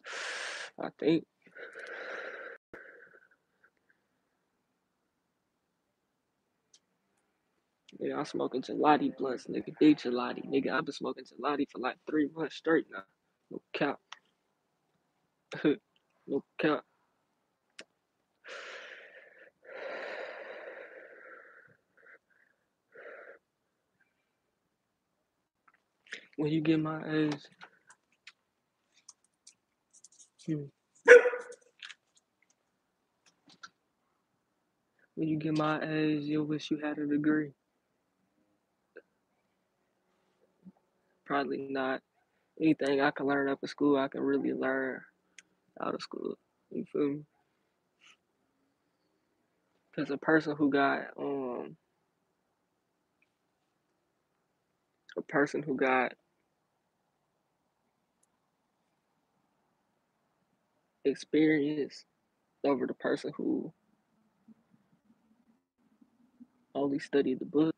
I 0.81 0.89
think. 0.99 1.27
Yeah, 8.01 8.17
I'm 8.19 8.27
smoking 8.27 8.63
gelati 8.63 9.17
blunts, 9.17 9.47
nigga. 9.49 9.75
Big 9.81 9.99
gelati, 9.99 10.47
nigga. 10.49 10.73
I've 10.73 10.85
been 10.87 10.95
smoking 10.95 11.25
gelati 11.25 11.67
for 11.73 11.79
like 11.81 11.97
three 12.09 12.29
months 12.37 12.57
straight 12.57 12.87
now. 12.93 13.05
No 13.51 13.63
cap. 13.75 13.99
no 16.29 16.45
cap. 16.61 16.83
When 26.37 26.53
you 26.53 26.61
get 26.63 26.81
my 26.81 27.01
age, 27.11 27.43
hmm, 30.47 30.65
when 35.17 35.29
you 35.29 35.39
get 35.39 35.59
my 35.59 35.81
age, 35.83 36.25
you'll 36.25 36.47
wish 36.47 36.71
you 36.71 36.79
had 36.83 36.99
a 36.99 37.07
degree. 37.07 37.53
Probably 41.29 41.59
not. 41.69 42.01
Anything 42.59 43.03
I 43.03 43.11
can 43.11 43.27
learn 43.27 43.51
up 43.51 43.59
in 43.63 43.69
school, 43.69 43.99
I 43.99 44.09
can 44.09 44.23
really 44.23 44.55
learn 44.55 45.03
out 45.81 45.95
of 45.95 46.01
school. 46.01 46.39
You 46.71 46.87
feel 46.91 47.09
me? 47.09 47.21
Because 49.95 50.11
a 50.11 50.17
person 50.17 50.57
who 50.57 50.71
got 50.71 51.03
um 51.21 51.77
a 55.19 55.23
person 55.23 55.63
who 55.63 55.77
got 55.77 56.15
experience 61.05 62.07
over 62.65 62.87
the 62.87 62.95
person 62.95 63.33
who 63.37 63.71
only 66.75 66.99
studied 66.99 67.41
the 67.41 67.45
book, 67.45 67.75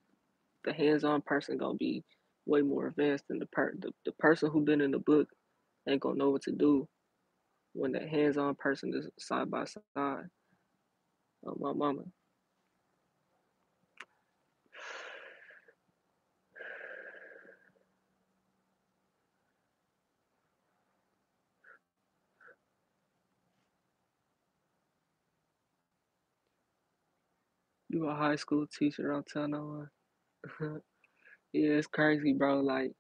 the 0.65 0.73
hands-on 0.73 1.23
person 1.23 1.59
gonna 1.59 1.75
be 1.75 2.05
way 2.51 2.63
more 2.63 2.89
advanced 2.89 3.27
than 3.29 3.41
the 3.41 3.47
per 3.47 3.75
the, 3.79 3.93
the 4.07 4.13
person 4.15 4.51
who 4.51 4.63
been 4.63 4.83
in 4.83 4.93
the 4.93 5.01
book 5.01 5.29
ain't 5.89 6.03
gonna 6.03 6.17
know 6.19 6.31
what 6.31 6.43
to 6.45 6.53
do 6.53 6.89
when 7.75 7.93
that 7.93 8.09
hands-on 8.09 8.55
person 8.57 8.93
is 8.95 9.09
side 9.19 9.51
by 9.51 9.65
side. 9.65 10.27
Oh 11.47 11.57
my 11.61 11.73
mama. 11.73 12.03
You 27.91 28.09
a 28.09 28.15
high 28.15 28.37
school 28.37 28.67
teacher, 28.67 29.13
I'm 29.13 29.25
telling 29.33 29.53
no 29.53 29.89
one. 30.61 30.83
yeah, 31.53 31.71
it's 31.73 31.87
crazy, 31.87 32.35
bro. 32.35 32.61
Like 32.61 32.93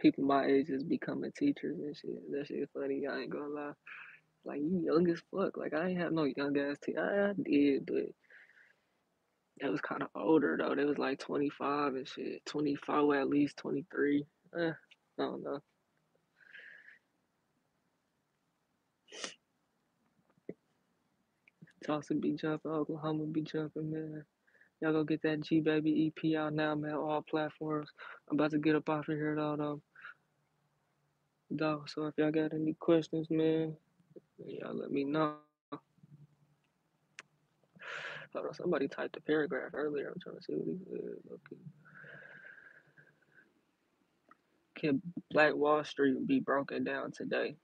people 0.00 0.24
my 0.24 0.46
age 0.46 0.70
is 0.70 0.84
becoming 0.84 1.32
teachers 1.36 1.78
and 1.78 1.96
shit. 1.96 2.32
That 2.32 2.46
shit 2.48 2.70
funny, 2.74 3.04
I 3.10 3.20
ain't 3.20 3.30
gonna 3.30 3.48
lie. 3.48 3.72
Like 4.44 4.60
you 4.60 4.82
young 4.84 5.08
as 5.10 5.20
fuck. 5.34 5.56
Like 5.56 5.74
I 5.74 5.88
ain't 5.88 6.00
have 6.00 6.12
no 6.12 6.24
young 6.24 6.56
ass 6.58 6.78
teacher. 6.84 7.00
I, 7.00 7.30
I 7.30 7.34
did, 7.42 7.86
but 7.86 8.06
that 9.60 9.72
was 9.72 9.80
kind 9.80 10.02
of 10.02 10.08
older 10.16 10.58
though. 10.60 10.74
They 10.74 10.84
was 10.84 10.98
like 10.98 11.18
25 11.20 11.94
and 11.94 12.08
shit. 12.08 12.44
25 12.46 13.14
at 13.16 13.28
least 13.28 13.56
23. 13.58 14.26
Eh, 14.58 14.70
I 14.70 14.72
don't 15.18 15.42
know. 15.42 15.60
Tulsa 21.86 22.14
be 22.14 22.32
jumping, 22.32 22.72
Oklahoma 22.72 23.26
be 23.26 23.42
jumping, 23.42 23.90
man. 23.92 24.24
Y'all 24.80 24.92
go 24.92 25.04
get 25.04 25.22
that 25.22 25.40
G 25.40 25.60
Baby 25.60 26.12
EP 26.12 26.36
out 26.36 26.52
now, 26.52 26.74
man. 26.74 26.94
All 26.94 27.22
platforms. 27.22 27.88
I'm 28.30 28.38
about 28.38 28.50
to 28.50 28.58
get 28.58 28.76
up 28.76 28.88
off 28.88 29.08
of 29.08 29.16
here 29.16 29.34
though, 29.34 29.56
though. 29.56 29.80
Though. 31.50 31.84
So 31.86 32.06
if 32.06 32.14
y'all 32.18 32.30
got 32.30 32.52
any 32.52 32.74
questions, 32.74 33.28
man, 33.30 33.74
y'all 34.46 34.74
let 34.74 34.90
me 34.90 35.04
know. 35.04 35.36
Hold 38.34 38.48
on, 38.48 38.54
somebody 38.54 38.86
typed 38.86 39.16
a 39.16 39.20
paragraph 39.20 39.70
earlier. 39.72 40.12
I'm 40.14 40.20
trying 40.20 40.36
to 40.36 40.42
see 40.42 40.52
what 40.52 40.66
he 40.66 40.78
said. 40.90 41.16
Okay. 41.32 41.62
Can 44.74 45.00
Black 45.30 45.54
Wall 45.54 45.82
Street 45.84 46.26
be 46.26 46.40
broken 46.40 46.84
down 46.84 47.12
today? 47.12 47.56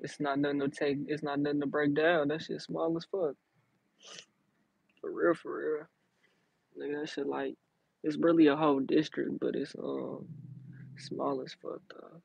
It's 0.00 0.20
not 0.20 0.38
nothing 0.38 0.60
to 0.60 0.68
take. 0.68 0.98
It's 1.06 1.22
not 1.22 1.38
nothing 1.38 1.60
to 1.60 1.66
break 1.66 1.94
down. 1.94 2.28
That 2.28 2.42
shit 2.42 2.60
small 2.60 2.94
as 2.96 3.06
fuck. 3.10 3.36
For 5.06 5.12
real, 5.12 5.34
for 5.34 5.56
real. 5.56 5.86
Nigga, 6.76 7.00
that 7.00 7.08
shit 7.08 7.26
like 7.28 7.54
it's 8.02 8.16
really 8.16 8.48
a 8.48 8.56
whole 8.56 8.80
district, 8.80 9.38
but 9.40 9.54
it's 9.54 9.72
um 9.78 10.26
small 10.98 11.40
as 11.42 11.54
fuck 11.62 11.80
though. 11.90 12.20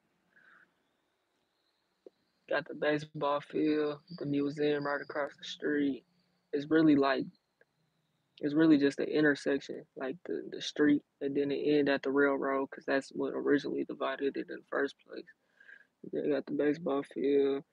Got 2.50 2.68
the 2.68 2.74
baseball 2.74 3.40
field, 3.40 4.00
the 4.18 4.26
museum 4.26 4.88
right 4.88 5.00
across 5.00 5.32
the 5.38 5.44
street. 5.44 6.04
It's 6.54 6.72
really 6.72 6.96
like 6.96 7.26
it's 8.40 8.56
really 8.56 8.80
just 8.80 8.98
the 8.98 9.06
intersection, 9.08 9.86
like 9.96 10.16
the, 10.26 10.42
the 10.52 10.62
street, 10.62 11.04
and 11.22 11.38
then 11.38 11.52
it 11.52 11.62
end 11.78 11.88
at 11.88 12.02
the 12.02 12.10
railroad, 12.10 12.68
cause 12.72 12.84
that's 12.88 13.10
what 13.10 13.34
originally 13.36 13.84
divided 13.84 14.38
it 14.38 14.50
in 14.50 14.56
the 14.56 14.64
first 14.72 14.96
place. 15.08 15.24
They 16.12 16.30
got 16.32 16.48
the 16.48 16.54
baseball 16.54 17.04
field, 17.14 17.64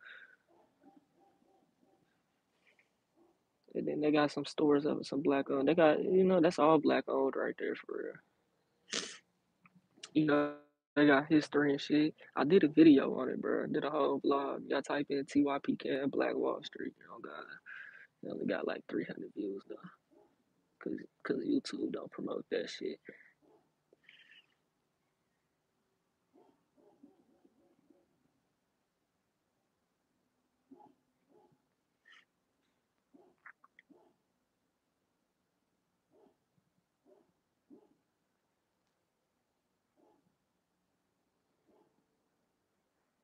and 3.74 3.86
then 3.86 4.00
they 4.00 4.10
got 4.10 4.30
some 4.30 4.44
stores 4.44 4.86
of 4.86 5.06
some 5.06 5.22
black 5.22 5.50
owned. 5.50 5.68
They 5.68 5.74
got 5.74 6.02
you 6.02 6.24
know 6.24 6.40
that's 6.40 6.58
all 6.58 6.78
black 6.78 7.04
owned 7.08 7.34
right 7.36 7.54
there 7.58 7.74
for 7.74 7.96
real. 7.96 9.02
You 10.14 10.26
know 10.26 10.52
they 10.96 11.06
got 11.06 11.28
history 11.28 11.70
and 11.72 11.80
shit. 11.80 12.14
I 12.34 12.44
did 12.44 12.64
a 12.64 12.68
video 12.68 13.14
on 13.18 13.28
it, 13.28 13.40
bro. 13.40 13.64
I 13.64 13.72
did 13.72 13.84
a 13.84 13.90
whole 13.90 14.20
vlog. 14.20 14.62
Y'all 14.68 14.82
type 14.82 15.06
in 15.10 15.24
TYP 15.24 15.78
Cam 15.78 16.10
Black 16.10 16.34
Wall 16.34 16.60
Street. 16.64 16.92
Oh 17.12 17.20
god, 17.20 17.44
it 18.24 18.32
only 18.32 18.46
got 18.46 18.66
like 18.66 18.82
300 18.90 19.16
views 19.36 19.62
though, 19.68 19.76
cause 20.82 20.98
cause 21.24 21.44
YouTube 21.46 21.92
don't 21.92 22.10
promote 22.10 22.44
that 22.50 22.68
shit. 22.68 22.98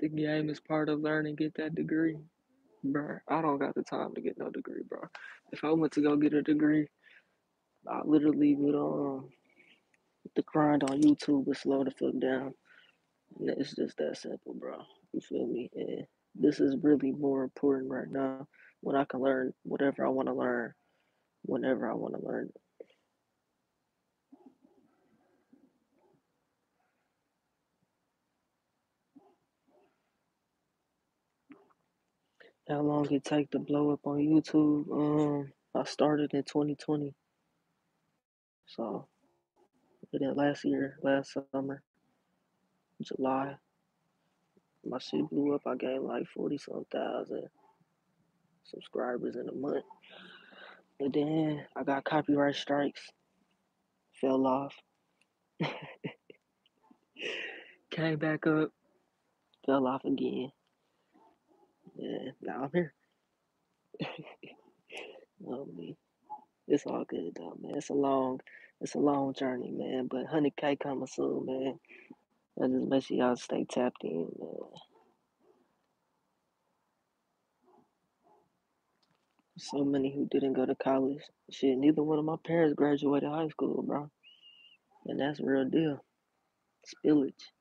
The 0.05 0.11
game 0.11 0.51
is 0.51 0.61
part 0.61 0.91
of 0.91 1.01
learning. 1.01 1.37
Get 1.37 1.55
that 1.55 1.75
degree, 1.75 2.19
bro. 2.85 3.21
I 3.27 3.41
don't 3.41 3.57
got 3.57 3.75
the 3.75 3.83
time 3.83 4.15
to 4.15 4.21
get 4.21 4.37
no 4.37 4.51
degree, 4.51 4.83
bro. 4.87 5.01
If 5.51 5.65
I 5.65 5.73
went 5.73 5.95
to 5.95 6.03
go 6.03 6.15
get 6.15 6.35
a 6.35 6.43
degree, 6.43 6.89
I 7.89 8.03
literally 8.05 8.55
would 8.55 8.75
um 8.75 9.31
the 10.37 10.43
grind 10.43 10.85
on 10.85 11.01
YouTube 11.01 11.47
would 11.47 11.57
slow 11.57 11.85
the 11.85 11.91
fuck 11.91 12.21
down. 12.21 12.53
And 13.41 13.49
it's 13.49 13.75
just 13.75 13.97
that 13.97 14.19
simple, 14.19 14.53
bro. 14.53 14.77
You 15.15 15.23
feel 15.23 15.47
me? 15.47 15.71
And 15.75 16.07
this 16.35 16.61
is 16.61 16.77
really 16.83 17.13
more 17.13 17.43
important 17.43 17.91
right 17.91 18.11
now 18.11 18.47
when 18.83 18.97
I 18.97 19.07
can 19.07 19.23
learn 19.23 19.55
whatever 19.63 20.05
I 20.05 20.11
want 20.11 20.29
to 20.29 20.35
learn 20.35 20.75
whenever 21.47 21.91
I 21.91 21.95
want 21.95 22.15
to 22.15 22.27
learn 22.27 22.51
it. 22.55 22.61
How 32.69 32.81
long 32.81 33.11
it 33.13 33.25
take 33.25 33.51
to 33.51 33.59
blow 33.59 33.91
up 33.91 34.07
on 34.07 34.19
YouTube? 34.19 34.91
Um, 34.91 35.53
I 35.75 35.85
started 35.85 36.33
in 36.33 36.45
2020, 36.45 37.15
so 38.67 39.07
then 40.13 40.35
last 40.35 40.65
year, 40.65 40.97
last 41.03 41.37
summer, 41.53 41.83
July, 43.03 43.57
my 44.87 44.99
shit 44.99 45.29
blew 45.29 45.55
up. 45.55 45.63
I 45.67 45.77
gained 45.77 46.05
like 46.05 46.27
40 46.29 46.59
some 46.59 46.85
thousand 46.91 47.49
subscribers 48.65 49.37
in 49.37 49.49
a 49.49 49.55
month. 49.55 49.85
And 51.01 51.13
then 51.13 51.67
I 51.77 51.83
got 51.83 52.05
copyright 52.05 52.55
strikes, 52.55 53.11
fell 54.21 54.47
off, 54.47 54.75
came 57.91 58.19
back 58.19 58.47
up, 58.47 58.71
fell 59.67 59.87
off 59.87 60.05
again. 60.05 60.51
Yeah, 62.05 62.33
now 62.43 62.65
I'm 62.65 62.71
here. 62.75 62.95
Oh, 65.47 65.67
me. 65.77 65.97
It's 66.69 66.87
all 66.87 67.05
good 67.09 67.33
though, 67.37 67.57
man. 67.61 67.77
It's 67.77 67.91
a 67.91 67.95
long, 67.95 68.41
it's 68.81 68.95
a 68.95 68.99
long 68.99 69.35
journey, 69.35 69.73
man. 69.73 70.09
But 70.11 70.27
100K 70.27 70.81
coming 70.81 71.07
soon, 71.07 71.47
man. 71.47 71.81
I 72.63 72.69
just 72.69 72.89
make 72.91 73.05
sure 73.05 73.17
y'all 73.19 73.37
stay 73.37 73.67
tapped 73.71 74.05
in, 74.05 74.29
man. 74.39 74.71
So 79.59 79.85
many 79.85 80.15
who 80.15 80.29
didn't 80.31 80.55
go 80.55 80.67
to 80.67 80.75
college. 80.77 81.23
Shit, 81.51 81.79
neither 81.79 82.03
one 82.03 82.19
of 82.19 82.25
my 82.27 82.37
parents 82.47 82.75
graduated 82.77 83.31
high 83.31 83.49
school, 83.49 83.83
bro. 83.83 84.11
And 85.07 85.21
that's 85.21 85.41
real 85.41 85.67
deal. 85.67 86.05
Spillage. 86.87 87.54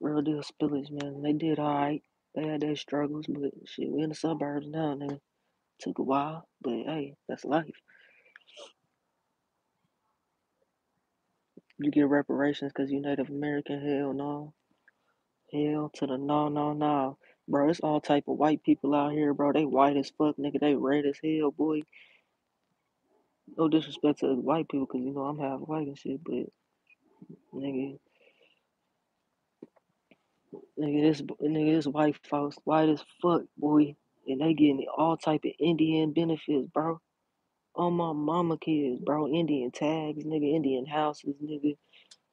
Real 0.00 0.22
deal 0.22 0.42
spillage, 0.42 0.90
man. 0.90 1.22
They 1.22 1.32
did 1.32 1.58
alright. 1.58 2.02
They 2.34 2.46
had 2.46 2.60
their 2.60 2.76
struggles, 2.76 3.26
but 3.28 3.52
shit, 3.64 3.90
we 3.90 4.02
in 4.02 4.10
the 4.10 4.14
suburbs 4.14 4.66
now, 4.68 4.94
nigga. 4.94 5.20
Took 5.80 5.98
a 5.98 6.02
while, 6.02 6.48
but 6.62 6.72
hey, 6.72 7.14
that's 7.28 7.44
life. 7.44 7.74
You 11.78 11.90
get 11.90 12.08
reparations 12.08 12.72
because 12.74 12.90
you 12.90 13.00
Native 13.00 13.28
American? 13.28 13.80
Hell 13.86 14.14
no. 14.14 14.54
Hell 15.52 15.90
to 15.94 16.06
the 16.06 16.18
no, 16.18 16.48
no, 16.48 16.72
no. 16.72 17.18
Bro, 17.48 17.70
it's 17.70 17.80
all 17.80 18.00
type 18.00 18.24
of 18.28 18.38
white 18.38 18.62
people 18.64 18.94
out 18.94 19.12
here, 19.12 19.32
bro. 19.34 19.52
They 19.52 19.64
white 19.64 19.96
as 19.96 20.10
fuck, 20.10 20.36
nigga. 20.36 20.60
They 20.60 20.74
red 20.74 21.04
as 21.06 21.18
hell, 21.22 21.50
boy. 21.50 21.82
No 23.56 23.68
disrespect 23.68 24.20
to 24.20 24.34
white 24.34 24.68
people, 24.68 24.86
cause 24.86 25.00
you 25.00 25.12
know 25.12 25.22
I'm 25.22 25.38
half 25.38 25.60
white 25.60 25.86
and 25.86 25.98
shit, 25.98 26.24
but 26.24 26.46
nigga, 27.54 27.98
nigga, 30.78 31.02
this 31.02 31.22
nigga, 31.22 31.76
this 31.76 31.86
white 31.86 32.16
folks 32.28 32.56
white 32.64 32.88
as 32.88 33.02
fuck, 33.22 33.42
boy, 33.56 33.96
and 34.26 34.40
they 34.40 34.54
getting 34.54 34.86
all 34.96 35.16
type 35.16 35.42
of 35.44 35.52
Indian 35.58 36.12
benefits, 36.12 36.68
bro. 36.72 37.00
On 37.76 37.92
my 37.94 38.12
mama 38.12 38.58
kids, 38.58 39.00
bro. 39.00 39.28
Indian 39.28 39.70
tags, 39.70 40.24
nigga. 40.24 40.54
Indian 40.54 40.86
houses, 40.86 41.34
nigga. 41.42 41.76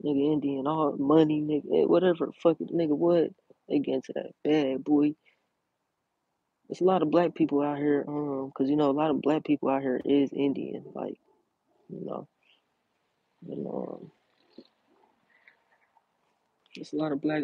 Nigga, 0.03 0.33
Indian 0.33 0.67
all 0.67 0.95
money, 0.97 1.41
nigga. 1.41 1.83
eh, 1.83 1.85
Whatever, 1.85 2.31
fuck 2.41 2.57
it, 2.61 2.69
nigga. 2.73 2.97
What? 2.97 3.31
They 3.69 3.79
get 3.79 3.95
into 3.95 4.13
that 4.15 4.31
bad, 4.43 4.83
boy. 4.83 5.15
There's 6.69 6.81
a 6.81 6.85
lot 6.85 7.01
of 7.03 7.11
black 7.11 7.35
people 7.35 7.61
out 7.61 7.77
here, 7.77 8.05
um, 8.07 8.51
cause 8.57 8.69
you 8.69 8.75
know 8.75 8.89
a 8.89 8.93
lot 8.93 9.11
of 9.11 9.21
black 9.21 9.43
people 9.45 9.69
out 9.69 9.81
here 9.81 10.01
is 10.03 10.31
Indian, 10.33 10.83
like 10.95 11.17
you 11.89 12.05
know, 12.05 12.27
you 13.45 13.57
know, 13.57 13.99
um, 14.01 14.11
there's 16.75 16.93
a 16.93 16.97
lot 16.97 17.11
of 17.11 17.21
black 17.21 17.43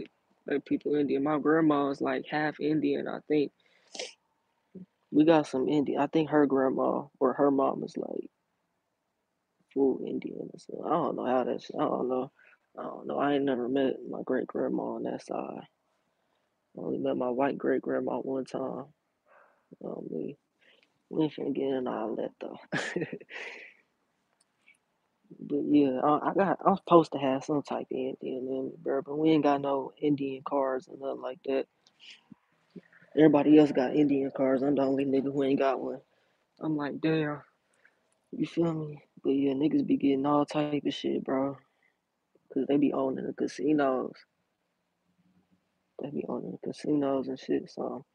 people 0.66 0.95
Indian. 0.95 1.24
My 1.24 1.39
grandma's 1.39 2.02
like 2.02 2.26
half 2.30 2.60
Indian, 2.60 3.08
I 3.08 3.20
think. 3.28 3.52
We 5.12 5.26
got 5.26 5.47
some 5.47 5.70
Indian. 5.70 6.02
I 6.02 6.08
think 6.08 6.30
her 6.32 6.45
grandma 6.45 7.04
or 7.20 7.34
her 7.34 7.52
mom 7.52 7.84
is 7.84 7.97
like 7.97 8.30
full 9.74 10.02
Indian. 10.08 10.50
So 10.58 10.84
I 10.86 10.91
don't 10.91 11.16
know 11.16 11.26
how 11.26 11.43
that's. 11.45 11.72
I 11.76 11.84
don't 11.84 12.10
know. 12.10 12.32
I 12.78 12.84
don't 12.84 13.08
know. 13.08 13.20
I 13.20 13.34
ain't 13.34 13.45
never 13.45 13.70
met 13.70 13.95
my 14.10 14.22
great 14.26 14.47
grandma 14.47 14.95
on 14.95 15.04
that 15.04 15.26
side. 15.26 15.62
I 16.78 16.82
only 16.82 17.00
met 17.00 17.18
my 17.18 17.30
white 17.30 17.58
great 17.58 17.82
grandma 17.82 18.18
one 18.20 18.45
time. 18.45 18.86
Um, 19.84 20.04
we 20.12 20.38
we 21.10 21.24
ain't 21.26 21.34
finna 21.36 21.56
get 21.56 21.66
in 21.66 21.88
all 21.88 22.16
that 22.18 22.32
though. 22.41 22.58
but 25.40 25.62
yeah, 25.70 26.00
I, 26.04 26.32
I 26.32 26.34
got. 26.36 26.60
I'm 26.66 26.78
supposed 26.78 27.14
to 27.14 27.20
have 27.20 27.44
some 27.46 27.64
type 27.64 27.88
of 27.92 27.98
Indian 27.98 28.18
in 28.48 28.66
me, 28.68 28.72
bro. 28.82 29.02
But 29.04 29.18
we 29.18 29.32
ain't 29.32 29.44
got 29.44 29.62
no 29.62 29.94
Indian 30.02 30.44
cars 30.44 30.88
or 30.90 30.98
nothing 31.00 31.22
like 31.24 31.40
that. 31.46 31.66
Everybody 33.18 33.58
else 33.60 33.72
got 33.72 33.96
Indian 33.96 34.32
cars. 34.36 34.64
I'm 34.64 34.76
the 34.76 34.84
only 34.84 35.06
nigga 35.06 35.34
who 35.34 35.44
ain't 35.44 35.60
got 35.60 35.82
one. 35.82 36.02
I'm 36.62 36.78
like, 36.78 37.02
damn. 37.02 37.42
You 38.32 38.48
feel 38.48 38.74
me? 38.74 39.04
But 39.24 39.32
yeah, 39.32 39.54
niggas 39.54 39.88
be 39.88 39.98
getting 39.98 40.26
all 40.26 40.46
type 40.46 40.84
of 40.86 40.94
shit, 40.96 41.24
bro. 41.26 41.58
Cause 42.54 42.66
they 42.68 42.78
be 42.78 42.94
owning 42.94 43.26
the 43.28 43.34
casinos. 43.34 44.14
They 46.02 46.12
be 46.12 46.26
owning 46.30 46.54
the 46.62 46.68
casinos 46.74 47.28
and 47.30 47.40
shit. 47.40 47.72
So 47.72 48.06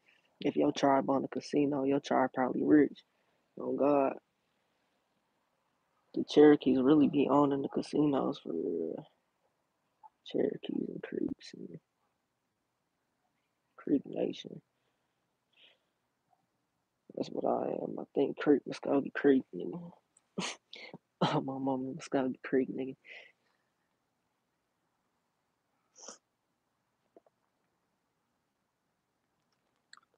if 0.41 0.55
your 0.55 0.71
tribe 0.73 1.09
on 1.09 1.23
the 1.23 1.27
casino, 1.29 1.83
your 1.85 2.01
tribe 2.01 2.31
probably 2.33 2.63
rich. 2.63 2.99
Oh 3.59 3.73
God, 3.73 4.13
the 6.15 6.23
Cherokees 6.23 6.79
really 6.81 7.07
be 7.07 7.27
owning 7.29 7.61
the 7.61 7.69
casinos 7.69 8.39
for 8.39 8.53
real. 8.53 9.05
Cherokees 10.25 10.89
and 10.89 11.03
Creeks 11.03 11.53
and 11.55 11.77
Creek 13.77 14.01
Nation. 14.05 14.61
That's 17.15 17.29
what 17.29 17.45
I 17.45 17.67
am. 17.83 17.99
I 17.99 18.03
think 18.13 18.37
Creek, 18.37 18.61
Muskogee 18.67 19.13
Creek, 19.13 19.43
nigga. 19.55 19.91
my 21.43 21.59
mama 21.59 21.93
Muskogee 21.93 22.41
Creek, 22.43 22.69
nigga. 22.75 22.95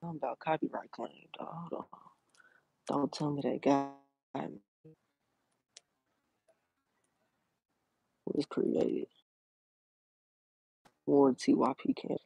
I'm 0.04 0.16
about 0.18 0.40
copyright 0.40 0.92
claim, 0.92 1.12
dog. 1.38 1.48
Hold 1.52 1.74
on. 1.74 2.00
Don't 2.88 3.12
tell 3.12 3.32
me 3.32 3.42
that 3.42 3.62
guy 3.62 3.90
was 8.38 8.48
created. 8.48 9.08
Or 11.08 11.34
TYP 11.34 11.96
Cam. 11.98 12.18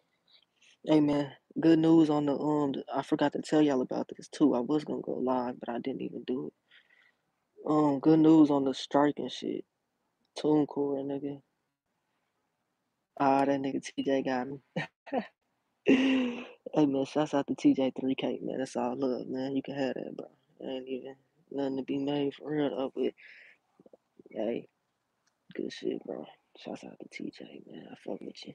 Hey 0.86 0.99
man, 0.99 1.32
good 1.62 1.80
news 1.80 2.09
on 2.12 2.28
the 2.28 2.38
um. 2.38 2.74
I 2.93 3.03
forgot 3.03 3.34
to 3.34 3.41
tell 3.41 3.62
y'all 3.62 3.82
about 3.82 4.09
this 4.18 4.28
too. 4.30 4.55
I 4.55 4.59
was 4.62 4.84
gonna 4.84 5.01
go 5.01 5.14
live, 5.14 5.59
but 5.59 5.70
I 5.70 5.80
didn't 5.80 6.01
even 6.03 6.24
do 6.28 6.47
it. 6.47 6.53
Um, 7.72 7.99
good 7.99 8.20
news 8.20 8.51
on 8.51 8.66
the 8.66 8.74
strike 8.74 9.16
and 9.20 9.32
shit. 9.32 9.66
TuneCore, 10.39 11.03
nigga. 11.05 11.41
Ah, 13.20 13.45
that 13.45 13.59
nigga 13.62 13.82
TJ 13.84 14.26
got 14.26 14.47
me. 14.49 14.59
hey 16.74 16.86
man, 16.88 17.05
shouts 17.05 17.34
out 17.34 17.47
to 17.47 17.55
TJ3K, 17.55 18.41
man. 18.43 18.59
That's 18.59 18.76
all 18.78 18.95
love, 18.97 19.28
man. 19.28 19.55
You 19.55 19.64
can 19.64 19.76
have 19.76 19.95
that, 19.95 20.18
bro. 20.18 20.28
Ain't 20.70 20.88
even 20.89 21.16
nothing 21.51 21.78
to 21.78 21.84
be 21.84 21.97
made 21.99 22.36
for 22.36 22.51
real 22.51 22.70
though, 22.70 22.93
but 22.95 23.14
hey, 24.32 24.68
good 25.55 25.73
shit, 25.73 26.03
bro. 26.05 26.25
Shouts 26.59 26.83
out 26.85 26.97
to 26.99 27.23
TJ, 27.23 27.41
man. 27.71 27.87
I 27.91 27.95
fuck 28.05 28.21
with 28.21 28.35
you. 28.45 28.53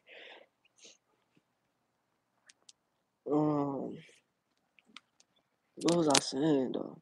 Um, 3.32 3.96
what 5.76 5.96
was 5.96 6.08
I 6.08 6.20
saying 6.20 6.72
though? 6.74 7.00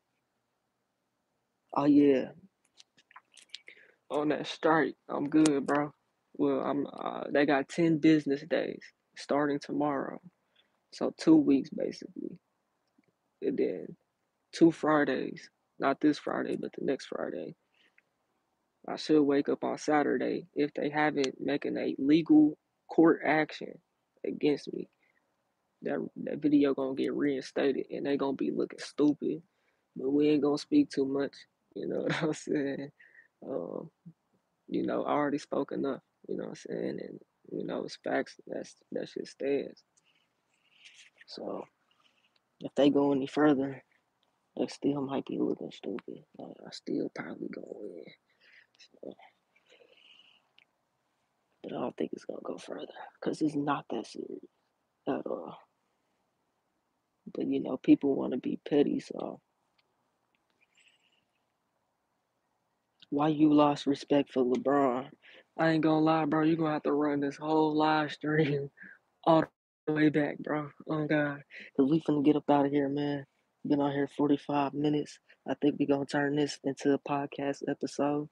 Oh 1.76 1.86
yeah, 1.86 2.30
on 4.10 4.28
that 4.30 4.46
strike, 4.46 4.96
I'm 5.08 5.28
good, 5.30 5.66
bro. 5.66 5.92
Well, 6.36 6.60
I'm. 6.60 6.86
Uh, 6.86 7.24
they 7.32 7.46
got 7.46 7.68
ten 7.68 7.98
business 7.98 8.44
days 8.48 8.80
starting 9.18 9.60
tomorrow, 9.60 10.20
so 10.92 11.14
two 11.18 11.36
weeks 11.36 11.70
basically, 11.70 12.38
and 13.42 13.58
then 13.58 13.86
two 14.52 14.72
Fridays. 14.72 15.50
Not 15.80 16.00
this 16.00 16.18
Friday, 16.18 16.56
but 16.60 16.72
the 16.78 16.84
next 16.86 17.06
Friday. 17.06 17.54
I 18.88 18.96
should 18.96 19.22
wake 19.22 19.48
up 19.48 19.64
on 19.64 19.78
Saturday 19.78 20.46
if 20.54 20.72
they 20.74 20.90
haven't 20.90 21.40
making 21.40 21.76
a 21.76 21.94
legal 21.98 22.58
court 22.88 23.20
action 23.24 23.78
against 24.26 24.72
me, 24.72 24.88
that 25.82 25.98
that 26.24 26.38
video 26.38 26.74
gonna 26.74 26.94
get 26.94 27.14
reinstated 27.14 27.86
and 27.90 28.06
they 28.06 28.16
gonna 28.16 28.34
be 28.36 28.50
looking 28.50 28.78
stupid. 28.78 29.42
But 29.96 30.10
we 30.10 30.28
ain't 30.30 30.42
gonna 30.42 30.58
speak 30.58 30.90
too 30.90 31.06
much. 31.06 31.34
You 31.74 31.88
know 31.88 32.00
what 32.02 32.22
I'm 32.22 32.32
saying? 32.34 32.90
Um, 33.48 33.90
you 34.68 34.84
know, 34.84 35.04
I 35.04 35.12
already 35.12 35.38
spoke 35.38 35.72
enough. 35.72 36.02
You 36.28 36.36
know 36.36 36.44
what 36.44 36.50
I'm 36.50 36.54
saying? 36.56 37.00
And 37.00 37.20
you 37.52 37.64
know, 37.66 37.84
it's 37.84 37.98
facts. 38.04 38.36
That's 38.46 38.74
that 38.92 39.08
shit 39.08 39.28
stands. 39.28 39.82
So 41.26 41.64
if 42.60 42.74
they 42.74 42.90
go 42.90 43.12
any 43.12 43.26
further, 43.26 43.82
they 44.56 44.66
still 44.68 45.02
might 45.02 45.26
be 45.26 45.38
looking 45.38 45.70
stupid. 45.72 46.24
Like, 46.38 46.56
I 46.66 46.70
still 46.70 47.10
probably 47.14 47.48
go 47.48 47.76
in. 47.82 48.04
But 51.62 51.72
I 51.72 51.80
don't 51.80 51.96
think 51.96 52.10
it's 52.12 52.26
gonna 52.26 52.40
go 52.44 52.58
further 52.58 52.92
because 53.20 53.40
it's 53.40 53.56
not 53.56 53.86
that 53.90 54.06
serious 54.06 54.44
at 55.08 55.26
all. 55.26 55.56
But 57.32 57.46
you 57.46 57.62
know, 57.62 57.78
people 57.78 58.14
want 58.14 58.32
to 58.32 58.38
be 58.38 58.60
petty, 58.68 59.00
so 59.00 59.40
why 63.10 63.28
you 63.28 63.52
lost 63.52 63.86
respect 63.86 64.32
for 64.32 64.44
LeBron? 64.44 65.08
I 65.58 65.70
ain't 65.70 65.82
gonna 65.84 66.00
lie, 66.00 66.24
bro. 66.26 66.42
You're 66.42 66.56
gonna 66.56 66.72
have 66.72 66.82
to 66.82 66.92
run 66.92 67.20
this 67.20 67.36
whole 67.36 67.76
live 67.76 68.12
stream 68.12 68.70
all 69.24 69.44
the 69.86 69.92
way 69.92 70.08
back, 70.10 70.38
bro. 70.38 70.68
Oh 70.88 71.06
God, 71.06 71.42
cause 71.76 71.88
we 71.90 72.00
finna 72.00 72.24
get 72.24 72.36
up 72.36 72.50
out 72.50 72.66
of 72.66 72.72
here, 72.72 72.88
man. 72.88 73.24
Been 73.66 73.80
on 73.80 73.92
here 73.92 74.08
forty 74.16 74.36
five 74.36 74.74
minutes. 74.74 75.18
I 75.48 75.54
think 75.62 75.76
we 75.78 75.86
gonna 75.86 76.06
turn 76.06 76.36
this 76.36 76.58
into 76.64 76.92
a 76.92 76.98
podcast 76.98 77.62
episode. 77.68 78.28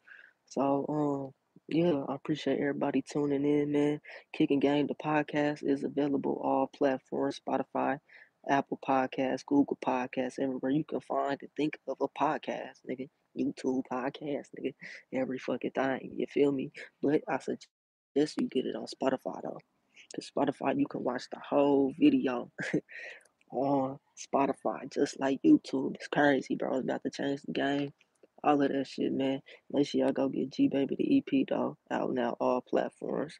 So, 0.52 0.84
um, 0.86 1.30
yeah, 1.68 2.04
I 2.06 2.14
appreciate 2.14 2.60
everybody 2.60 3.02
tuning 3.10 3.46
in, 3.46 3.72
man. 3.72 4.00
Kicking 4.34 4.60
Game 4.60 4.86
the 4.86 4.94
podcast 4.94 5.60
is 5.62 5.82
available 5.82 6.38
all 6.44 6.66
platforms: 6.76 7.40
Spotify, 7.40 7.98
Apple 8.46 8.78
Podcasts, 8.86 9.46
Google 9.46 9.78
Podcasts, 9.82 10.38
everywhere 10.38 10.72
you 10.72 10.84
can 10.84 11.00
find 11.00 11.38
and 11.40 11.50
think 11.56 11.78
of 11.88 11.96
a 12.02 12.08
podcast, 12.08 12.80
nigga. 12.86 13.08
YouTube 13.34 13.84
podcast, 13.90 14.48
nigga. 14.60 14.74
Every 15.14 15.38
fucking 15.38 15.70
thing. 15.70 16.12
You 16.16 16.26
feel 16.26 16.52
me? 16.52 16.70
But 17.02 17.22
I 17.26 17.38
suggest 17.38 18.38
you 18.38 18.46
get 18.50 18.66
it 18.66 18.76
on 18.76 18.84
Spotify 18.84 19.40
though. 19.42 19.60
Cause 20.14 20.30
Spotify 20.36 20.78
you 20.78 20.86
can 20.86 21.02
watch 21.02 21.22
the 21.32 21.40
whole 21.48 21.94
video 21.98 22.50
on 23.50 23.98
Spotify, 24.18 24.92
just 24.92 25.18
like 25.18 25.40
YouTube. 25.42 25.94
It's 25.94 26.08
crazy, 26.08 26.56
bro. 26.56 26.76
It's 26.76 26.84
about 26.84 27.02
to 27.04 27.10
change 27.10 27.40
the 27.40 27.52
game. 27.52 27.92
All 28.44 28.62
of 28.62 28.70
that 28.72 28.86
shit, 28.86 29.12
man. 29.12 29.40
Make 29.70 29.86
sure 29.86 30.00
y'all 30.02 30.12
go 30.12 30.28
get 30.28 30.50
G 30.52 30.68
Baby 30.68 30.96
the 30.98 31.18
EP 31.40 31.46
though. 31.48 31.76
Out 31.90 32.12
now 32.14 32.36
all 32.40 32.62
platforms. 32.62 33.34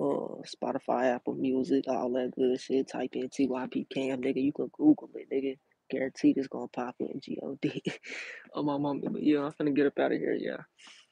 Uh, 0.00 0.42
Spotify, 0.46 1.14
Apple 1.14 1.34
Music, 1.34 1.84
all 1.88 2.12
that 2.12 2.32
good 2.36 2.60
shit. 2.60 2.88
Type 2.88 3.10
in 3.14 3.28
TYP 3.28 3.88
Cam, 3.90 4.22
nigga. 4.22 4.42
You 4.42 4.52
can 4.52 4.70
Google 4.76 5.10
it, 5.14 5.28
nigga. 5.32 5.56
Guaranteed 5.90 6.38
it's 6.38 6.48
gonna 6.48 6.68
pop 6.68 6.96
in 7.00 7.20
G 7.22 7.38
O 7.42 7.56
D. 7.62 7.82
oh 8.54 8.62
my 8.64 8.78
mom, 8.78 9.02
but 9.12 9.22
yeah, 9.22 9.40
I'm 9.40 9.52
finna 9.52 9.74
get 9.74 9.86
up 9.86 9.98
out 9.98 10.12
of 10.12 10.18
here, 10.18 10.36
yeah. 10.38 10.58